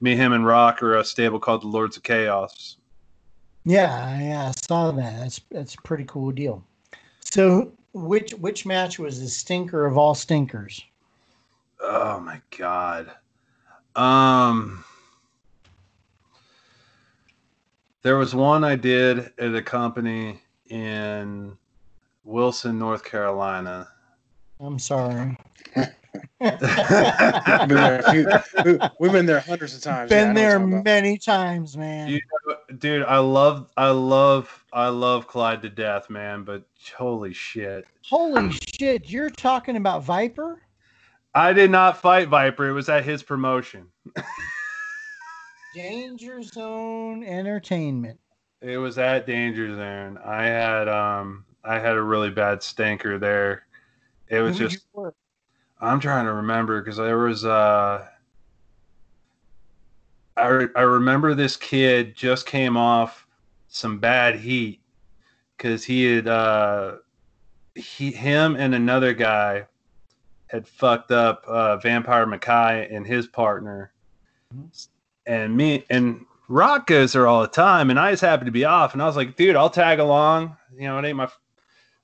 Me, 0.01 0.15
him, 0.15 0.33
and 0.33 0.45
Rock 0.45 0.83
are 0.83 0.97
a 0.97 1.05
stable 1.05 1.39
called 1.39 1.63
the 1.63 1.69
Lords 1.69 1.97
of 1.97 2.03
Chaos. 2.03 2.77
Yeah, 3.65 4.47
I 4.47 4.53
saw 4.53 4.91
that. 4.93 5.19
That's 5.19 5.41
that's 5.51 5.75
a 5.75 5.83
pretty 5.83 6.05
cool 6.05 6.31
deal. 6.31 6.63
So, 7.21 7.73
which 7.97 8.33
which 8.33 8.67
match 8.67 8.99
was 8.99 9.21
the 9.21 9.29
stinker 9.29 9.87
of 9.87 9.97
all 9.97 10.15
stinkers? 10.15 10.85
Oh 11.81 12.21
my 12.21 12.41
god. 12.57 13.11
Um 13.95 14.85
there 18.03 18.19
was 18.19 18.35
one 18.35 18.65
I 18.65 18.77
did 18.77 19.33
at 19.39 19.55
a 19.55 19.63
company 19.63 20.41
in 20.69 21.57
Wilson, 22.25 22.79
North 22.79 23.03
Carolina. 23.03 23.89
I'm 24.61 24.79
sorry. 24.79 25.37
Been 26.41 27.69
there 27.69 28.01
a 28.01 28.11
few, 28.13 28.29
we, 28.65 28.79
we've 29.01 29.13
been 29.13 29.27
there 29.27 29.41
hundreds 29.41 29.75
of 29.77 29.83
times. 29.83 30.09
Been 30.09 30.19
know 30.21 30.29
what 30.29 30.35
there 30.35 30.45
you're 30.51 30.59
talking 30.59 30.73
about. 30.73 30.85
many 30.85 31.19
times, 31.19 31.77
man. 31.77 32.09
You- 32.09 32.21
Dude, 32.79 33.05
I 33.05 33.19
love 33.19 33.71
I 33.77 33.91
love 33.91 34.65
I 34.73 34.89
love 34.89 35.27
Clyde 35.27 35.63
to 35.63 35.69
death, 35.71 36.11
man, 36.11 36.45
but 36.45 36.65
holy 36.97 37.33
shit. 37.33 37.87
Holy 38.09 38.51
shit, 38.79 39.09
you're 39.11 39.31
talking 39.31 39.77
about 39.77 40.03
Viper? 40.05 40.61
I 41.35 41.53
did 41.53 41.71
not 41.71 42.01
fight 42.01 42.29
Viper. 42.29 42.69
It 42.69 42.73
was 42.73 42.89
at 42.89 43.05
his 43.05 43.23
promotion. 43.23 43.87
Danger 45.75 46.43
Zone 46.43 47.23
Entertainment. 47.25 48.19
It 48.63 48.79
was 48.79 48.99
at 48.99 49.27
Danger 49.27 49.75
Zone. 49.75 50.19
I 50.25 50.45
had 50.45 50.89
um 50.89 51.45
I 51.65 51.79
had 51.79 51.97
a 51.97 52.03
really 52.03 52.31
bad 52.31 52.63
stinker 52.63 53.19
there. 53.19 53.65
It 54.29 54.41
was 54.41 54.59
Who'd 54.59 54.71
just 54.71 54.85
you 54.95 55.01
work? 55.03 55.15
I'm 55.81 56.01
trying 56.01 56.25
to 56.25 56.33
remember 56.33 56.81
because 56.81 56.97
there 56.97 57.19
was 57.19 57.45
uh 57.45 58.07
I, 60.37 60.47
re- 60.49 60.69
I 60.77 60.83
remember 60.83 61.35
this 61.35 61.57
kid 61.57 62.15
just 62.15 62.47
came 62.47 62.77
off 62.77 63.27
some 63.69 63.99
bad 63.99 64.37
heat 64.39 64.81
because 65.57 65.85
he 65.85 66.05
had 66.05 66.29
uh 66.29 66.97
he 67.75 68.11
him 68.11 68.57
and 68.57 68.75
another 68.75 69.13
guy 69.13 69.67
had 70.49 70.67
fucked 70.67 71.11
up 71.11 71.45
uh 71.47 71.77
Vampire 71.79 72.27
Mackay 72.27 72.89
and 72.95 73.07
his 73.07 73.27
partner. 73.27 73.93
And 75.27 75.57
me 75.57 75.85
and 75.91 76.25
Rock 76.49 76.87
goes 76.87 77.13
there 77.13 77.27
all 77.27 77.43
the 77.43 77.49
time 77.49 77.91
and 77.91 77.99
I 77.99 78.13
just 78.13 78.23
happened 78.23 78.47
to 78.47 78.53
be 78.53 78.65
off 78.65 78.95
and 78.95 79.03
I 79.03 79.07
was 79.07 79.17
like 79.17 79.37
dude 79.37 79.57
I'll 79.57 79.71
tag 79.71 79.99
along. 79.99 80.57
You 80.75 80.85
know 80.89 80.99
it 80.99 81.05
ain't 81.05 81.17
my 81.17 81.29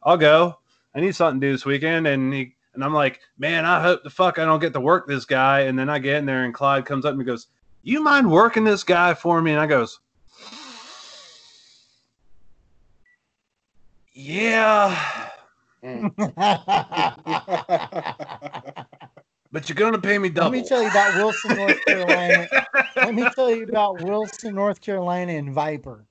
I'll 0.03 0.17
go. 0.17 0.59
I 0.95 1.01
need 1.01 1.15
something 1.15 1.41
to 1.41 1.47
do 1.47 1.53
this 1.53 1.65
weekend. 1.65 2.07
And 2.07 2.35
he 2.35 2.55
and 2.75 2.83
I'm 2.85 2.95
like, 2.95 3.21
man, 3.39 3.65
I 3.65 3.81
hope 3.83 4.03
the 4.03 4.11
fuck 4.11 4.39
I 4.39 4.45
don't 4.45 4.61
get 4.61 4.73
to 4.73 4.81
work 4.81 5.07
this 5.07 5.25
guy. 5.25 5.61
And 5.61 5.79
then 5.79 5.89
I 5.91 5.99
get 5.99 6.17
in 6.17 6.27
there 6.27 6.45
and 6.45 6.55
Clyde 6.55 6.87
comes 6.87 7.05
up 7.05 7.13
and 7.13 7.21
he 7.21 7.27
goes, 7.27 7.49
You 7.83 8.03
mind 8.03 8.31
working 8.31 8.65
this 8.65 8.83
guy 8.85 9.15
for 9.15 9.41
me? 9.43 9.53
And 9.53 9.61
I 9.61 9.67
goes, 9.67 9.99
Yeah, 14.15 15.29
Mm. 15.85 16.13
but 19.51 19.69
you're 19.69 19.75
gonna 19.75 19.99
pay 19.99 20.17
me 20.17 20.29
double. 20.29 20.51
Let 20.53 20.63
me 20.63 20.69
tell 20.69 20.81
you 20.81 20.89
about 20.89 21.17
Wilson, 21.17 21.57
North 21.57 21.85
Carolina. 21.85 22.49
Let 22.97 23.15
me 23.15 23.29
tell 23.35 23.51
you 23.51 23.65
about 23.65 23.99
Wilson, 24.01 24.55
North 24.55 24.81
Carolina, 24.81 25.33
and 25.33 25.53
Viper. 25.53 26.07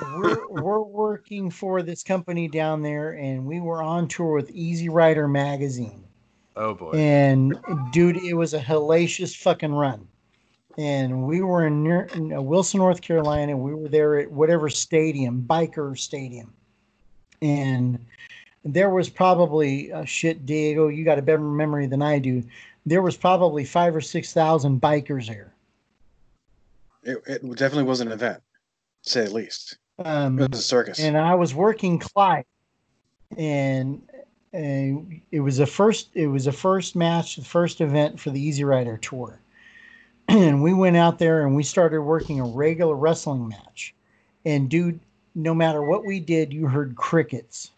We're, 0.00 0.48
we're 0.48 0.82
working 0.82 1.50
for 1.50 1.82
this 1.82 2.02
company 2.02 2.48
down 2.48 2.82
there, 2.82 3.12
and 3.12 3.46
we 3.46 3.60
were 3.60 3.82
on 3.82 4.08
tour 4.08 4.34
with 4.34 4.50
Easy 4.50 4.88
Rider 4.88 5.28
magazine. 5.28 6.04
oh 6.56 6.74
boy. 6.74 6.90
And 6.92 7.56
dude, 7.92 8.16
it 8.16 8.34
was 8.34 8.54
a 8.54 8.60
hellacious 8.60 9.36
fucking 9.36 9.72
run. 9.72 10.06
And 10.76 11.22
we 11.24 11.40
were 11.40 11.66
in, 11.66 11.84
near, 11.84 12.08
in 12.14 12.32
uh, 12.32 12.42
Wilson, 12.42 12.78
North 12.78 13.00
Carolina. 13.00 13.56
We 13.56 13.74
were 13.74 13.88
there 13.88 14.18
at 14.18 14.30
whatever 14.30 14.68
stadium, 14.68 15.44
Biker 15.48 15.96
Stadium. 15.96 16.52
And 17.40 18.04
there 18.64 18.90
was 18.90 19.08
probably 19.08 19.92
uh, 19.92 20.04
shit, 20.04 20.44
Diego. 20.44 20.88
You 20.88 21.04
got 21.04 21.18
a 21.18 21.22
better 21.22 21.38
memory 21.38 21.86
than 21.86 22.02
I 22.02 22.18
do. 22.18 22.42
There 22.86 23.02
was 23.02 23.16
probably 23.16 23.64
five 23.64 23.94
or 23.94 24.00
six 24.00 24.32
thousand 24.32 24.80
bikers 24.80 25.28
there. 25.28 25.54
it, 27.04 27.22
it 27.26 27.42
definitely 27.56 27.84
was 27.84 28.00
an 28.00 28.10
event, 28.10 28.42
say 29.02 29.22
at 29.24 29.32
least. 29.32 29.78
Um, 29.98 30.38
It 30.38 30.50
was 30.50 30.60
a 30.60 30.62
circus. 30.62 30.98
and 31.00 31.16
I 31.16 31.34
was 31.34 31.54
working 31.54 31.98
Clyde, 31.98 32.46
and 33.36 34.02
uh, 34.52 35.00
it 35.30 35.40
was 35.40 35.60
a 35.60 35.66
first. 35.66 36.08
It 36.14 36.26
was 36.26 36.46
a 36.46 36.52
first 36.52 36.96
match, 36.96 37.36
the 37.36 37.44
first 37.44 37.80
event 37.80 38.18
for 38.18 38.30
the 38.30 38.40
Easy 38.40 38.64
Rider 38.64 38.96
tour, 38.96 39.38
and 40.28 40.62
we 40.62 40.74
went 40.74 40.96
out 40.96 41.18
there 41.18 41.46
and 41.46 41.54
we 41.54 41.62
started 41.62 42.02
working 42.02 42.40
a 42.40 42.44
regular 42.44 42.96
wrestling 42.96 43.48
match, 43.48 43.94
and 44.44 44.68
dude, 44.68 44.98
no 45.36 45.54
matter 45.54 45.82
what 45.82 46.04
we 46.04 46.18
did, 46.18 46.52
you 46.52 46.66
heard 46.66 46.96
crickets, 46.96 47.70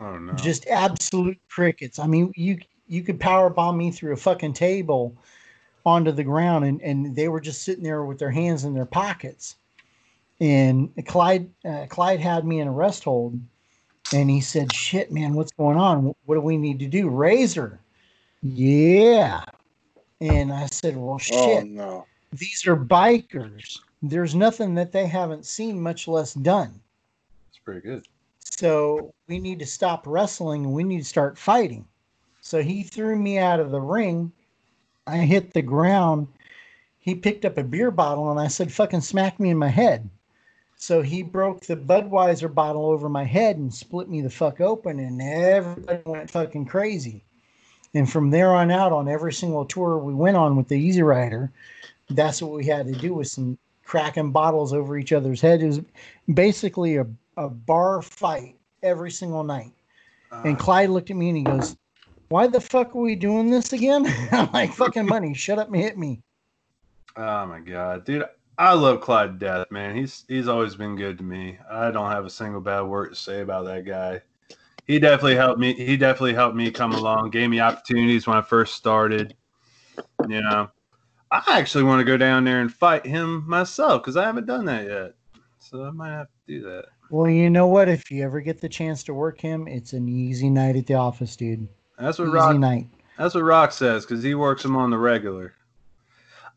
oh 0.00 0.16
no. 0.16 0.32
just 0.34 0.68
absolute 0.68 1.38
crickets. 1.48 1.98
I 1.98 2.06
mean, 2.06 2.32
you 2.36 2.58
you 2.86 3.02
could 3.02 3.18
power 3.18 3.50
bomb 3.50 3.78
me 3.78 3.90
through 3.90 4.12
a 4.12 4.16
fucking 4.16 4.52
table 4.52 5.12
onto 5.84 6.12
the 6.12 6.24
ground, 6.24 6.64
and 6.64 6.80
and 6.82 7.16
they 7.16 7.26
were 7.26 7.40
just 7.40 7.62
sitting 7.62 7.82
there 7.82 8.04
with 8.04 8.20
their 8.20 8.30
hands 8.30 8.62
in 8.64 8.74
their 8.74 8.86
pockets 8.86 9.56
and 10.40 10.90
Clyde 11.06 11.50
uh, 11.64 11.86
Clyde 11.88 12.20
had 12.20 12.44
me 12.44 12.60
in 12.60 12.68
a 12.68 12.72
rest 12.72 13.04
hold, 13.04 13.38
and 14.12 14.30
he 14.30 14.40
said, 14.40 14.72
"Shit, 14.72 15.12
man, 15.12 15.34
what's 15.34 15.52
going 15.52 15.78
on? 15.78 16.14
What 16.24 16.34
do 16.34 16.40
we 16.40 16.56
need 16.56 16.78
to 16.80 16.86
do?" 16.86 17.08
Razor, 17.08 17.80
yeah. 18.42 19.44
And 20.20 20.52
I 20.52 20.66
said, 20.66 20.96
"Well, 20.96 21.14
Oh 21.14 21.18
shit, 21.18 21.66
no. 21.66 22.06
these 22.32 22.66
are 22.66 22.76
bikers. 22.76 23.78
There's 24.02 24.34
nothing 24.34 24.74
that 24.74 24.92
they 24.92 25.06
haven't 25.06 25.46
seen, 25.46 25.80
much 25.80 26.08
less 26.08 26.34
done. 26.34 26.80
It's 27.48 27.58
pretty 27.58 27.80
good. 27.80 28.06
So 28.40 29.14
we 29.26 29.38
need 29.38 29.58
to 29.60 29.66
stop 29.66 30.06
wrestling 30.06 30.64
and 30.64 30.74
we 30.74 30.84
need 30.84 30.98
to 30.98 31.04
start 31.04 31.38
fighting." 31.38 31.86
So 32.44 32.62
he 32.62 32.82
threw 32.82 33.16
me 33.16 33.38
out 33.38 33.58
of 33.58 33.70
the 33.70 33.80
ring. 33.80 34.30
I 35.06 35.18
hit 35.18 35.54
the 35.54 35.62
ground. 35.62 36.28
He 36.98 37.14
picked 37.14 37.46
up 37.46 37.56
a 37.56 37.64
beer 37.64 37.90
bottle 37.90 38.30
and 38.30 38.38
I 38.38 38.48
said, 38.48 38.70
fucking 38.70 39.00
smack 39.00 39.40
me 39.40 39.48
in 39.48 39.56
my 39.56 39.68
head. 39.68 40.08
So 40.84 41.00
he 41.00 41.22
broke 41.22 41.62
the 41.62 41.78
Budweiser 41.78 42.52
bottle 42.52 42.90
over 42.90 43.08
my 43.08 43.24
head 43.24 43.56
and 43.56 43.72
split 43.72 44.06
me 44.06 44.20
the 44.20 44.28
fuck 44.28 44.60
open, 44.60 44.98
and 44.98 45.18
everybody 45.22 46.02
went 46.04 46.30
fucking 46.30 46.66
crazy. 46.66 47.24
And 47.94 48.10
from 48.12 48.28
there 48.28 48.54
on 48.54 48.70
out, 48.70 48.92
on 48.92 49.08
every 49.08 49.32
single 49.32 49.64
tour 49.64 49.96
we 49.96 50.12
went 50.12 50.36
on 50.36 50.56
with 50.56 50.68
the 50.68 50.78
Easy 50.78 51.02
Rider, 51.02 51.50
that's 52.10 52.42
what 52.42 52.52
we 52.52 52.66
had 52.66 52.86
to 52.86 52.92
do 52.92 53.14
with 53.14 53.28
some 53.28 53.56
cracking 53.86 54.30
bottles 54.30 54.74
over 54.74 54.98
each 54.98 55.14
other's 55.14 55.40
head. 55.40 55.62
It 55.62 55.68
was 55.68 55.80
basically 56.34 56.96
a, 56.96 57.06
a 57.38 57.48
bar 57.48 58.02
fight 58.02 58.54
every 58.82 59.10
single 59.10 59.42
night. 59.42 59.72
And 60.32 60.54
Uh, 60.54 60.60
Clyde 60.60 60.90
looked 60.90 61.08
at 61.08 61.16
me 61.16 61.30
and 61.30 61.38
he 61.38 61.44
goes, 61.44 61.78
Why 62.28 62.46
the 62.46 62.60
fuck 62.60 62.94
are 62.94 63.00
we 63.00 63.14
doing 63.14 63.50
this 63.50 63.72
again? 63.72 64.04
I'm 64.32 64.52
like, 64.52 64.74
fucking 64.74 65.06
money, 65.16 65.32
shut 65.32 65.58
up 65.58 65.68
and 65.68 65.76
hit 65.76 65.96
me. 65.96 66.20
oh 67.16 67.46
my 67.46 67.60
god, 67.60 68.04
dude, 68.04 68.26
I 68.56 68.74
love 68.74 69.00
Clyde 69.00 69.38
death, 69.38 69.70
man. 69.70 69.96
He's 69.96 70.24
he's 70.28 70.48
always 70.48 70.76
been 70.76 70.96
good 70.96 71.18
to 71.18 71.24
me. 71.24 71.58
I 71.70 71.90
don't 71.90 72.10
have 72.10 72.24
a 72.24 72.30
single 72.30 72.60
bad 72.60 72.82
word 72.82 73.10
to 73.10 73.16
say 73.16 73.40
about 73.40 73.64
that 73.66 73.84
guy. 73.84 74.22
He 74.86 74.98
definitely 74.98 75.36
helped 75.36 75.58
me. 75.58 75.72
He 75.72 75.96
definitely 75.96 76.34
helped 76.34 76.56
me 76.56 76.70
come 76.70 76.92
along. 76.92 77.30
Gave 77.30 77.50
me 77.50 77.60
opportunities 77.60 78.26
when 78.26 78.36
I 78.36 78.42
first 78.42 78.74
started. 78.74 79.34
You 80.28 80.42
know, 80.42 80.70
I 81.30 81.42
actually 81.58 81.84
want 81.84 82.00
to 82.00 82.04
go 82.04 82.16
down 82.16 82.44
there 82.44 82.60
and 82.60 82.72
fight 82.72 83.04
him 83.04 83.44
myself 83.48 84.02
because 84.02 84.16
I 84.16 84.24
haven't 84.24 84.46
done 84.46 84.66
that 84.66 84.86
yet. 84.86 85.14
So 85.58 85.84
I 85.84 85.90
might 85.90 86.10
have 86.10 86.26
to 86.26 86.32
do 86.46 86.62
that. 86.62 86.84
Well, 87.10 87.28
you 87.28 87.50
know 87.50 87.66
what? 87.66 87.88
If 87.88 88.10
you 88.10 88.22
ever 88.24 88.40
get 88.40 88.60
the 88.60 88.68
chance 88.68 89.02
to 89.04 89.14
work 89.14 89.40
him, 89.40 89.66
it's 89.66 89.92
an 89.92 90.08
easy 90.08 90.50
night 90.50 90.76
at 90.76 90.86
the 90.86 90.94
office, 90.94 91.36
dude. 91.36 91.68
That's 91.98 92.18
what 92.18 92.26
Easy 92.26 92.34
Rock. 92.34 92.56
night. 92.56 92.86
That's 93.18 93.34
what 93.34 93.42
Rock 93.42 93.72
says 93.72 94.04
because 94.04 94.22
he 94.22 94.34
works 94.34 94.64
him 94.64 94.76
on 94.76 94.90
the 94.90 94.98
regular. 94.98 95.54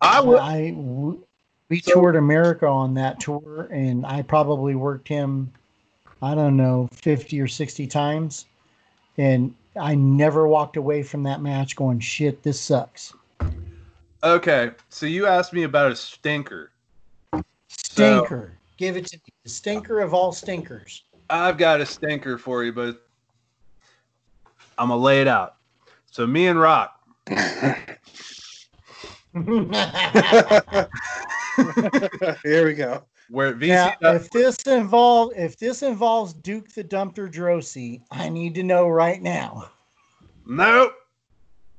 I 0.01 0.19
would. 0.19 0.39
I 0.39 0.71
w- 0.71 1.26
we 1.69 1.81
So- 1.81 1.93
toured 1.93 2.15
America 2.15 2.67
on 2.67 2.93
that 2.95 3.19
tour, 3.19 3.67
and 3.71 4.05
I 4.05 4.21
probably 4.21 4.75
worked 4.75 5.07
him, 5.07 5.51
I 6.21 6.35
don't 6.35 6.57
know, 6.57 6.89
fifty 6.93 7.41
or 7.41 7.47
sixty 7.47 7.87
times, 7.87 8.45
and 9.17 9.53
I 9.79 9.95
never 9.95 10.47
walked 10.47 10.77
away 10.77 11.03
from 11.03 11.23
that 11.23 11.41
match 11.41 11.75
going, 11.75 11.99
"Shit, 11.99 12.43
this 12.43 12.59
sucks." 12.59 13.13
Okay, 14.23 14.71
so 14.89 15.05
you 15.05 15.27
asked 15.27 15.53
me 15.53 15.63
about 15.63 15.91
a 15.91 15.95
stinker. 15.95 16.71
Stinker, 17.67 18.53
give 18.77 18.97
it 18.97 19.05
to 19.07 19.17
me. 19.17 19.23
The 19.43 19.49
stinker 19.49 19.99
of 19.99 20.13
all 20.13 20.31
stinkers. 20.31 21.03
I've 21.29 21.57
got 21.57 21.81
a 21.81 21.85
stinker 21.85 22.37
for 22.37 22.63
you, 22.63 22.71
but 22.71 23.05
I'm 24.77 24.89
gonna 24.89 25.01
lay 25.01 25.21
it 25.21 25.27
out. 25.27 25.55
So 26.09 26.25
me 26.25 26.47
and 26.47 26.59
Rock, 26.59 26.99
Here 32.43 32.65
we 32.65 32.73
go. 32.73 33.03
we're 33.29 33.47
at 33.47 33.59
now, 33.59 33.89
VC. 34.01 34.15
if 34.15 34.29
this 34.29 34.57
involve 34.63 35.33
if 35.35 35.57
this 35.57 35.81
involves 35.81 36.33
Duke 36.33 36.69
the 36.69 36.83
Dumpster 36.83 37.31
Droese, 37.31 38.01
I 38.11 38.29
need 38.29 38.55
to 38.55 38.63
know 38.63 38.87
right 38.87 39.21
now. 39.21 39.69
nope, 40.45 40.93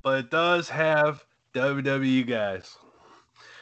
but 0.02 0.18
it 0.18 0.30
does 0.30 0.68
have 0.68 1.24
WWE 1.54 2.26
guys. 2.26 2.76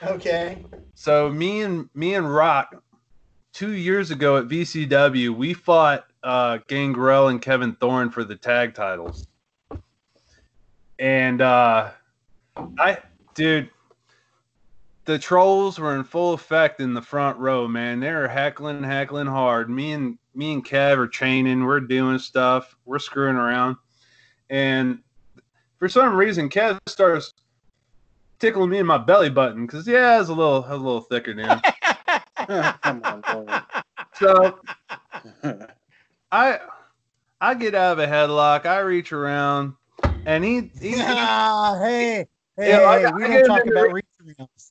Okay. 0.02 0.64
So 0.94 1.30
me 1.30 1.62
and 1.62 1.88
me 1.94 2.14
and 2.14 2.32
Rock, 2.32 2.82
two 3.52 3.72
years 3.72 4.10
ago 4.10 4.36
at 4.36 4.48
VCW, 4.48 5.34
we 5.34 5.54
fought 5.54 6.06
uh, 6.22 6.58
Gangrel 6.68 7.28
and 7.28 7.40
Kevin 7.40 7.74
Thorne 7.76 8.10
for 8.10 8.24
the 8.24 8.36
tag 8.36 8.74
titles, 8.74 9.28
and 10.98 11.40
uh, 11.40 11.90
I, 12.78 12.98
dude, 13.34 13.70
the 15.06 15.18
trolls 15.18 15.78
were 15.78 15.94
in 15.96 16.04
full 16.04 16.34
effect 16.34 16.80
in 16.80 16.92
the 16.94 17.00
front 17.02 17.38
row. 17.38 17.66
Man, 17.66 18.00
they 18.00 18.12
were 18.12 18.28
heckling, 18.28 18.82
heckling 18.82 19.26
hard. 19.26 19.70
Me 19.70 19.92
and 19.92 20.18
me 20.34 20.52
and 20.52 20.64
Kev 20.64 20.98
are 20.98 21.08
chaining. 21.08 21.64
We're 21.64 21.80
doing 21.80 22.18
stuff. 22.18 22.76
We're 22.84 22.98
screwing 22.98 23.36
around, 23.36 23.76
and 24.50 24.98
for 25.78 25.88
some 25.88 26.14
reason, 26.14 26.48
Kev 26.50 26.78
starts 26.86 27.32
tickling 28.38 28.68
me 28.70 28.78
in 28.78 28.86
my 28.86 28.98
belly 28.98 29.30
button 29.30 29.64
because 29.66 29.86
yeah, 29.88 30.20
it's 30.20 30.28
a 30.28 30.34
little 30.34 30.64
a 30.68 30.76
little 30.76 31.00
thicker 31.00 31.32
now. 31.34 31.60
Come 32.82 33.02
on, 33.04 33.22
so 34.14 34.58
I 36.32 36.58
I 37.40 37.54
get 37.54 37.74
out 37.74 37.92
of 37.92 37.98
a 37.98 38.06
headlock, 38.06 38.66
I 38.66 38.78
reach 38.80 39.12
around, 39.12 39.74
and 40.26 40.44
he, 40.44 40.70
he, 40.80 40.90
he 40.90 40.94
Ah, 40.98 41.78
hey, 41.82 42.26
hey, 42.56 42.68
Yeah, 42.70 42.94
hey, 42.96 43.02
got- 43.02 43.14
we 43.14 43.24
I 43.24 43.28
don't 43.28 43.44
talk 43.46 43.60
about 43.66 43.88
the- 43.88 43.92
reach 43.94 44.04
arounds. 44.04 44.05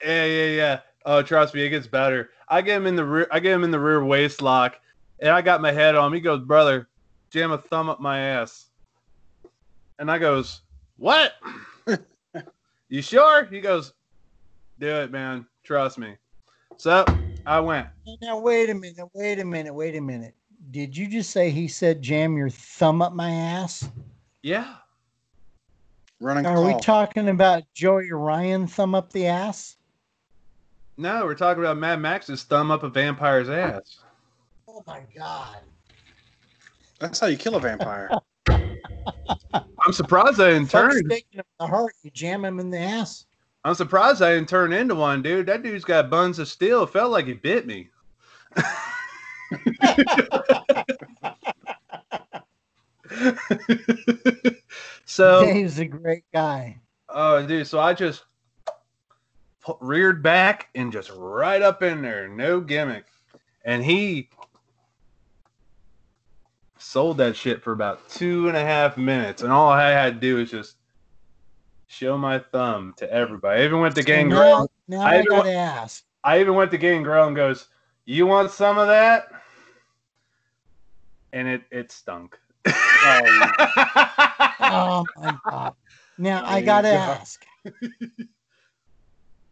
Yeah 0.03 0.26
yeah 0.26 0.47
yeah. 0.47 0.80
Oh, 1.06 1.22
trust 1.22 1.53
me, 1.53 1.62
it 1.62 1.70
gets 1.70 1.88
better. 1.88 2.32
I 2.49 2.62
get 2.62 2.78
him 2.78 2.88
in 2.88 2.95
the 2.95 3.06
rear. 3.06 3.28
I 3.32 3.39
get 3.39 3.53
him 3.53 3.64
in 3.64 3.72
the 3.72 3.80
rear 3.80 4.03
waist 4.03 4.41
lock, 4.41 4.80
and 5.20 5.30
I 5.30 5.41
got 5.41 5.62
my 5.62 5.72
head 5.72 5.95
on 5.95 6.08
him. 6.08 6.14
He 6.14 6.20
goes, 6.20 6.41
brother, 6.41 6.89
jam 7.32 7.51
a 7.51 7.58
thumb 7.58 7.89
up 7.89 7.99
my 7.99 8.20
ass, 8.20 8.68
and 9.99 10.10
I 10.10 10.18
goes, 10.18 10.62
what? 10.97 11.34
you 12.89 13.01
sure? 13.01 13.45
He 13.45 13.62
goes, 13.62 13.93
do 14.80 14.88
it, 14.88 15.12
man. 15.12 15.45
Trust 15.64 15.97
me. 15.97 16.16
So 16.78 17.06
I 17.45 17.60
went. 17.60 17.88
Now 18.22 18.39
wait 18.39 18.70
a 18.70 18.74
minute, 18.74 19.08
wait 19.14 19.39
a 19.39 19.45
minute, 19.45 19.74
wait 19.74 19.95
a 19.95 20.01
minute. 20.01 20.36
Did 20.72 20.97
you 20.97 21.08
just 21.08 21.30
say 21.30 21.51
he 21.51 21.68
said 21.68 22.01
jam 22.01 22.36
your 22.36 22.49
thumb 22.49 23.01
up 23.01 23.14
my 23.14 23.30
ass? 23.30 23.88
Yeah. 24.41 24.76
Running 26.26 26.46
Are 26.48 26.56
call. 26.56 26.66
we 26.66 26.82
talking 26.82 27.30
about 27.30 27.72
Joey 27.76 28.12
Ryan 28.12 28.66
thumb 28.66 28.96
up 28.96 29.14
the 29.14 29.28
ass? 29.28 29.78
No, 30.98 31.24
we're 31.24 31.36
talking 31.36 31.62
about 31.62 31.78
Madd 31.78 32.02
Maxx's 32.02 32.42
thumb 32.42 32.72
up 32.72 32.82
a 32.82 32.90
vampire's 32.90 33.48
ass. 33.48 34.00
Oh 34.68 34.84
my 34.88 35.02
god. 35.16 35.58
That's 36.98 37.20
how 37.20 37.28
you 37.28 37.38
kill 37.38 37.54
a 37.58 37.60
vampire. 37.60 38.10
I'm 38.50 39.94
surprised 39.94 40.42
I 40.42 40.54
didn't 40.54 40.72
Fuck 40.72 40.90
turn. 40.90 41.06
sticking 41.06 41.28
him 41.34 41.40
in 41.42 41.44
the 41.60 41.68
heart, 41.68 41.94
you 42.02 42.10
jam 42.10 42.44
him 42.44 42.60
in 42.60 42.72
the 42.72 42.80
ass. 42.80 43.28
I'm 43.64 43.76
surprised 43.76 44.24
I 44.24 44.34
didn't 44.34 44.50
turn 44.50 44.74
into 44.74 44.96
one, 44.96 45.22
dude. 45.22 45.46
That 45.46 45.62
dude's 45.62 45.86
got 45.86 46.10
buns 46.10 46.40
of 46.40 46.48
steel. 46.48 46.88
Felt 46.88 47.12
like 47.12 47.28
he 47.28 47.34
bit 47.34 47.68
me. 47.68 47.90
so, 55.06 55.41
Dave's 55.45 55.80
a 55.80 55.86
great 55.86 56.24
guy. 56.34 56.80
oh, 57.10 57.45
dude, 57.45 57.68
so 57.68 57.80
I 57.80 57.93
just 57.93 58.26
reared 59.80 60.22
back 60.22 60.70
and 60.76 60.91
just 60.91 61.12
right 61.16 61.62
up 61.62 61.82
in 61.82 62.01
there, 62.01 62.28
no 62.28 62.60
gimmick. 62.62 63.06
And 63.64 63.84
he 63.84 64.30
sold 66.78 67.18
that 67.18 67.36
shit 67.36 67.64
for 67.64 67.72
about 67.72 68.08
two 68.10 68.47
and 68.47 68.56
a 68.56 68.62
half 68.62 68.97
minutes. 68.97 69.41
And 69.41 69.51
all 69.51 69.70
I 69.70 69.89
had 69.89 70.16
to 70.16 70.20
do 70.20 70.36
was 70.36 70.51
just 70.51 70.76
show 71.88 72.18
my 72.18 72.39
thumb 72.39 72.93
to 72.97 73.12
everybody. 73.12 73.62
I 73.62 73.66
even 73.66 73.80
went 73.80 73.95
to 73.95 74.01
So 74.01 74.06
Gangrel. 74.06 74.39
now, 74.39 74.68
now 74.88 75.01
I 75.08 75.16
I, 75.16 75.20
even 75.20 75.26
gotta 75.30 75.51
ask. 75.51 76.03
I 76.24 76.39
even 76.41 76.53
went 76.56 76.72
to 76.72 76.78
Gangrel 76.78 77.28
and 77.28 77.36
goes, 77.36 77.70
"You 78.06 78.28
want 78.28 78.51
some 78.51 78.78
of 78.78 78.88
that?" 78.88 79.30
And 81.34 81.47
it 81.47 81.64
it 81.72 81.91
stunk. 81.91 82.38
Oh 84.68 85.07
my 85.18 85.38
god. 85.49 85.74
Now 86.18 86.41
There 86.41 86.49
I 86.49 86.61
gotta 86.61 86.89
go. 86.89 86.95
ask. 86.95 87.45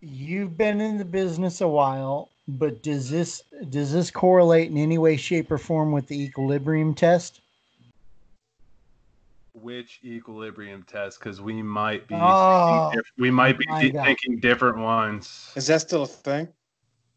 You've 0.01 0.57
been 0.57 0.82
in 0.82 0.97
the 0.97 1.05
business 1.05 1.61
a 1.61 1.68
while, 1.68 2.30
but 2.47 2.84
does 2.84 3.09
this 3.09 3.43
does 3.70 3.93
this 3.93 4.11
correlate 4.11 4.70
in 4.70 4.78
any 4.78 4.97
way, 4.97 5.16
shape, 5.16 5.51
or 5.51 5.57
form 5.57 5.91
with 5.91 6.07
the 6.07 6.22
equilibrium 6.22 6.93
test? 6.93 7.41
Which 9.53 9.99
equilibrium 10.03 10.84
test? 10.84 11.20
Because 11.20 11.39
we 11.39 11.61
might 11.61 12.07
be 12.07 12.16
Oh, 12.16 12.91
we 13.18 13.30
might 13.32 13.57
be 13.57 13.66
my 13.68 13.89
God. 13.89 14.05
thinking 14.05 14.39
different 14.39 14.80
ones. 14.80 15.51
Is 15.55 15.68
that 15.68 15.82
still 15.82 16.03
a 16.03 16.07
thing? 16.07 16.47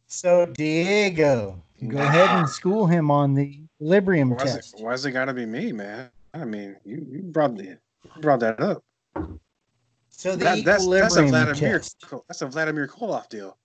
so 0.09 0.47
Diego, 0.47 1.61
go 1.89 1.99
ahead 1.99 2.31
and 2.31 2.49
school 2.57 2.87
him 2.87 3.11
on 3.11 3.35
the 3.35 3.66
equilibrium 3.81 4.31
Why's 4.31 4.55
it, 4.55 4.57
test. 4.57 4.81
why's 4.81 5.05
it 5.05 5.13
gotta 5.13 5.35
be 5.35 5.47
me, 5.47 5.73
man? 5.73 6.11
I 6.35 6.45
mean, 6.45 6.77
you, 6.85 7.07
you 7.11 7.23
brought 7.23 7.57
the 7.57 7.65
you 7.65 7.79
brought 8.21 8.41
that 8.41 8.61
up. 8.61 8.83
So 10.11 10.35
the 10.37 10.45
That, 10.45 10.65
that's 10.65 10.87
that's 10.87 11.17
a 11.17 11.23
equilibrium 11.23 11.29
Vladimir 11.31 11.79
test. 11.79 12.05
that's 12.29 12.43
a 12.43 12.47
Vladimir 12.47 12.89
Koloff 12.89 13.29
deal. 13.29 13.57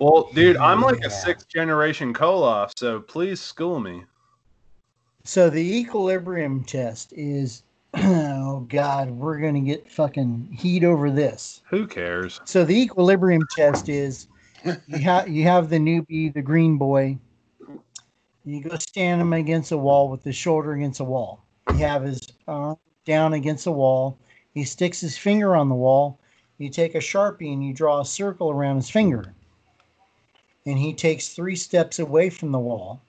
Well, 0.00 0.30
dude, 0.32 0.56
I'm 0.58 0.80
like 0.80 1.00
Yeah. 1.00 1.08
a 1.08 1.10
sixth 1.10 1.48
generation 1.48 2.14
Koloff, 2.14 2.72
so 2.76 3.00
please 3.00 3.40
school 3.40 3.80
me. 3.80 4.04
So 5.24 5.50
the 5.50 5.78
equilibrium 5.78 6.64
test 6.64 7.12
is, 7.14 7.64
oh 7.94 8.60
God, 8.68 9.10
we're 9.10 9.38
gonna 9.38 9.60
get 9.60 9.90
fucking 9.90 10.48
heat 10.58 10.84
over 10.84 11.10
this. 11.10 11.62
Who 11.68 11.86
cares? 11.86 12.40
So 12.44 12.64
the 12.64 12.80
equilibrium 12.80 13.46
test 13.50 13.88
is 13.88 14.28
you 14.86 14.98
have 15.00 15.28
you 15.28 15.42
have 15.44 15.68
the 15.68 15.78
newbie, 15.78 16.32
the 16.32 16.42
green 16.42 16.78
boy. 16.78 17.18
You 18.48 18.62
go 18.62 18.76
stand 18.78 19.20
him 19.20 19.34
against 19.34 19.72
a 19.72 19.76
wall 19.76 20.08
with 20.08 20.24
his 20.24 20.34
shoulder 20.34 20.72
against 20.72 21.00
a 21.00 21.04
wall. 21.04 21.44
You 21.68 21.80
have 21.80 22.02
his 22.02 22.32
arm 22.46 22.78
down 23.04 23.34
against 23.34 23.64
the 23.64 23.72
wall. 23.72 24.18
He 24.54 24.64
sticks 24.64 25.02
his 25.02 25.18
finger 25.18 25.54
on 25.54 25.68
the 25.68 25.74
wall. 25.74 26.18
You 26.56 26.70
take 26.70 26.94
a 26.94 26.98
sharpie 26.98 27.52
and 27.52 27.62
you 27.62 27.74
draw 27.74 28.00
a 28.00 28.06
circle 28.06 28.50
around 28.50 28.76
his 28.76 28.88
finger. 28.88 29.34
And 30.64 30.78
he 30.78 30.94
takes 30.94 31.28
three 31.28 31.56
steps 31.56 31.98
away 31.98 32.30
from 32.30 32.50
the 32.50 32.58
wall. 32.58 33.02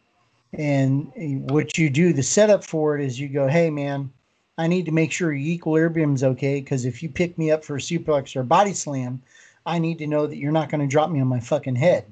And 0.51 1.09
what 1.49 1.77
you 1.77 1.89
do, 1.89 2.11
the 2.11 2.21
setup 2.21 2.65
for 2.65 2.97
it 2.97 3.05
is 3.05 3.17
you 3.17 3.29
go, 3.29 3.47
hey 3.47 3.69
man, 3.69 4.11
I 4.57 4.67
need 4.67 4.87
to 4.87 4.91
make 4.91 5.13
sure 5.13 5.31
your 5.31 5.53
equilibrium's 5.53 6.21
okay 6.21 6.59
because 6.59 6.83
if 6.83 7.01
you 7.01 7.07
pick 7.07 7.37
me 7.37 7.49
up 7.49 7.63
for 7.63 7.77
a 7.77 7.79
suplex 7.79 8.35
or 8.35 8.41
a 8.41 8.43
body 8.43 8.73
slam, 8.73 9.21
I 9.65 9.79
need 9.79 9.99
to 9.99 10.07
know 10.07 10.27
that 10.27 10.35
you're 10.37 10.51
not 10.51 10.69
going 10.69 10.81
to 10.81 10.87
drop 10.87 11.09
me 11.09 11.21
on 11.21 11.27
my 11.27 11.39
fucking 11.39 11.77
head. 11.77 12.11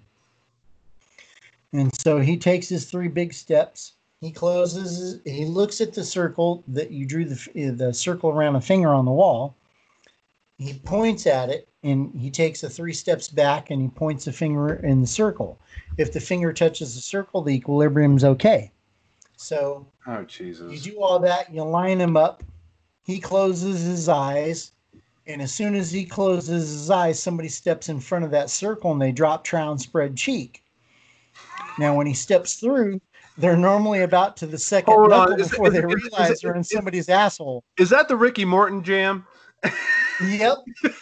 And 1.73 1.91
so 1.99 2.19
he 2.19 2.37
takes 2.37 2.69
his 2.69 2.85
three 2.85 3.07
big 3.07 3.33
steps. 3.33 3.93
He 4.21 4.31
closes. 4.31 5.19
He 5.25 5.45
looks 5.45 5.81
at 5.81 5.93
the 5.93 6.03
circle 6.03 6.63
that 6.67 6.91
you 6.91 7.05
drew 7.05 7.25
the 7.25 7.71
the 7.71 7.93
circle 7.93 8.29
around 8.29 8.55
a 8.55 8.61
finger 8.61 8.93
on 8.93 9.05
the 9.05 9.11
wall. 9.11 9.55
He 10.57 10.73
points 10.73 11.27
at 11.27 11.49
it 11.49 11.67
and 11.83 12.11
he 12.15 12.31
takes 12.31 12.61
the 12.61 12.69
three 12.69 12.93
steps 12.93 13.27
back 13.27 13.69
and 13.69 13.81
he 13.81 13.89
points 13.89 14.25
the 14.25 14.33
finger 14.33 14.75
in 14.75 15.01
the 15.01 15.07
circle. 15.07 15.59
If 15.97 16.11
the 16.11 16.19
finger 16.19 16.51
touches 16.51 16.95
the 16.95 17.01
circle, 17.01 17.43
the 17.43 17.53
equilibrium's 17.53 18.23
okay. 18.23 18.71
So 19.35 19.85
Oh 20.07 20.23
Jesus! 20.23 20.73
you 20.73 20.91
do 20.91 21.01
all 21.01 21.19
that, 21.19 21.53
you 21.53 21.63
line 21.63 22.01
him 22.01 22.17
up. 22.17 22.43
He 23.05 23.19
closes 23.19 23.83
his 23.83 24.09
eyes, 24.09 24.71
and 25.27 25.41
as 25.41 25.53
soon 25.53 25.75
as 25.75 25.91
he 25.91 26.05
closes 26.05 26.71
his 26.71 26.89
eyes, 26.89 27.21
somebody 27.21 27.49
steps 27.49 27.87
in 27.87 27.99
front 27.99 28.25
of 28.25 28.31
that 28.31 28.49
circle 28.49 28.91
and 28.91 29.01
they 29.01 29.11
drop 29.11 29.43
trow 29.43 29.71
and 29.71 29.79
spread 29.79 30.17
cheek. 30.17 30.63
Now, 31.79 31.95
when 31.95 32.07
he 32.07 32.13
steps 32.13 32.55
through, 32.55 32.99
they're 33.37 33.57
normally 33.57 34.01
about 34.01 34.35
to 34.37 34.47
the 34.47 34.57
second 34.57 34.93
Hold 34.93 35.09
knuckle 35.11 35.39
is- 35.39 35.49
before 35.49 35.67
is- 35.67 35.73
they 35.73 35.79
is- 35.79 35.85
is- 35.85 35.93
realize 36.03 36.29
is- 36.31 36.39
they're 36.41 36.55
in 36.55 36.61
is- 36.61 36.69
somebody's 36.69 37.09
asshole. 37.09 37.63
Is 37.77 37.89
that 37.91 38.07
the 38.07 38.15
Ricky 38.15 38.45
Morton 38.45 38.83
jam? 38.83 39.25
Yep, 40.23 40.57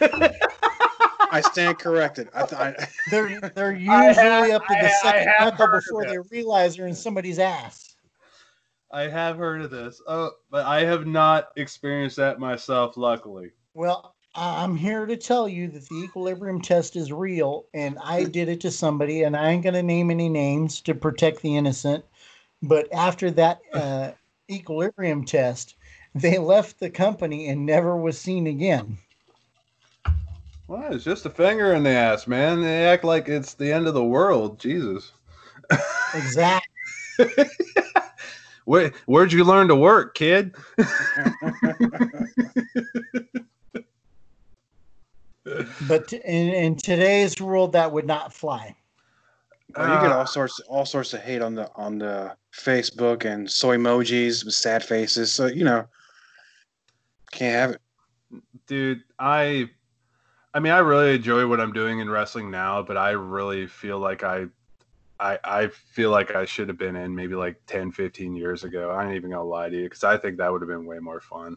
I 1.32 1.40
stand 1.52 1.78
corrected. 1.78 2.28
I, 2.34 2.46
th- 2.46 2.60
I 2.60 2.88
they're 3.10 3.40
they're 3.54 3.72
usually 3.72 3.88
I 3.96 4.12
have- 4.12 4.50
up 4.50 4.66
to 4.66 4.74
the 4.74 4.86
I 4.86 4.90
second 5.02 5.28
have 5.28 5.58
knuckle 5.58 5.78
before 5.78 6.06
they 6.06 6.18
realize 6.30 6.76
they're 6.76 6.86
in 6.86 6.94
somebody's 6.94 7.38
ass. 7.38 7.94
I 8.92 9.02
have 9.02 9.36
heard 9.36 9.62
of 9.62 9.70
this. 9.70 10.00
Oh, 10.06 10.30
but 10.50 10.64
I 10.66 10.84
have 10.84 11.06
not 11.06 11.48
experienced 11.56 12.16
that 12.16 12.38
myself. 12.38 12.96
Luckily. 12.96 13.50
Well, 13.74 14.02
I- 14.04 14.10
I'm 14.36 14.76
here 14.76 15.06
to 15.06 15.16
tell 15.16 15.48
you 15.48 15.68
that 15.68 15.88
the 15.88 15.96
equilibrium 15.96 16.60
test 16.60 16.94
is 16.94 17.10
real, 17.10 17.64
and 17.72 17.96
I 18.04 18.24
did 18.24 18.50
it 18.50 18.60
to 18.60 18.70
somebody, 18.70 19.22
and 19.22 19.34
I 19.34 19.50
ain't 19.50 19.64
gonna 19.64 19.82
name 19.82 20.10
any 20.10 20.28
names 20.28 20.82
to 20.82 20.94
protect 20.94 21.40
the 21.40 21.56
innocent. 21.56 22.04
But 22.62 22.92
after 22.92 23.30
that 23.32 23.60
uh, 23.72 24.12
equilibrium 24.50 25.24
test, 25.24 25.76
they 26.14 26.38
left 26.38 26.80
the 26.80 26.90
company 26.90 27.48
and 27.48 27.64
never 27.64 27.96
was 27.96 28.18
seen 28.18 28.46
again. 28.46 28.98
Well, 30.68 30.92
it's 30.92 31.04
just 31.04 31.26
a 31.26 31.30
finger 31.30 31.74
in 31.74 31.84
the 31.84 31.90
ass, 31.90 32.26
man. 32.26 32.60
They 32.60 32.86
act 32.86 33.04
like 33.04 33.28
it's 33.28 33.54
the 33.54 33.72
end 33.72 33.86
of 33.86 33.94
the 33.94 34.04
world. 34.04 34.58
Jesus. 34.58 35.12
Exactly. 36.14 36.66
Where, 38.66 38.92
where'd 39.06 39.32
you 39.32 39.44
learn 39.44 39.68
to 39.68 39.76
work, 39.76 40.16
kid? 40.16 40.56
But 45.80 46.12
in, 46.12 46.48
in 46.54 46.76
today's 46.76 47.40
world, 47.40 47.72
that 47.72 47.92
would 47.92 48.06
not 48.06 48.32
fly. 48.32 48.76
Oh, 49.76 49.84
you 49.84 49.98
get 49.98 50.10
Uh, 50.10 50.12
all 50.12 50.26
sorts 50.26 50.58
all 50.68 50.86
sorts 50.86 51.12
of 51.14 51.20
hate 51.20 51.42
on 51.42 51.54
the 51.54 51.70
on 51.76 51.98
the 51.98 52.36
Facebook 52.52 53.24
and 53.24 53.50
soy 53.50 53.76
emojis 53.76 54.44
with 54.44 54.54
sad 54.54 54.82
faces. 54.84 55.32
So 55.32 55.46
you 55.46 55.64
know, 55.64 55.86
can't 57.32 57.54
have 57.54 57.70
it. 57.72 57.80
dude 58.66 59.02
i 59.18 59.68
i 60.54 60.60
mean 60.60 60.72
i 60.72 60.78
really 60.78 61.14
enjoy 61.16 61.46
what 61.46 61.60
i'm 61.60 61.72
doing 61.72 62.00
in 62.00 62.08
wrestling 62.10 62.50
now 62.50 62.82
but 62.82 62.96
i 62.96 63.10
really 63.10 63.66
feel 63.66 63.98
like 63.98 64.22
i 64.22 64.46
i 65.20 65.38
i 65.44 65.68
feel 65.68 66.10
like 66.10 66.34
i 66.34 66.44
should 66.44 66.68
have 66.68 66.78
been 66.78 66.96
in 66.96 67.14
maybe 67.14 67.34
like 67.34 67.60
10 67.66 67.92
15 67.92 68.34
years 68.34 68.64
ago 68.64 68.90
i 68.90 69.04
ain't 69.04 69.14
even 69.16 69.30
gonna 69.30 69.44
lie 69.44 69.68
to 69.68 69.76
you 69.76 69.84
because 69.84 70.04
i 70.04 70.16
think 70.16 70.36
that 70.38 70.50
would 70.50 70.62
have 70.62 70.68
been 70.68 70.86
way 70.86 70.98
more 70.98 71.20
fun 71.20 71.56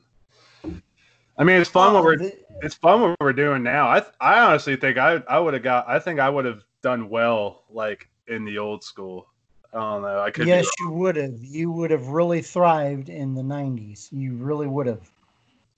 i 1.39 1.43
mean 1.43 1.59
it's 1.59 1.69
fun 1.69 1.93
what 1.93 2.03
we're 2.03 2.17
The- 2.17 2.37
it's 2.61 2.75
fun 2.75 3.01
what 3.01 3.17
we're 3.19 3.33
doing 3.33 3.63
now 3.63 3.87
i 3.87 4.03
i 4.19 4.39
honestly 4.39 4.75
think 4.75 4.97
i 4.97 5.21
i 5.27 5.39
would 5.39 5.55
have 5.55 5.63
got 5.63 5.89
i 5.89 5.97
think 5.97 6.19
i 6.19 6.29
would 6.29 6.45
have 6.45 6.61
done 6.83 7.09
well 7.09 7.63
like 7.71 8.07
in 8.27 8.45
the 8.45 8.57
old 8.59 8.83
school 8.83 9.27
i 9.73 9.79
don't 9.79 10.01
know 10.01 10.19
i 10.21 10.29
could 10.29 10.47
yes, 10.47 10.67
you 10.79 10.89
would 10.91 11.15
have. 11.15 11.43
You 11.43 11.71
would 11.71 11.91
have 11.91 12.07
really 12.07 12.41
thrived 12.41 13.09
in 13.09 13.35
the 13.35 13.41
90s. 13.41 14.09
You 14.11 14.35
really 14.35 14.67
would 14.67 14.87
have. 14.87 15.11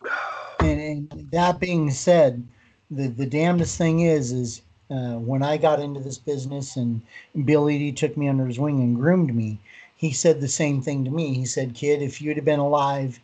And, 0.59 0.79
and 0.79 1.31
that 1.31 1.59
being 1.59 1.89
said, 1.89 2.47
the, 2.91 3.07
the 3.07 3.25
damnedest 3.25 3.79
thing 3.79 4.01
is, 4.01 4.31
is 4.31 4.61
uh, 4.91 5.15
when 5.15 5.41
I 5.41 5.57
got 5.57 5.79
into 5.79 5.99
this 5.99 6.19
business 6.19 6.75
and 6.75 7.01
Billy 7.45 7.79
D 7.79 7.91
took 7.91 8.15
me 8.15 8.27
under 8.27 8.45
his 8.45 8.59
wing 8.59 8.79
and 8.79 8.95
groomed 8.95 9.33
me, 9.33 9.57
he 9.95 10.11
said 10.11 10.39
the 10.39 10.47
same 10.47 10.79
thing 10.79 11.03
to 11.03 11.09
me. 11.09 11.33
He 11.33 11.45
said, 11.47 11.73
kid, 11.73 12.03
if 12.03 12.21
you'd 12.21 12.37
have 12.37 12.45
been 12.45 12.59
alive 12.59 13.19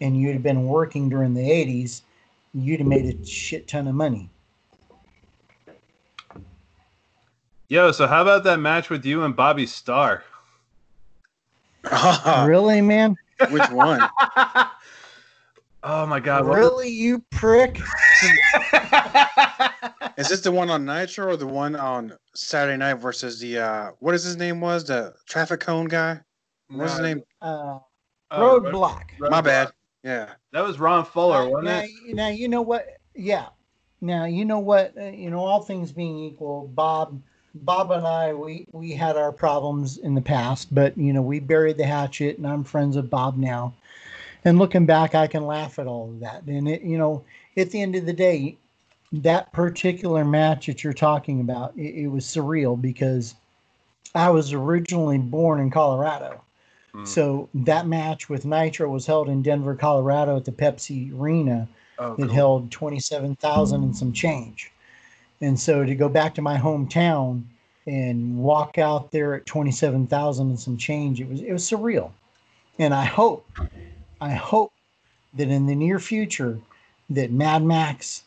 and 0.00 0.20
you'd 0.20 0.34
have 0.34 0.42
been 0.42 0.64
working 0.64 1.08
during 1.08 1.34
the 1.34 1.40
80s, 1.42 2.02
you'd 2.54 2.80
have 2.80 2.88
made 2.88 3.04
a 3.06 3.26
shit 3.26 3.66
ton 3.68 3.86
of 3.88 3.94
money. 3.94 4.30
yo 7.70 7.92
so 7.92 8.06
how 8.06 8.22
about 8.22 8.44
that 8.44 8.58
match 8.58 8.88
with 8.88 9.04
you 9.04 9.24
and 9.24 9.36
bobby 9.36 9.66
starr 9.66 10.24
really, 12.44 12.80
man? 12.80 13.16
Which 13.50 13.70
one? 13.70 14.00
oh 15.82 16.06
my 16.06 16.18
god 16.20 16.46
what- 16.46 16.58
Really, 16.58 16.88
you 16.88 17.22
prick? 17.30 17.80
Is 20.18 20.28
this 20.28 20.40
the 20.40 20.50
one 20.50 20.68
on 20.70 20.84
Nitro 20.84 21.28
or 21.28 21.36
the 21.36 21.46
one 21.46 21.76
on 21.76 22.12
Saturday 22.34 22.76
Night 22.76 22.94
versus 22.94 23.38
the 23.38 23.58
uh 23.58 23.90
what 24.00 24.14
is 24.14 24.24
his 24.24 24.36
name 24.36 24.60
was 24.60 24.84
the 24.84 25.14
traffic 25.26 25.60
cone 25.60 25.86
guy? 25.86 26.20
What's 26.68 26.92
his 26.92 27.00
name? 27.00 27.22
Uh, 27.40 27.78
oh, 28.32 28.60
roadblock. 28.60 29.02
My 29.20 29.40
bad. 29.40 29.70
Yeah. 30.08 30.30
That 30.52 30.62
was 30.64 30.80
Ron 30.80 31.04
Fuller, 31.04 31.42
Uh, 31.42 31.48
wasn't 31.48 31.64
now, 31.64 31.80
it? 31.80 32.14
now 32.14 32.28
you 32.28 32.48
know 32.48 32.62
what? 32.62 32.86
Yeah. 33.14 33.48
Now 34.00 34.24
you 34.24 34.46
know 34.46 34.58
what? 34.58 34.96
Uh, 34.96 35.10
you 35.10 35.28
know, 35.28 35.40
all 35.40 35.60
things 35.60 35.92
being 35.92 36.18
equal, 36.18 36.68
Bob, 36.68 37.20
Bob 37.54 37.90
and 37.90 38.06
I, 38.06 38.32
we 38.32 38.66
we 38.72 38.92
had 38.92 39.18
our 39.18 39.32
problems 39.32 39.98
in 39.98 40.14
the 40.14 40.22
past, 40.22 40.74
but 40.74 40.96
you 40.96 41.12
know, 41.12 41.20
we 41.20 41.40
buried 41.40 41.76
the 41.76 41.84
hatchet, 41.84 42.38
and 42.38 42.46
I'm 42.46 42.64
friends 42.64 42.96
with 42.96 43.10
Bob 43.10 43.36
now. 43.36 43.74
And 44.46 44.58
looking 44.58 44.86
back, 44.86 45.14
I 45.14 45.26
can 45.26 45.46
laugh 45.46 45.78
at 45.78 45.86
all 45.86 46.08
of 46.08 46.20
that. 46.20 46.44
And 46.44 46.66
it, 46.68 46.80
you 46.80 46.96
know, 46.96 47.22
at 47.58 47.70
the 47.70 47.82
end 47.82 47.94
of 47.94 48.06
the 48.06 48.12
day, 48.14 48.56
that 49.12 49.52
particular 49.52 50.24
match 50.24 50.66
that 50.66 50.82
you're 50.82 50.94
talking 50.94 51.42
about, 51.42 51.76
it, 51.76 52.04
it 52.04 52.08
was 52.08 52.24
surreal 52.24 52.80
because 52.80 53.34
I 54.14 54.30
was 54.30 54.54
originally 54.54 55.18
born 55.18 55.60
in 55.60 55.70
Colorado. 55.70 56.42
Mm. 56.94 57.06
So 57.06 57.48
that 57.54 57.86
match 57.86 58.28
with 58.28 58.44
Nitro 58.44 58.88
was 58.90 59.06
held 59.06 59.28
in 59.28 59.42
Denver, 59.42 59.74
Colorado 59.74 60.36
at 60.36 60.44
the 60.44 60.52
Pepsi 60.52 61.12
Arena. 61.18 61.68
Oh, 61.98 62.12
It 62.14 62.26
cool. 62.26 62.28
held 62.28 62.70
27,000 62.70 63.82
and 63.82 63.96
some 63.96 64.12
change. 64.12 64.70
And 65.40 65.58
so 65.58 65.84
to 65.84 65.94
go 65.94 66.08
back 66.08 66.34
to 66.34 66.42
my 66.42 66.56
hometown 66.56 67.42
and 67.86 68.38
walk 68.38 68.78
out 68.78 69.10
there 69.10 69.34
at 69.34 69.46
27,000 69.46 70.48
and 70.48 70.60
some 70.60 70.76
change, 70.76 71.20
it 71.20 71.28
was 71.28 71.40
it 71.40 71.52
was 71.52 71.68
surreal. 71.68 72.10
And 72.78 72.94
I 72.94 73.04
hope 73.04 73.46
I 74.20 74.30
hope 74.30 74.72
that 75.34 75.48
in 75.48 75.66
the 75.66 75.74
near 75.74 75.98
future 75.98 76.58
that 77.10 77.30
Madd 77.30 77.64
Maxx 77.64 78.24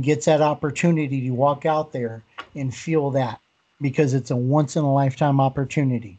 gets 0.00 0.26
that 0.26 0.42
opportunity 0.42 1.20
to 1.22 1.30
walk 1.30 1.66
out 1.66 1.92
there 1.92 2.22
and 2.54 2.74
feel 2.74 3.10
that 3.10 3.40
because 3.80 4.14
it's 4.14 4.30
a 4.30 4.36
once 4.36 4.76
in 4.76 4.84
a 4.84 4.92
lifetime 4.92 5.40
opportunity. 5.40 6.18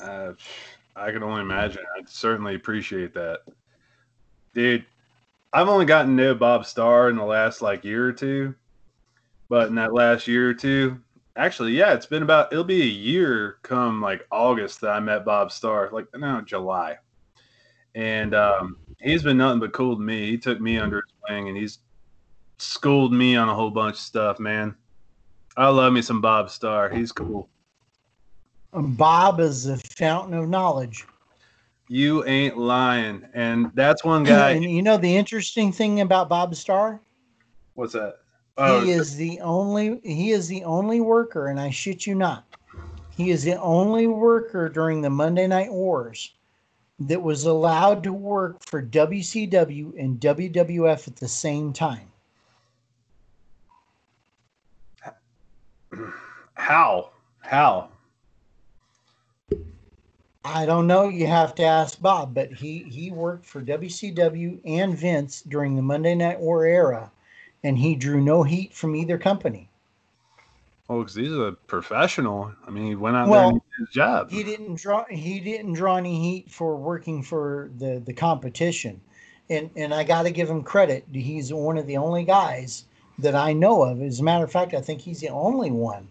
Uh, 0.00 0.32
I 0.96 1.10
can 1.10 1.22
only 1.22 1.40
imagine. 1.40 1.82
I'd 1.98 2.08
certainly 2.08 2.54
appreciate 2.54 3.14
that. 3.14 3.40
Dude, 4.54 4.84
I've 5.52 5.68
only 5.68 5.86
gotten 5.86 6.16
to 6.16 6.22
know 6.22 6.34
Bob 6.34 6.66
Starr 6.66 7.10
in 7.10 7.16
the 7.16 7.24
last 7.24 7.62
like 7.62 7.84
year 7.84 8.06
or 8.06 8.12
two. 8.12 8.54
But 9.48 9.68
in 9.68 9.74
that 9.76 9.92
last 9.92 10.26
year 10.26 10.50
or 10.50 10.54
two, 10.54 11.00
actually, 11.36 11.72
yeah, 11.72 11.92
it's 11.92 12.06
been 12.06 12.22
about 12.22 12.52
it'll 12.52 12.64
be 12.64 12.82
a 12.82 12.86
year 12.86 13.58
come 13.62 14.00
like 14.00 14.26
August 14.30 14.80
that 14.80 14.90
I 14.90 15.00
met 15.00 15.24
Bob 15.24 15.52
Starr, 15.52 15.90
like 15.92 16.06
no, 16.14 16.40
July. 16.40 16.96
And 17.94 18.34
um, 18.34 18.78
he's 19.00 19.22
been 19.22 19.36
nothing 19.36 19.60
but 19.60 19.72
cool 19.72 19.96
to 19.96 20.02
me. 20.02 20.30
He 20.30 20.38
took 20.38 20.60
me 20.60 20.78
under 20.78 20.96
his 20.96 21.14
wing 21.28 21.48
and 21.48 21.56
he's 21.56 21.78
schooled 22.58 23.12
me 23.12 23.36
on 23.36 23.48
a 23.48 23.54
whole 23.54 23.70
bunch 23.70 23.94
of 23.94 24.00
stuff, 24.00 24.38
man. 24.38 24.74
I 25.56 25.68
love 25.68 25.92
me 25.92 26.02
some 26.02 26.20
Bob 26.20 26.50
Starr. 26.50 26.88
He's 26.90 27.12
cool. 27.12 27.48
Bob 28.74 29.40
is 29.40 29.66
a 29.66 29.76
fountain 29.76 30.34
of 30.34 30.48
knowledge. 30.48 31.06
You 31.88 32.24
ain't 32.24 32.58
lying, 32.58 33.24
and 33.34 33.70
that's 33.74 34.04
one 34.04 34.24
guy. 34.24 34.50
and 34.52 34.64
you 34.64 34.82
know 34.82 34.96
the 34.96 35.16
interesting 35.16 35.70
thing 35.70 36.00
about 36.00 36.28
Bob 36.28 36.54
Starr? 36.54 37.00
What's 37.74 37.92
that? 37.92 38.16
Oh, 38.56 38.80
he 38.80 38.90
is 38.92 39.16
the 39.16 39.40
only 39.40 40.00
he 40.02 40.30
is 40.30 40.48
the 40.48 40.64
only 40.64 41.00
worker, 41.00 41.48
and 41.48 41.60
I 41.60 41.70
shit 41.70 42.06
you 42.06 42.14
not. 42.14 42.44
He 43.16 43.30
is 43.30 43.44
the 43.44 43.60
only 43.60 44.06
worker 44.06 44.68
during 44.68 45.02
the 45.02 45.10
Monday 45.10 45.46
Night 45.46 45.72
Wars 45.72 46.34
that 47.00 47.22
was 47.22 47.44
allowed 47.44 48.02
to 48.04 48.12
work 48.12 48.64
for 48.64 48.82
WCW 48.82 49.98
and 49.98 50.18
WWF 50.20 51.08
at 51.08 51.16
the 51.16 51.28
same 51.28 51.72
time. 51.72 52.10
how? 56.54 57.10
How? 57.40 57.90
I 60.44 60.66
don't 60.66 60.86
know. 60.86 61.08
You 61.08 61.26
have 61.26 61.54
to 61.54 61.62
ask 61.62 62.00
Bob, 62.00 62.34
but 62.34 62.52
he 62.52 62.82
he 62.84 63.10
worked 63.10 63.46
for 63.46 63.62
WCW 63.62 64.60
and 64.64 64.96
Vince 64.96 65.40
during 65.40 65.74
the 65.74 65.82
Monday 65.82 66.14
Night 66.14 66.38
War 66.38 66.66
era, 66.66 67.10
and 67.62 67.78
he 67.78 67.94
drew 67.94 68.20
no 68.20 68.42
heat 68.42 68.74
from 68.74 68.94
either 68.94 69.16
company. 69.16 69.70
Oh, 70.90 70.98
because 71.00 71.14
he's 71.14 71.32
a 71.32 71.56
professional. 71.66 72.52
I 72.66 72.70
mean, 72.70 72.84
he 72.84 72.94
went 72.94 73.16
out 73.16 73.28
Well, 73.28 73.40
there 73.40 73.50
and 73.52 73.60
did 73.60 73.86
his 73.86 73.94
job. 73.94 74.30
He 74.30 74.42
didn't 74.42 74.74
draw 74.74 75.06
he 75.08 75.40
didn't 75.40 75.72
draw 75.72 75.96
any 75.96 76.20
heat 76.20 76.50
for 76.50 76.76
working 76.76 77.22
for 77.22 77.70
the 77.78 78.02
the 78.04 78.12
competition, 78.12 79.00
and 79.48 79.70
and 79.76 79.94
I 79.94 80.04
got 80.04 80.24
to 80.24 80.30
give 80.30 80.50
him 80.50 80.62
credit. 80.62 81.06
He's 81.10 81.54
one 81.54 81.78
of 81.78 81.86
the 81.86 81.96
only 81.96 82.24
guys 82.24 82.84
that 83.18 83.34
I 83.34 83.54
know 83.54 83.82
of. 83.82 84.02
As 84.02 84.20
a 84.20 84.24
matter 84.24 84.44
of 84.44 84.52
fact, 84.52 84.74
I 84.74 84.82
think 84.82 85.00
he's 85.00 85.20
the 85.20 85.30
only 85.30 85.70
one 85.70 86.08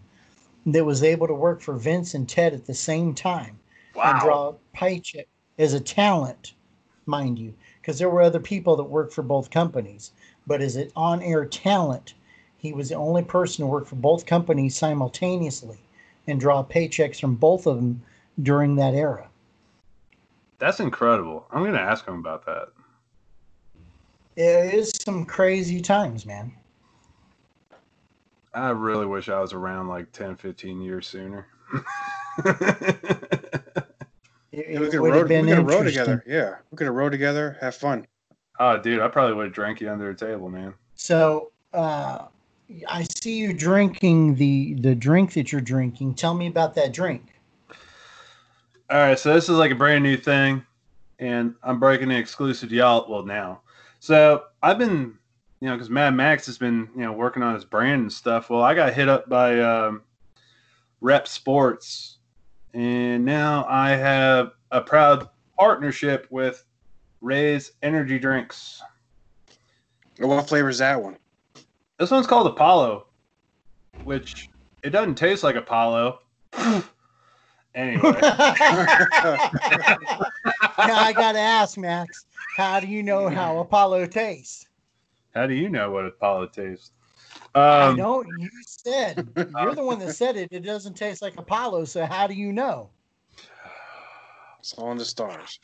that 0.66 0.84
was 0.84 1.04
able 1.04 1.28
to 1.28 1.34
work 1.34 1.60
for 1.60 1.74
Vince 1.74 2.14
and 2.14 2.28
Ted 2.28 2.52
at 2.52 2.66
the 2.66 2.74
same 2.74 3.14
time 3.14 3.60
and 4.02 4.20
draw 4.20 4.48
a 4.48 4.54
paycheck 4.72 5.26
as 5.58 5.74
a 5.74 5.80
talent, 5.80 6.54
mind 7.06 7.38
you, 7.38 7.54
because 7.80 7.98
there 7.98 8.10
were 8.10 8.22
other 8.22 8.40
people 8.40 8.76
that 8.76 8.84
worked 8.84 9.12
for 9.12 9.22
both 9.22 9.50
companies. 9.50 10.12
But 10.46 10.60
as 10.60 10.76
an 10.76 10.90
on-air 10.96 11.46
talent, 11.46 12.14
he 12.56 12.72
was 12.72 12.88
the 12.88 12.96
only 12.96 13.22
person 13.22 13.62
to 13.62 13.66
work 13.66 13.86
for 13.86 13.96
both 13.96 14.26
companies 14.26 14.76
simultaneously 14.76 15.78
and 16.26 16.40
draw 16.40 16.64
paychecks 16.64 17.20
from 17.20 17.34
both 17.34 17.66
of 17.66 17.76
them 17.76 18.02
during 18.42 18.76
that 18.76 18.94
era. 18.94 19.28
That's 20.58 20.80
incredible. 20.80 21.46
I'm 21.50 21.64
gonna 21.64 21.78
ask 21.78 22.06
him 22.06 22.18
about 22.18 22.46
that. 22.46 22.68
It 24.36 24.74
is 24.74 24.92
some 25.04 25.24
crazy 25.24 25.80
times, 25.80 26.26
man. 26.26 26.52
I 28.54 28.70
really 28.70 29.06
wish 29.06 29.28
I 29.28 29.40
was 29.40 29.52
around 29.52 29.88
like 29.88 30.10
10, 30.12 30.36
15 30.36 30.80
years 30.80 31.06
sooner. 31.06 31.46
It, 34.56 34.80
we 34.80 34.86
it 34.86 34.90
could 34.90 35.00
would 35.00 35.12
row, 35.12 35.18
have 35.18 35.28
been 35.28 35.46
we 35.46 35.52
could 35.52 35.58
have 35.58 35.66
rowed 35.66 35.84
together. 35.84 36.22
Yeah, 36.26 36.56
we 36.70 36.76
could 36.76 36.86
have 36.86 36.94
rowed 36.94 37.12
together, 37.12 37.56
have 37.60 37.74
fun. 37.74 38.06
oh, 38.60 38.78
dude, 38.78 39.00
I 39.00 39.08
probably 39.08 39.34
would 39.34 39.46
have 39.46 39.52
drank 39.52 39.80
you 39.80 39.90
under 39.90 40.10
a 40.10 40.14
table, 40.14 40.48
man. 40.48 40.74
So 40.94 41.50
uh, 41.72 42.26
I 42.88 43.06
see 43.16 43.36
you 43.36 43.52
drinking 43.52 44.36
the 44.36 44.74
the 44.74 44.94
drink 44.94 45.32
that 45.34 45.50
you're 45.50 45.60
drinking. 45.60 46.14
Tell 46.14 46.34
me 46.34 46.46
about 46.46 46.74
that 46.76 46.92
drink. 46.92 47.34
All 48.90 48.98
right, 48.98 49.18
so 49.18 49.34
this 49.34 49.44
is 49.48 49.56
like 49.56 49.70
a 49.70 49.74
brand 49.74 50.04
new 50.04 50.16
thing, 50.16 50.64
and 51.18 51.54
I'm 51.62 51.80
breaking 51.80 52.08
the 52.08 52.16
exclusive 52.16 52.68
to 52.68 52.74
y'all. 52.76 53.10
Well, 53.10 53.24
now, 53.24 53.62
so 53.98 54.44
I've 54.62 54.78
been, 54.78 55.14
you 55.60 55.68
know, 55.68 55.74
because 55.74 55.88
Madd 55.90 56.14
Maxx 56.14 56.46
has 56.46 56.58
been, 56.58 56.88
you 56.94 57.02
know, 57.02 57.12
working 57.12 57.42
on 57.42 57.54
his 57.54 57.64
brand 57.64 58.02
and 58.02 58.12
stuff. 58.12 58.50
Well, 58.50 58.62
I 58.62 58.74
got 58.74 58.92
hit 58.92 59.08
up 59.08 59.28
by 59.28 59.58
um, 59.60 60.02
REPP 61.02 61.26
Sports, 61.26 62.13
and 62.74 63.24
now 63.24 63.64
I 63.68 63.90
have 63.90 64.52
a 64.72 64.80
proud 64.80 65.28
partnership 65.56 66.26
with 66.30 66.64
Raze 67.20 67.72
Energy 67.82 68.18
Drinks. 68.18 68.82
What 70.18 70.48
flavor 70.48 70.68
is 70.68 70.78
that 70.78 71.00
one? 71.00 71.16
This 71.98 72.10
one's 72.10 72.26
called 72.26 72.48
Apollo, 72.48 73.06
which 74.02 74.50
it 74.82 74.90
doesn't 74.90 75.14
taste 75.14 75.44
like 75.44 75.54
Apollo. 75.54 76.18
anyway. 77.74 78.00
now 78.20 78.50
I 80.78 81.12
gotta 81.14 81.38
ask, 81.38 81.78
Max, 81.78 82.26
how 82.56 82.80
do 82.80 82.88
you 82.88 83.02
know 83.02 83.28
how 83.28 83.58
Apollo 83.58 84.06
tastes? 84.06 84.66
How 85.34 85.46
do 85.46 85.54
you 85.54 85.68
know 85.68 85.90
what 85.90 86.06
Apollo 86.06 86.48
tastes? 86.48 86.90
I 87.54 87.82
Um, 87.88 87.96
don't. 87.96 88.26
You 88.38 88.50
said 88.66 89.28
you're 89.36 89.74
the 89.74 89.84
one 89.84 89.98
that 90.00 90.14
said 90.16 90.36
it. 90.36 90.48
It 90.50 90.60
doesn't 90.60 90.94
taste 90.94 91.22
like 91.22 91.36
Apollo. 91.38 91.84
So 91.86 92.04
how 92.06 92.26
do 92.26 92.34
you 92.34 92.52
know? 92.52 92.90
It's 94.58 94.72
all 94.74 94.90
in 94.92 94.98
the 94.98 95.04
stars. 95.04 95.60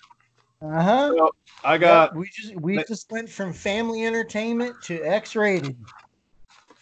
Uh 0.63 0.83
huh. 0.83 1.29
I 1.65 1.79
got, 1.79 2.15
we 2.15 2.29
just 2.33 2.55
we 2.57 2.85
just 2.85 3.11
went 3.11 3.29
from 3.31 3.53
family 3.53 4.05
entertainment 4.05 4.77
to 4.83 5.03
X 5.03 5.35
rated. 5.35 5.77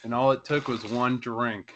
and 0.03 0.13
all 0.13 0.33
it 0.33 0.45
took 0.45 0.67
was 0.69 0.85
one 0.85 1.21
drink. 1.21 1.73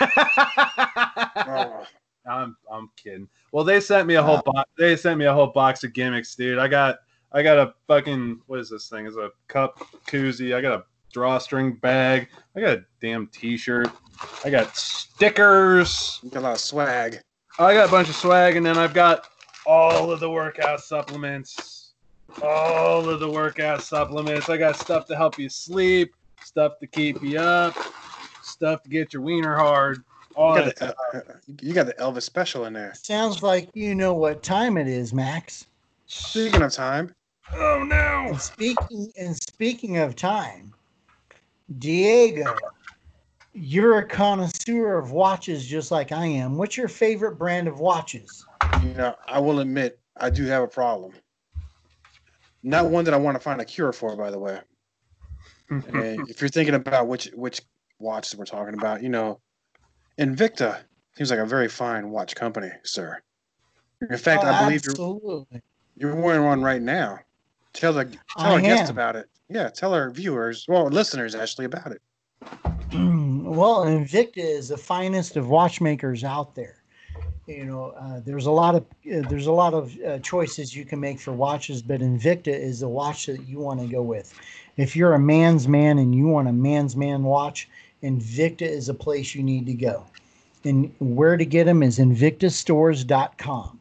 Oh, 0.00 1.86
I'm, 2.28 2.56
I'm 2.70 2.90
kidding. 2.96 3.28
Well, 3.52 3.64
they 3.64 3.80
sent 3.80 4.06
me 4.06 4.14
a 4.14 4.22
whole 4.22 4.42
box. 4.44 4.70
They 4.78 4.96
sent 4.96 5.18
me 5.18 5.24
a 5.26 5.32
whole 5.32 5.48
box 5.48 5.84
of 5.84 5.92
gimmicks, 5.92 6.34
dude. 6.34 6.58
I 6.58 6.68
got, 6.68 6.98
I 7.32 7.42
got 7.42 7.58
a 7.58 7.74
fucking 7.86 8.40
what 8.46 8.58
is 8.60 8.70
this 8.70 8.88
thing? 8.88 9.06
It's 9.06 9.16
a 9.16 9.30
cup 9.48 9.78
koozie. 10.08 10.54
I 10.54 10.60
got 10.60 10.80
a 10.80 10.84
drawstring 11.16 11.72
bag. 11.72 12.28
I 12.54 12.60
got 12.60 12.76
a 12.76 12.84
damn 13.00 13.26
T-shirt. 13.28 13.88
I 14.44 14.50
got 14.50 14.76
stickers. 14.76 16.20
you 16.22 16.28
got 16.28 16.40
a 16.40 16.42
lot 16.42 16.52
of 16.52 16.60
swag. 16.60 17.20
I 17.58 17.72
got 17.72 17.88
a 17.88 17.90
bunch 17.90 18.10
of 18.10 18.16
swag, 18.16 18.56
and 18.56 18.66
then 18.66 18.76
I've 18.76 18.92
got 18.92 19.26
all 19.64 20.12
of 20.12 20.20
the 20.20 20.28
workout 20.28 20.82
supplements. 20.82 21.94
All 22.42 23.08
of 23.08 23.18
the 23.20 23.30
workout 23.30 23.82
supplements. 23.82 24.50
I 24.50 24.58
got 24.58 24.76
stuff 24.76 25.06
to 25.06 25.16
help 25.16 25.38
you 25.38 25.48
sleep, 25.48 26.12
stuff 26.44 26.78
to 26.80 26.86
keep 26.86 27.22
you 27.22 27.38
up, 27.40 27.74
stuff 28.42 28.82
to 28.82 28.90
get 28.90 29.14
your 29.14 29.22
wiener 29.22 29.56
hard. 29.56 30.04
All 30.34 30.58
You 30.58 30.64
that 30.64 30.78
got, 30.78 30.96
the, 31.14 31.18
uh, 31.18 31.36
you 31.62 31.72
got 31.72 31.86
the 31.86 31.94
Elvis 31.94 32.24
special 32.24 32.66
in 32.66 32.74
there. 32.74 32.92
Sounds 32.94 33.42
like 33.42 33.70
you 33.72 33.94
know 33.94 34.12
what 34.12 34.42
time 34.42 34.76
it 34.76 34.86
is, 34.86 35.14
Max. 35.14 35.64
Speaking 36.08 36.60
of 36.60 36.72
time, 36.72 37.14
Oh 37.54 37.84
no! 37.86 38.26
And 38.28 38.40
speaking 38.40 39.12
and 39.16 39.36
speaking 39.36 39.98
of 39.98 40.16
time, 40.16 40.72
Diego, 41.78 42.54
you're 43.52 43.98
a 43.98 44.06
connoisseur 44.06 44.98
of 44.98 45.12
watches 45.12 45.66
just 45.66 45.90
like 45.90 46.12
I 46.12 46.26
am. 46.26 46.56
What's 46.56 46.76
your 46.76 46.88
favorite 46.88 47.38
brand 47.38 47.68
of 47.68 47.80
watches? 47.80 48.44
you 48.82 48.94
know, 48.94 49.14
I 49.26 49.40
will 49.40 49.60
admit 49.60 49.98
I 50.16 50.30
do 50.30 50.44
have 50.46 50.62
a 50.62 50.68
problem. 50.68 51.12
Not 52.62 52.90
one 52.90 53.04
that 53.04 53.14
I 53.14 53.18
want 53.18 53.36
to 53.36 53.40
find 53.40 53.60
a 53.60 53.64
cure 53.64 53.92
for, 53.92 54.16
by 54.16 54.30
the 54.30 54.38
way. 54.38 54.60
And 55.70 56.28
if 56.30 56.40
you're 56.40 56.48
thinking 56.48 56.76
about 56.76 57.08
which 57.08 57.28
which 57.34 57.60
watches 57.98 58.36
we're 58.36 58.44
talking 58.44 58.74
about, 58.74 59.02
you 59.02 59.08
know, 59.08 59.40
Invicta 60.18 60.78
seems 61.16 61.30
like 61.30 61.40
a 61.40 61.46
very 61.46 61.68
fine 61.68 62.10
watch 62.10 62.36
company, 62.36 62.70
sir. 62.84 63.20
In 64.08 64.16
fact, 64.16 64.44
Oh, 64.44 64.48
I 64.48 64.64
believe 64.64 64.84
you're, 64.84 65.62
you're 65.96 66.14
wearing 66.14 66.44
one 66.44 66.62
right 66.62 66.80
now. 66.80 67.18
Tell 67.76 67.92
the 67.92 68.04
tell 68.04 68.18
I 68.38 68.52
our 68.52 68.60
guests 68.60 68.90
about 68.90 69.16
it. 69.16 69.28
Yeah, 69.48 69.68
tell 69.68 69.94
our 69.94 70.10
viewers, 70.10 70.64
well, 70.68 70.86
listeners 70.86 71.34
actually 71.34 71.66
about 71.66 71.92
it. 71.92 72.02
well, 72.92 73.84
Invicta 73.84 74.38
is 74.38 74.68
the 74.68 74.76
finest 74.76 75.36
of 75.36 75.48
watchmakers 75.48 76.24
out 76.24 76.54
there. 76.54 76.82
You 77.46 77.64
know, 77.64 77.90
uh, 77.90 78.20
there's 78.24 78.46
a 78.46 78.50
lot 78.50 78.74
of 78.74 78.82
uh, 78.82 79.28
there's 79.28 79.46
a 79.46 79.52
lot 79.52 79.72
of 79.72 79.96
uh, 80.04 80.18
choices 80.18 80.74
you 80.74 80.84
can 80.84 80.98
make 80.98 81.20
for 81.20 81.32
watches, 81.32 81.82
but 81.82 82.00
Invicta 82.00 82.48
is 82.48 82.80
the 82.80 82.88
watch 82.88 83.26
that 83.26 83.46
you 83.46 83.60
want 83.60 83.80
to 83.80 83.86
go 83.86 84.02
with. 84.02 84.34
If 84.76 84.96
you're 84.96 85.14
a 85.14 85.18
man's 85.18 85.68
man 85.68 85.98
and 85.98 86.14
you 86.14 86.26
want 86.26 86.48
a 86.48 86.52
man's 86.52 86.96
man 86.96 87.22
watch, 87.22 87.68
Invicta 88.02 88.62
is 88.62 88.88
a 88.88 88.94
place 88.94 89.34
you 89.34 89.42
need 89.42 89.66
to 89.66 89.74
go. 89.74 90.04
And 90.64 90.92
where 90.98 91.36
to 91.36 91.44
get 91.44 91.64
them 91.64 91.82
is 91.82 91.98
invictastores.com. 91.98 93.80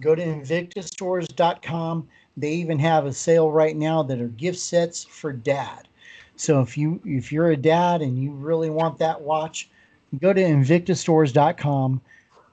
Go 0.00 0.14
to 0.14 0.22
invictastores.com. 0.22 2.08
They 2.36 2.52
even 2.52 2.78
have 2.78 3.06
a 3.06 3.12
sale 3.12 3.50
right 3.50 3.76
now 3.76 4.02
that 4.02 4.20
are 4.20 4.28
gift 4.28 4.58
sets 4.58 5.04
for 5.04 5.32
dad. 5.32 5.88
So 6.36 6.60
if 6.60 6.76
you 6.76 7.00
if 7.04 7.32
you're 7.32 7.50
a 7.50 7.56
dad 7.56 8.02
and 8.02 8.18
you 8.18 8.32
really 8.32 8.68
want 8.68 8.98
that 8.98 9.20
watch, 9.20 9.70
go 10.20 10.32
to 10.32 10.40
invictastores.com. 10.40 12.00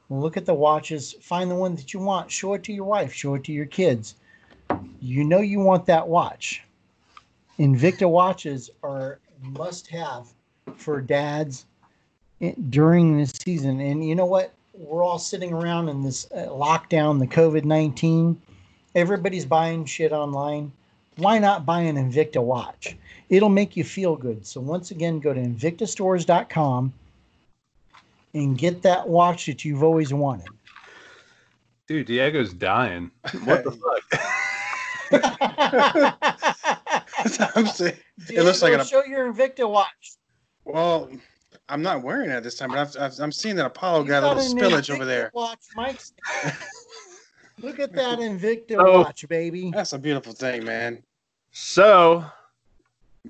Look 0.10 0.38
at 0.38 0.46
the 0.46 0.54
watches, 0.54 1.14
find 1.22 1.50
the 1.50 1.56
one 1.56 1.76
that 1.76 1.94
you 1.94 2.00
want, 2.00 2.32
show 2.32 2.54
it 2.54 2.64
to 2.64 2.74
your 2.74 2.86
wife, 2.86 3.14
show 3.14 3.36
it 3.36 3.44
to 3.46 3.52
your 3.52 3.66
kids. 3.66 4.16
You 5.02 5.24
know 5.24 5.40
you 5.40 5.60
want 5.60 5.86
that 5.88 6.08
watch. 6.08 6.64
Invicta 7.60 8.10
watches 8.10 8.70
are 8.84 9.20
must 9.42 9.88
have 9.88 10.28
for 10.76 11.02
dads 11.02 11.66
during 12.70 13.18
this 13.18 13.32
season. 13.32 13.80
And 13.80 14.06
you 14.08 14.16
know 14.16 14.26
what? 14.26 14.54
We're 14.74 15.04
all 15.04 15.20
sitting 15.20 15.54
around 15.54 15.90
in 15.90 16.04
this 16.04 16.26
uh, 16.32 16.48
lockdown, 16.48 17.20
the 17.20 17.28
COVID 17.28 17.64
19. 17.64 18.42
Everybody's 18.96 19.46
buying 19.46 19.86
shit 19.86 20.12
online. 20.12 20.72
why 21.18 21.38
not 21.40 21.66
buy 21.66 21.82
an 21.82 21.96
Invicta 21.96 22.42
watch? 22.44 22.96
It'll 23.30 23.50
make 23.50 23.76
you 23.78 23.84
feel 23.84 24.16
good. 24.16 24.46
So 24.46 24.60
once 24.62 24.92
again, 24.92 25.20
go 25.20 25.34
to 25.34 25.40
invictastores.com 25.40 26.94
and 28.34 28.58
get 28.58 28.82
that 28.82 29.08
watch 29.08 29.46
that 29.48 29.64
you've 29.66 29.84
always 29.84 30.14
wanted. 30.14 30.48
Dude, 31.88 32.08
Diego's 32.08 32.54
dying. 32.54 33.12
What 33.44 33.64
the 33.64 33.72
fuck? 33.72 34.22
That's 37.22 37.40
what 37.40 37.52
I'm 37.58 37.68
saying. 37.68 37.98
It 38.30 38.44
looks 38.44 38.62
like 38.62 38.72
Diego, 38.72 38.82
an- 38.82 38.88
show 38.88 39.04
your 39.06 39.32
Invicta 39.32 39.70
watch. 39.70 40.14
Well, 40.66 41.10
I'm 41.70 41.82
not 41.82 42.02
wearing 42.04 42.30
it 42.30 42.42
this 42.44 42.56
time, 42.58 42.70
but 42.70 42.80
I've, 42.80 42.96
I've, 43.00 43.20
I'm 43.20 43.32
seeing 43.32 43.56
that 43.58 43.66
Apollo 43.66 44.04
You 44.04 44.08
got 44.10 44.24
a 44.24 44.28
little 44.34 44.44
an 44.44 44.58
spillage 44.58 44.90
over 44.94 45.06
there. 45.06 45.30
Watch, 45.34 45.60
Mike's. 45.76 46.14
Look 47.64 47.80
at 47.80 47.94
that 47.94 48.20
Invicta 48.20 48.76
Oh. 48.78 49.00
watch, 49.02 49.28
baby. 49.28 49.72
That's 49.74 49.94
a 49.94 49.98
beautiful 50.00 50.34
thing, 50.34 50.66
man. 50.66 51.02
So 51.52 52.26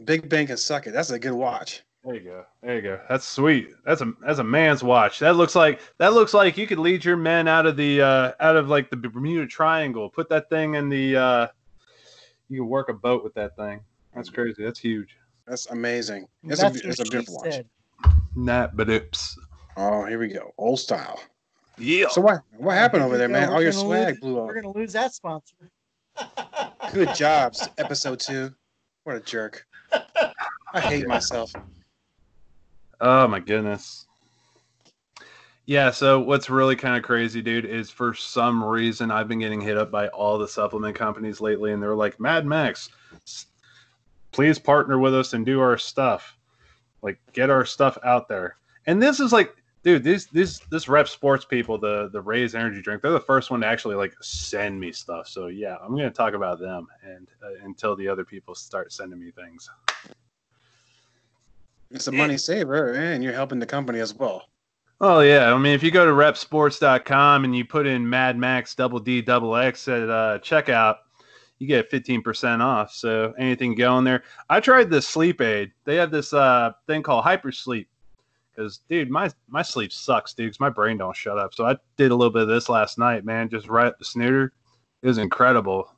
Big 0.05 0.27
Bang 0.27 0.47
can 0.47 0.57
suck 0.57 0.87
it. 0.87 0.91
That's 0.91 1.11
a 1.11 1.19
good 1.19 1.33
watch. 1.33 1.83
there 2.03 2.15
you 2.15 2.21
go. 2.21 2.45
There 2.61 2.75
you 2.75 2.81
go. 2.81 2.99
That's 3.07 3.25
sweet. 3.27 3.69
That's 3.85 4.01
a 4.01 4.11
that's 4.25 4.39
a 4.39 4.43
man's 4.43 4.83
watch. 4.83 5.19
That 5.19 5.35
looks 5.35 5.55
like 5.55 5.79
that 5.99 6.13
looks 6.13 6.33
like 6.33 6.57
you 6.57 6.65
could 6.67 6.79
lead 6.79 7.05
your 7.05 7.15
men 7.17 7.47
out 7.47 7.65
of 7.65 7.77
the 7.77 8.01
uh 8.01 8.31
out 8.39 8.55
of 8.57 8.69
like 8.69 8.89
the 8.89 8.97
Bermuda 8.97 9.45
Triangle. 9.45 10.09
Put 10.09 10.29
that 10.29 10.49
thing 10.49 10.73
in 10.75 10.89
the 10.89 11.15
uh 11.15 11.47
you 12.49 12.61
can 12.61 12.67
work 12.69 12.89
a 12.89 12.93
boat 12.93 13.23
with 13.23 13.33
that 13.35 13.55
thing. 13.55 13.81
That's 14.15 14.29
crazy. 14.29 14.63
That's 14.63 14.79
huge. 14.79 15.15
That's 15.47 15.65
amazing. 15.67 16.27
It's 16.43 16.61
That's 16.61 16.81
a, 16.83 16.87
it's 16.87 16.99
a 16.99 17.03
beautiful 17.03 17.35
watch. 17.35 17.53
said. 17.53 17.67
Nah, 18.35 18.67
but 18.73 18.89
oops. 18.89 19.37
Oh, 19.75 20.05
here 20.05 20.19
we 20.19 20.27
go. 20.29 20.53
Old 20.57 20.79
style. 20.79 21.19
Yeah. 21.77 22.07
So 22.09 22.21
what 22.21 22.41
what 22.57 22.73
happened 22.73 23.03
over 23.03 23.17
there, 23.17 23.29
man? 23.29 23.49
All 23.49 23.61
your 23.61 23.71
swag 23.71 24.15
lose- 24.15 24.19
blew 24.19 24.35
We're 24.45 24.61
gonna 24.61 24.71
lose 24.71 24.93
that 24.93 25.13
sponsor. 25.13 25.55
Good 26.93 27.13
jobs. 27.15 27.67
Episode 27.77 28.19
two. 28.19 28.53
What 29.03 29.15
a 29.15 29.19
jerk. 29.19 29.65
I 30.73 30.79
hate 30.79 31.07
myself. 31.07 31.51
Oh 33.01 33.27
my 33.27 33.39
goodness. 33.39 34.07
Yeah, 35.65 35.91
so 35.91 36.19
what's 36.19 36.49
really 36.49 36.75
kind 36.75 36.97
of 36.97 37.03
crazy, 37.03 37.41
dude, 37.41 37.65
is 37.65 37.89
for 37.89 38.13
some 38.13 38.61
reason 38.61 39.11
I've 39.11 39.29
been 39.29 39.39
getting 39.39 39.61
hit 39.61 39.77
up 39.77 39.91
by 39.91 40.09
all 40.09 40.37
the 40.37 40.47
supplement 40.47 40.95
companies 40.95 41.39
lately, 41.39 41.71
and 41.71 41.81
they're 41.81 41.95
like, 41.95 42.19
Madd 42.19 42.45
Maxx, 42.45 42.89
please 44.31 44.59
partner 44.59 44.99
with 44.99 45.15
us 45.15 45.31
and 45.33 45.45
do 45.45 45.61
our 45.61 45.77
stuff. 45.77 46.37
Like, 47.01 47.17
get 47.31 47.49
our 47.49 47.63
stuff 47.63 47.97
out 48.03 48.27
there. 48.27 48.57
And 48.87 49.01
this 49.01 49.21
is 49.21 49.31
like, 49.31 49.55
dude, 49.83 50.03
these 50.03 50.27
this 50.27 50.59
this 50.71 50.85
REPP 50.85 51.07
Sports 51.07 51.45
people, 51.45 51.77
the 51.77 52.09
the 52.11 52.21
Raze 52.21 52.55
energy 52.55 52.81
drink, 52.81 53.01
they're 53.01 53.11
the 53.11 53.19
first 53.19 53.51
one 53.51 53.61
to 53.61 53.67
actually 53.67 53.95
like 53.95 54.13
send 54.21 54.79
me 54.79 54.91
stuff. 54.91 55.27
So 55.27 55.47
yeah, 55.47 55.77
I'm 55.81 55.95
gonna 55.95 56.09
talk 56.09 56.33
about 56.33 56.59
them 56.59 56.87
and 57.03 57.27
uh, 57.43 57.65
until 57.65 57.95
the 57.95 58.07
other 58.07 58.25
people 58.25 58.55
start 58.55 58.91
sending 58.91 59.19
me 59.19 59.31
things. 59.31 59.69
It's 61.91 62.07
a 62.07 62.11
money 62.11 62.37
saver, 62.37 62.93
and 62.93 63.23
you're 63.23 63.33
helping 63.33 63.59
the 63.59 63.67
company 63.67 63.99
as 63.99 64.15
well. 64.15 64.47
Oh 64.99 65.19
yeah, 65.19 65.53
I 65.53 65.57
mean, 65.57 65.73
if 65.73 65.83
you 65.83 65.91
go 65.91 66.05
to 66.05 66.11
reppsports.com 66.11 67.43
and 67.43 67.55
you 67.55 67.65
put 67.65 67.85
in 67.85 68.09
Madd 68.09 68.37
Maxx 68.37 68.73
Double 68.73 68.99
D 68.99 69.21
Double 69.21 69.55
X 69.55 69.87
at 69.87 70.09
uh, 70.09 70.39
checkout, 70.41 70.95
you 71.59 71.67
get 71.67 71.89
fifteen 71.89 72.21
percent 72.21 72.61
off. 72.61 72.91
So 72.91 73.33
anything 73.37 73.75
going 73.75 74.05
there. 74.05 74.23
I 74.49 74.59
tried 74.59 74.89
this 74.89 75.07
sleep 75.07 75.41
aid. 75.41 75.71
They 75.83 75.97
have 75.97 76.09
this 76.09 76.33
uh, 76.33 76.71
thing 76.87 77.03
called 77.03 77.25
Hypersleep. 77.25 77.85
Because 78.55 78.79
dude, 78.89 79.09
my 79.09 79.31
my 79.47 79.61
sleep 79.61 79.91
sucks, 79.91 80.33
dude. 80.33 80.51
'cause 80.51 80.59
my 80.59 80.69
brain 80.69 80.97
don't 80.97 81.15
shut 81.15 81.37
up. 81.37 81.53
So 81.53 81.65
I 81.65 81.77
did 81.97 82.11
a 82.11 82.15
little 82.15 82.31
bit 82.31 82.43
of 82.43 82.47
this 82.47 82.69
last 82.69 82.97
night, 82.99 83.25
man. 83.25 83.49
Just 83.49 83.67
right 83.67 83.87
up 83.87 83.99
the 83.99 84.05
snooter. 84.05 84.51
It 85.01 85.07
was 85.07 85.17
incredible. 85.17 85.89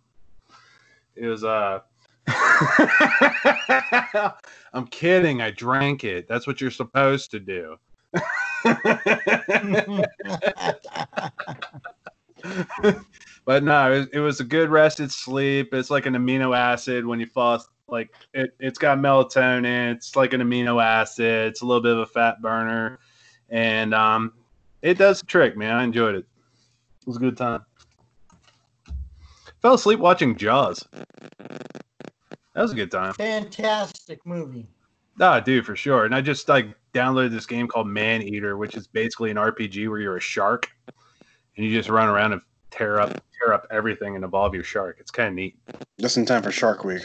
It 1.16 1.28
was 1.28 1.44
uh. 1.44 1.80
I'm 4.74 4.88
kidding. 4.88 5.42
I 5.42 5.52
drank 5.52 6.04
it. 6.04 6.28
That's 6.28 6.48
what 6.48 6.60
you're 6.60 6.72
supposed 6.72 7.32
to 7.32 7.40
do. 7.40 7.78
but 13.46 13.64
no, 13.64 13.92
it 13.92 13.98
was, 14.00 14.08
it 14.14 14.20
was 14.20 14.40
a 14.40 14.44
good 14.44 14.70
rested 14.70 15.12
sleep. 15.12 15.74
It's 15.74 15.90
like 15.90 16.06
an 16.06 16.14
amino 16.16 16.56
acid 16.56 17.06
when 17.06 17.20
you 17.20 17.28
fall. 17.28 17.64
Like 17.88 18.12
it, 18.34 18.52
it's 18.60 18.80
got 18.80 18.98
melatonin. 18.98 19.96
It's 19.96 20.16
like 20.16 20.34
an 20.34 20.42
amino 20.42 20.84
acid. 20.84 21.48
It's 21.48 21.62
a 21.62 21.66
little 21.66 21.84
bit 21.84 21.94
of 21.94 22.00
a 22.00 22.06
fat 22.06 22.42
burner, 22.42 23.00
and 23.50 23.94
um, 23.94 24.34
it 24.82 24.98
does 24.98 25.20
the 25.20 25.28
trick, 25.28 25.56
man. 25.56 25.76
I 25.76 25.84
enjoyed 25.84 26.16
it. 26.16 26.26
It 27.02 27.08
was 27.08 27.18
a 27.18 27.20
good 27.20 27.38
time. 27.38 27.64
Fell 29.62 29.76
asleep 29.76 30.00
watching 30.00 30.36
Jaws. 30.36 30.84
That 32.56 32.62
was 32.62 32.72
a 32.72 32.76
good 32.76 32.92
time. 32.92 33.14
Fantastic 33.14 34.26
movie. 34.26 34.68
Ah, 35.20 35.40
dude, 35.40 35.66
for 35.66 35.76
sure. 35.76 36.06
And 36.06 36.16
I 36.16 36.22
just 36.22 36.50
like 36.50 36.68
downloaded 36.94 37.32
this 37.32 37.46
game 37.46 37.68
called 37.68 37.88
Maneater, 37.88 38.58
which 38.58 38.76
is 38.76 38.88
basically 38.88 39.32
an 39.32 39.38
RPG 39.38 39.90
where 39.90 40.00
you're 40.00 40.18
a 40.18 40.22
shark 40.22 40.70
and 41.56 41.66
you 41.66 41.74
just 41.74 41.90
run 41.90 42.10
around 42.10 42.34
and 42.34 42.42
tear 42.72 43.00
up 43.00 43.22
tear 43.40 43.54
up 43.54 43.68
everything 43.72 44.16
and 44.16 44.24
evolve 44.24 44.54
your 44.54 44.64
shark. 44.64 44.98
It's 45.00 45.12
kind 45.12 45.30
of 45.30 45.36
neat. 45.36 45.58
Just 46.00 46.18
in 46.18 46.26
time 46.26 46.44
for 46.44 46.52
Shark 46.52 46.84
Week. 46.84 47.02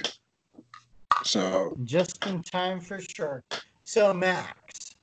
So 1.24 1.76
Just 1.84 2.26
in 2.26 2.42
time 2.42 2.80
for 2.80 3.00
sure. 3.00 3.42
So 3.84 4.12
Max, 4.14 4.96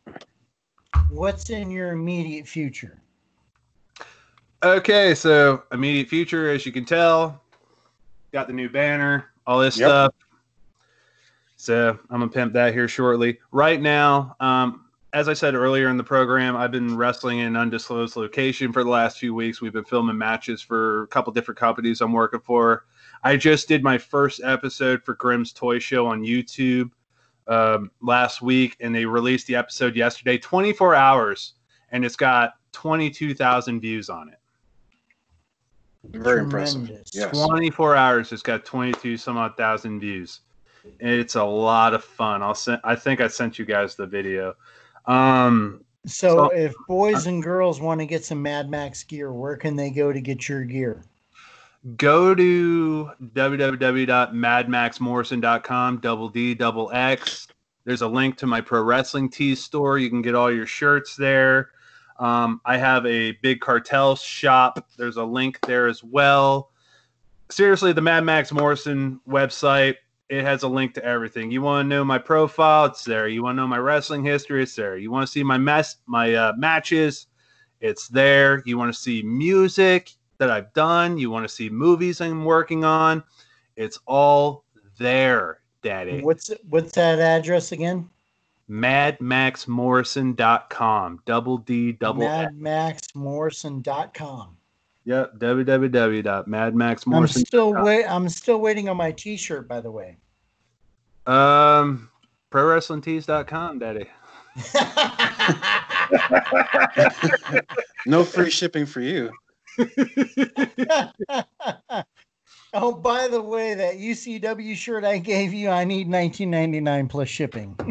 what's 1.09 1.49
in 1.49 1.69
your 1.69 1.91
immediate 1.91 2.47
future? 2.47 3.01
Okay, 4.63 5.13
so 5.13 5.63
immediate 5.71 6.09
future, 6.09 6.49
as 6.49 6.65
you 6.65 6.71
can 6.71 6.85
tell, 6.85 7.41
got 8.33 8.47
the 8.47 8.53
new 8.53 8.69
banner, 8.69 9.25
all 9.45 9.59
this 9.59 9.77
Yep. 9.77 9.87
stuff. 9.87 10.13
So 11.57 11.99
I'm 12.09 12.19
gonna 12.19 12.31
pimp 12.31 12.53
that 12.53 12.73
here 12.73 12.87
shortly. 12.87 13.39
Right 13.51 13.81
now, 13.81 14.35
um, 14.39 14.85
as 15.13 15.27
I 15.29 15.33
said 15.33 15.55
earlier 15.55 15.89
in 15.89 15.97
the 15.97 16.03
program, 16.03 16.55
I've 16.55 16.71
been 16.71 16.97
wrestling 16.97 17.39
in 17.39 17.47
an 17.47 17.55
undisclosed 17.55 18.15
location 18.15 18.73
for 18.73 18.83
the 18.83 18.89
last 18.89 19.19
few 19.19 19.33
weeks. 19.33 19.61
We've 19.61 19.73
been 19.73 19.85
filming 19.85 20.17
matches 20.17 20.61
for 20.61 21.03
a 21.03 21.07
couple 21.07 21.33
different 21.33 21.59
companies 21.59 22.01
I'm 22.01 22.13
working 22.13 22.41
for. 22.41 22.85
I 23.23 23.35
just 23.37 23.67
did 23.67 23.83
my 23.83 23.97
first 23.97 24.41
episode 24.43 25.03
for 25.03 25.15
Grimm's 25.15 25.51
Toy 25.53 25.79
Show 25.79 26.05
on 26.07 26.21
YouTube 26.21 26.91
um, 27.47 27.91
last 28.01 28.41
week, 28.41 28.75
and 28.79 28.93
they 28.93 29.05
released 29.05 29.47
the 29.47 29.55
episode 29.55 29.95
yesterday. 29.95 30.37
24 30.37 30.95
hours, 30.95 31.53
and 31.91 32.05
it's 32.05 32.15
got 32.15 32.53
22,000 32.73 33.79
views 33.79 34.09
on 34.09 34.29
it. 34.29 34.37
very 36.17 36.41
impressive. 36.41 36.89
Yes. 37.13 37.31
24 37.47 37.95
hours 37.95 38.31
it's 38.31 38.41
got 38.43 38.63
22 38.63 39.17
some 39.17 39.35
odd 39.35 39.57
thousand 39.57 39.99
views 39.99 40.41
it's 41.01 41.35
a 41.35 41.43
lot 41.43 41.93
of 41.93 42.01
fun 42.03 42.41
i'll 42.41 42.55
send 42.55 42.79
i 42.85 42.95
think 42.95 43.19
i 43.19 43.27
sent 43.27 43.59
you 43.59 43.65
guys 43.65 43.95
the 43.95 44.05
video 44.05 44.53
um 45.05 45.83
So 46.05 46.29
So- 46.29 46.45
if 46.55 46.73
boys 46.87 47.25
and 47.27 47.43
girls 47.43 47.81
want 47.81 47.99
to 47.99 48.05
get 48.05 48.23
some 48.23 48.41
Madd 48.41 48.69
Maxx 48.69 49.03
gear, 49.03 49.33
where 49.33 49.57
can 49.57 49.75
they 49.75 49.89
go 49.89 50.13
to 50.13 50.21
get 50.21 50.47
your 50.47 50.63
gear? 50.63 51.01
Go 51.95 52.35
to 52.35 53.11
www.maddmaxxmorrison.com 53.21 55.97
double 55.99 56.29
d 56.29 56.53
double 56.53 56.91
x. 56.91 57.47
There's 57.85 58.01
a 58.01 58.07
link 58.07 58.37
to 58.37 58.47
my 58.47 58.61
pro 58.61 58.81
wrestling 58.81 59.29
tees 59.29 59.63
store. 59.63 59.97
You 59.97 60.09
can 60.09 60.21
get 60.21 60.35
all 60.35 60.51
your 60.51 60.65
shirts 60.65 61.15
there. 61.15 61.69
Um, 62.19 62.59
i 62.65 62.77
have 62.77 63.05
a 63.05 63.33
big 63.43 63.61
cartel 63.61 64.15
shop. 64.15 64.87
There's 64.97 65.17
a 65.17 65.23
link 65.23 65.59
there 65.67 65.87
as 65.87 66.03
well. 66.03 66.71
Seriously 67.49 67.93
the 67.93 68.01
Madd 68.01 68.25
Maxx 68.25 68.51
Morrison 68.51 69.21
website 69.27 69.95
it 70.29 70.43
has 70.43 70.63
a 70.63 70.67
link 70.67 70.93
to 70.95 71.05
everything. 71.05 71.51
You 71.51 71.61
want 71.61 71.85
to 71.85 71.89
know 71.89 72.03
my 72.03 72.17
profile? 72.17 72.85
It's 72.85 73.03
there. 73.03 73.27
You 73.27 73.43
want 73.43 73.55
to 73.55 73.61
know 73.61 73.67
my 73.67 73.77
wrestling 73.77 74.25
history? 74.25 74.63
It's 74.63 74.75
there. 74.75 74.97
You 74.97 75.09
want 75.09 75.25
to 75.25 75.31
see 75.31 75.43
my 75.43 75.57
mess 75.57 75.97
my 76.05 76.33
uh, 76.33 76.53
matches? 76.57 77.27
It's 77.79 78.07
there. 78.07 78.63
You 78.65 78.77
want 78.77 78.93
to 78.93 78.99
see 78.99 79.21
music 79.21 80.11
that 80.37 80.51
I've 80.51 80.71
done, 80.73 81.17
you 81.17 81.29
want 81.29 81.47
to 81.47 81.53
see 81.53 81.69
movies 81.69 82.19
I'm 82.21 82.45
working 82.45 82.83
on, 82.83 83.23
it's 83.75 83.99
all 84.05 84.63
there, 84.97 85.59
Daddy. 85.81 86.21
What's 86.21 86.51
what's 86.69 86.91
that 86.93 87.19
address 87.19 87.71
again? 87.71 88.09
MaddMaxxMorrison.com. 88.69 91.21
Double 91.25 91.57
D 91.59 91.93
double 91.93 92.23
X. 92.23 92.51
MaddMaxxMorrison.com. 92.53 94.57
Yep. 95.05 95.39
I'm 97.15 97.21
still 97.45 97.73
wait. 97.83 98.05
I'm 98.05 98.27
still 98.27 98.59
waiting 98.59 98.89
on 98.89 98.97
my 98.97 99.13
T-shirt, 99.13 99.65
by 99.67 99.79
the 99.79 99.89
way. 99.89 100.17
Um, 101.25 102.09
ProWrestlingTees.com, 102.51 103.79
Daddy. 103.79 104.07
No 108.05 108.23
free 108.23 108.49
shipping 108.49 108.85
for 108.85 109.01
you. 109.01 109.29
Oh, 112.73 112.93
by 112.93 113.27
the 113.27 113.41
way, 113.41 113.73
that 113.75 113.95
UCW 113.95 114.75
shirt 114.75 115.03
I 115.03 115.17
gave 115.19 115.53
you, 115.53 115.69
I 115.69 115.83
need 115.83 116.07
19.99 116.07 117.09
plus 117.09 117.29
shipping. 117.29 117.75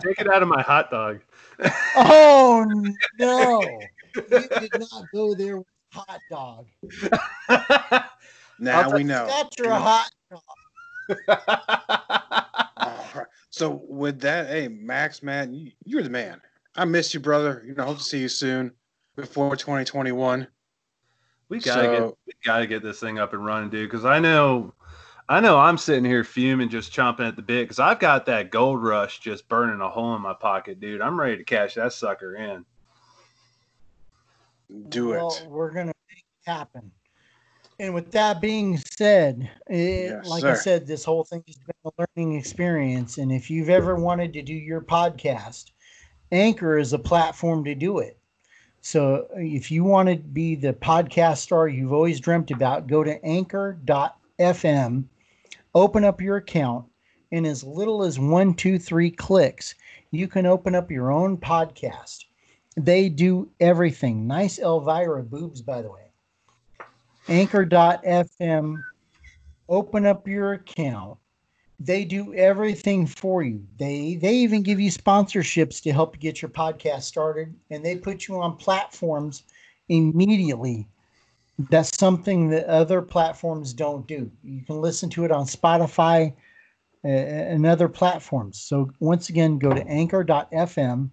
Take 0.00 0.20
it 0.20 0.28
out 0.28 0.42
of 0.42 0.48
my 0.48 0.62
hot 0.62 0.90
dog. 0.90 1.20
oh 1.96 2.66
no! 3.18 3.80
You 4.14 4.22
did 4.22 4.70
not 4.74 5.10
go 5.12 5.34
there 5.34 5.58
with 5.58 5.66
hot 5.92 6.20
dog. 6.30 6.66
Now 8.58 8.90
we 8.90 9.04
know. 9.04 9.26
Got 9.26 9.58
your 9.58 9.68
You 9.68 9.72
know? 9.72 9.80
hot. 9.80 10.10
All 12.76 13.06
right. 13.14 13.26
So 13.50 13.84
with 13.88 14.20
that, 14.22 14.48
hey 14.48 14.66
Max, 14.66 15.22
man, 15.22 15.54
you, 15.54 15.70
you're 15.84 16.02
the 16.02 16.10
man. 16.10 16.40
I 16.74 16.84
miss 16.86 17.14
you, 17.14 17.20
brother. 17.20 17.62
You 17.64 17.74
know, 17.74 17.84
hope 17.84 17.98
to 17.98 18.02
see 18.02 18.18
you 18.18 18.28
soon 18.28 18.72
before 19.16 19.56
2021. 19.56 20.46
we 21.50 21.60
gotta 21.60 21.82
So- 21.82 21.92
get 21.92 22.18
we 22.26 22.32
gotta 22.44 22.66
get 22.66 22.82
this 22.82 22.98
thing 22.98 23.18
up 23.18 23.32
and 23.32 23.44
running, 23.44 23.70
dude. 23.70 23.88
Because 23.90 24.04
I 24.04 24.18
know, 24.18 24.72
I 25.28 25.40
know, 25.40 25.58
I'm 25.58 25.78
sitting 25.78 26.04
here 26.04 26.24
fuming, 26.24 26.68
just 26.68 26.92
chomping 26.92 27.28
at 27.28 27.36
the 27.36 27.42
bit. 27.42 27.64
Because 27.64 27.78
I've 27.78 27.98
got 28.00 28.26
that 28.26 28.50
gold 28.50 28.82
rush 28.82 29.20
just 29.20 29.46
burning 29.48 29.80
a 29.80 29.88
hole 29.88 30.14
in 30.16 30.22
my 30.22 30.34
pocket, 30.34 30.80
dude. 30.80 31.00
I'm 31.02 31.20
ready 31.20 31.36
to 31.36 31.44
cash 31.44 31.74
that 31.74 31.92
sucker 31.92 32.34
in. 32.36 32.64
Do 34.88 35.08
well, 35.08 35.28
it. 35.28 35.46
We're 35.48 35.70
gonna 35.70 35.92
make 36.08 36.18
it 36.18 36.50
happen. 36.50 36.90
And 37.78 37.92
with 37.92 38.10
that 38.12 38.40
being 38.40 38.78
said, 38.78 39.50
it, 39.68 40.10
Yes, 40.10 40.28
like 40.28 40.44
I 40.44 40.54
said, 40.54 40.86
this 40.86 41.04
whole 41.04 41.24
thing 41.24 41.42
has 41.46 41.56
been 41.56 41.74
a 41.84 41.90
learning 41.98 42.36
experience. 42.38 43.18
And 43.18 43.32
if 43.32 43.50
you've 43.50 43.68
ever 43.68 43.96
wanted 43.96 44.32
to 44.34 44.42
do 44.42 44.54
your 44.54 44.80
podcast, 44.80 45.72
Anchor 46.32 46.78
is 46.78 46.92
a 46.92 46.98
platform 46.98 47.64
to 47.64 47.74
do 47.74 47.98
it. 47.98 48.18
So 48.84 49.28
uh, 49.34 49.38
if 49.38 49.70
you 49.70 49.82
want 49.82 50.10
to 50.10 50.16
be 50.16 50.56
the 50.56 50.74
podcast 50.74 51.38
star 51.38 51.68
you've 51.68 51.94
always 51.94 52.20
dreamt 52.20 52.50
about, 52.50 52.86
go 52.86 53.02
to 53.02 53.24
anchor.fm, 53.24 55.04
open 55.74 56.04
up 56.04 56.20
your 56.20 56.36
account, 56.36 56.84
in 57.30 57.46
as 57.46 57.64
little 57.64 58.02
as 58.02 58.18
one, 58.18 58.52
two, 58.52 58.78
three 58.78 59.10
clicks, 59.10 59.74
you 60.10 60.28
can 60.28 60.44
open 60.44 60.74
up 60.74 60.90
your 60.90 61.10
own 61.10 61.38
podcast. 61.38 62.26
They 62.76 63.08
do 63.08 63.48
everything. 63.58 64.26
Nice 64.26 64.58
Elvira 64.58 65.22
boobs, 65.22 65.62
by 65.62 65.80
the 65.80 65.90
way. 65.90 66.10
Anchor.fm, 67.26 68.76
open 69.66 70.04
up 70.04 70.28
your 70.28 70.52
account. 70.52 71.16
They 71.80 72.04
do 72.04 72.32
everything 72.34 73.06
for 73.06 73.42
you. 73.42 73.64
They 73.78 74.16
they 74.16 74.34
even 74.36 74.62
give 74.62 74.80
you 74.80 74.90
sponsorships 74.90 75.82
to 75.82 75.92
help 75.92 76.14
you 76.14 76.20
get 76.20 76.40
your 76.40 76.48
podcast 76.50 77.02
started, 77.02 77.54
and 77.70 77.84
they 77.84 77.96
put 77.96 78.28
you 78.28 78.40
on 78.40 78.56
platforms 78.56 79.42
immediately. 79.88 80.88
That's 81.70 81.96
something 81.96 82.48
that 82.50 82.66
other 82.66 83.02
platforms 83.02 83.72
don't 83.72 84.06
do. 84.06 84.30
You 84.42 84.62
can 84.62 84.80
listen 84.80 85.10
to 85.10 85.24
it 85.24 85.30
on 85.30 85.46
Spotify 85.46 86.34
and 87.04 87.66
other 87.66 87.88
platforms. 87.88 88.60
So 88.60 88.90
once 88.98 89.28
again, 89.28 89.58
go 89.58 89.72
to 89.72 89.86
anchor.fm, 89.86 91.10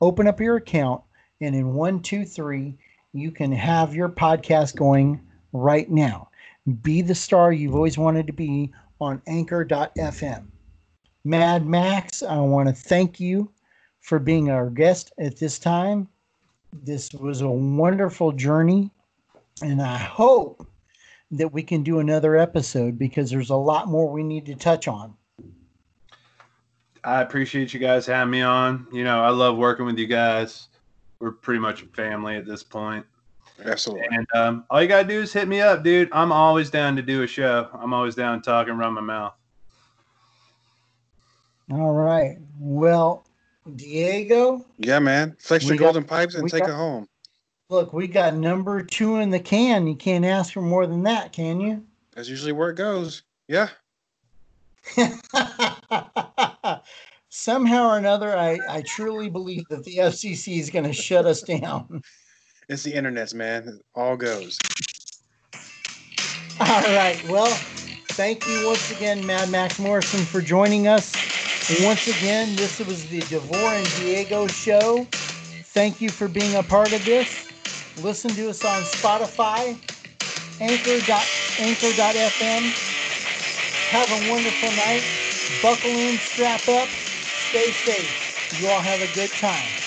open 0.00 0.28
up 0.28 0.40
your 0.40 0.56
account, 0.56 1.02
and 1.40 1.54
in 1.54 1.74
one, 1.74 2.00
two, 2.00 2.24
three, 2.24 2.78
you 3.12 3.30
can 3.30 3.50
have 3.52 3.94
your 3.94 4.08
podcast 4.08 4.76
going 4.76 5.20
right 5.52 5.90
now. 5.90 6.28
Be 6.82 7.02
the 7.02 7.14
star 7.14 7.52
you've 7.52 7.74
always 7.74 7.98
wanted 7.98 8.26
to 8.26 8.32
be 8.32 8.72
on 9.00 9.22
anchor.fm. 9.26 10.46
Madd 11.24 11.66
Maxx, 11.66 12.22
I 12.22 12.36
want 12.38 12.68
to 12.68 12.74
thank 12.74 13.18
you 13.18 13.50
for 14.00 14.18
being 14.18 14.50
our 14.50 14.70
guest 14.70 15.12
at 15.18 15.38
this 15.38 15.58
time. 15.58 16.08
This 16.72 17.12
was 17.12 17.40
a 17.40 17.48
wonderful 17.48 18.32
journey, 18.32 18.90
and 19.62 19.82
I 19.82 19.96
hope 19.96 20.66
that 21.32 21.52
we 21.52 21.62
can 21.62 21.82
do 21.82 21.98
another 21.98 22.36
episode 22.36 22.98
because 22.98 23.30
there's 23.30 23.50
a 23.50 23.56
lot 23.56 23.88
more 23.88 24.10
we 24.10 24.22
need 24.22 24.46
to 24.46 24.54
touch 24.54 24.86
on. 24.86 25.14
I 27.02 27.22
appreciate 27.22 27.72
you 27.72 27.80
guys 27.80 28.06
having 28.06 28.30
me 28.30 28.42
on. 28.42 28.86
You 28.92 29.04
know, 29.04 29.20
I 29.20 29.30
love 29.30 29.56
working 29.56 29.86
with 29.86 29.98
you 29.98 30.06
guys. 30.06 30.68
We're 31.18 31.32
pretty 31.32 31.60
much 31.60 31.82
family 31.94 32.36
at 32.36 32.46
this 32.46 32.62
point. 32.62 33.06
Absolutely. 33.64 34.06
And 34.10 34.26
um, 34.34 34.64
all 34.70 34.82
you 34.82 34.88
gotta 34.88 35.08
do 35.08 35.20
is 35.22 35.32
hit 35.32 35.48
me 35.48 35.60
up, 35.60 35.82
dude. 35.82 36.08
I'm 36.12 36.30
always 36.32 36.70
down 36.70 36.94
to 36.96 37.02
do 37.02 37.22
a 37.22 37.26
show. 37.26 37.68
I'm 37.74 37.92
always 37.94 38.14
down 38.14 38.40
to 38.40 38.44
talk 38.44 38.68
and 38.68 38.78
run 38.78 38.92
my 38.94 39.00
mouth. 39.00 39.34
All 41.70 41.92
right. 41.94 42.36
Well, 42.60 43.26
Diego, 43.76 44.64
Yeah, 44.78 44.98
man. 45.00 45.36
Flex 45.40 45.64
We 45.64 45.70
your 45.70 45.78
got- 45.78 45.84
golden 45.86 46.04
pipes 46.04 46.34
and 46.36 46.48
take 46.48 46.60
got- 46.60 46.70
it 46.70 46.74
home. 46.76 47.08
look, 47.70 47.92
we 47.92 48.06
got 48.06 48.34
number 48.34 48.82
two 48.82 49.16
in 49.16 49.30
the 49.30 49.40
can. 49.40 49.86
You 49.88 49.96
can't 49.96 50.24
ask 50.24 50.52
for 50.52 50.62
more 50.62 50.86
than 50.86 51.02
that, 51.04 51.32
can 51.32 51.60
you? 51.60 51.84
That's 52.14 52.28
usually 52.28 52.52
where 52.52 52.70
it 52.70 52.76
goes. 52.76 53.22
Yeah. 53.48 53.68
Somehow 57.28 57.88
or 57.90 57.98
another, 57.98 58.36
I, 58.36 58.58
I 58.68 58.82
truly 58.86 59.28
believe 59.28 59.64
that 59.68 59.84
the 59.84 59.96
FCC 59.98 60.58
is 60.60 60.70
going 60.70 60.84
to 60.84 60.92
shut 60.92 61.26
us 61.26 61.42
down. 61.42 62.02
It's 62.68 62.82
the 62.82 62.94
internet's 62.94 63.34
man. 63.34 63.68
It 63.68 63.74
all 63.94 64.16
goes. 64.16 64.58
All 66.60 66.82
right. 66.82 67.22
Well, 67.28 67.54
thank 68.10 68.46
you 68.48 68.66
once 68.66 68.90
again, 68.90 69.24
Madd 69.26 69.50
Maxx 69.50 69.78
Morrison, 69.78 70.20
for 70.20 70.40
joining 70.40 70.88
us. 70.88 71.14
Once 71.82 72.08
again, 72.08 72.54
this 72.56 72.78
was 72.80 73.06
the 73.08 73.20
Devore 73.20 73.74
and 73.74 73.86
Diego 73.96 74.46
show. 74.46 75.04
Thank 75.74 76.00
you 76.00 76.10
for 76.10 76.28
being 76.28 76.54
a 76.56 76.62
part 76.62 76.92
of 76.92 77.04
this. 77.04 77.48
Listen 78.02 78.30
to 78.32 78.50
us 78.50 78.64
on 78.64 78.82
Spotify, 78.82 79.78
Anchor. 80.60 81.00
Anchor.fm. 81.58 82.90
Have 83.90 84.10
a 84.10 84.30
wonderful 84.30 84.70
night. 84.76 85.02
Buckle 85.62 85.90
in, 85.90 86.18
strap 86.18 86.68
up, 86.68 86.88
stay 86.88 87.70
safe. 87.70 88.60
You 88.60 88.68
all 88.68 88.80
have 88.80 89.00
a 89.00 89.14
good 89.14 89.30
time. 89.30 89.85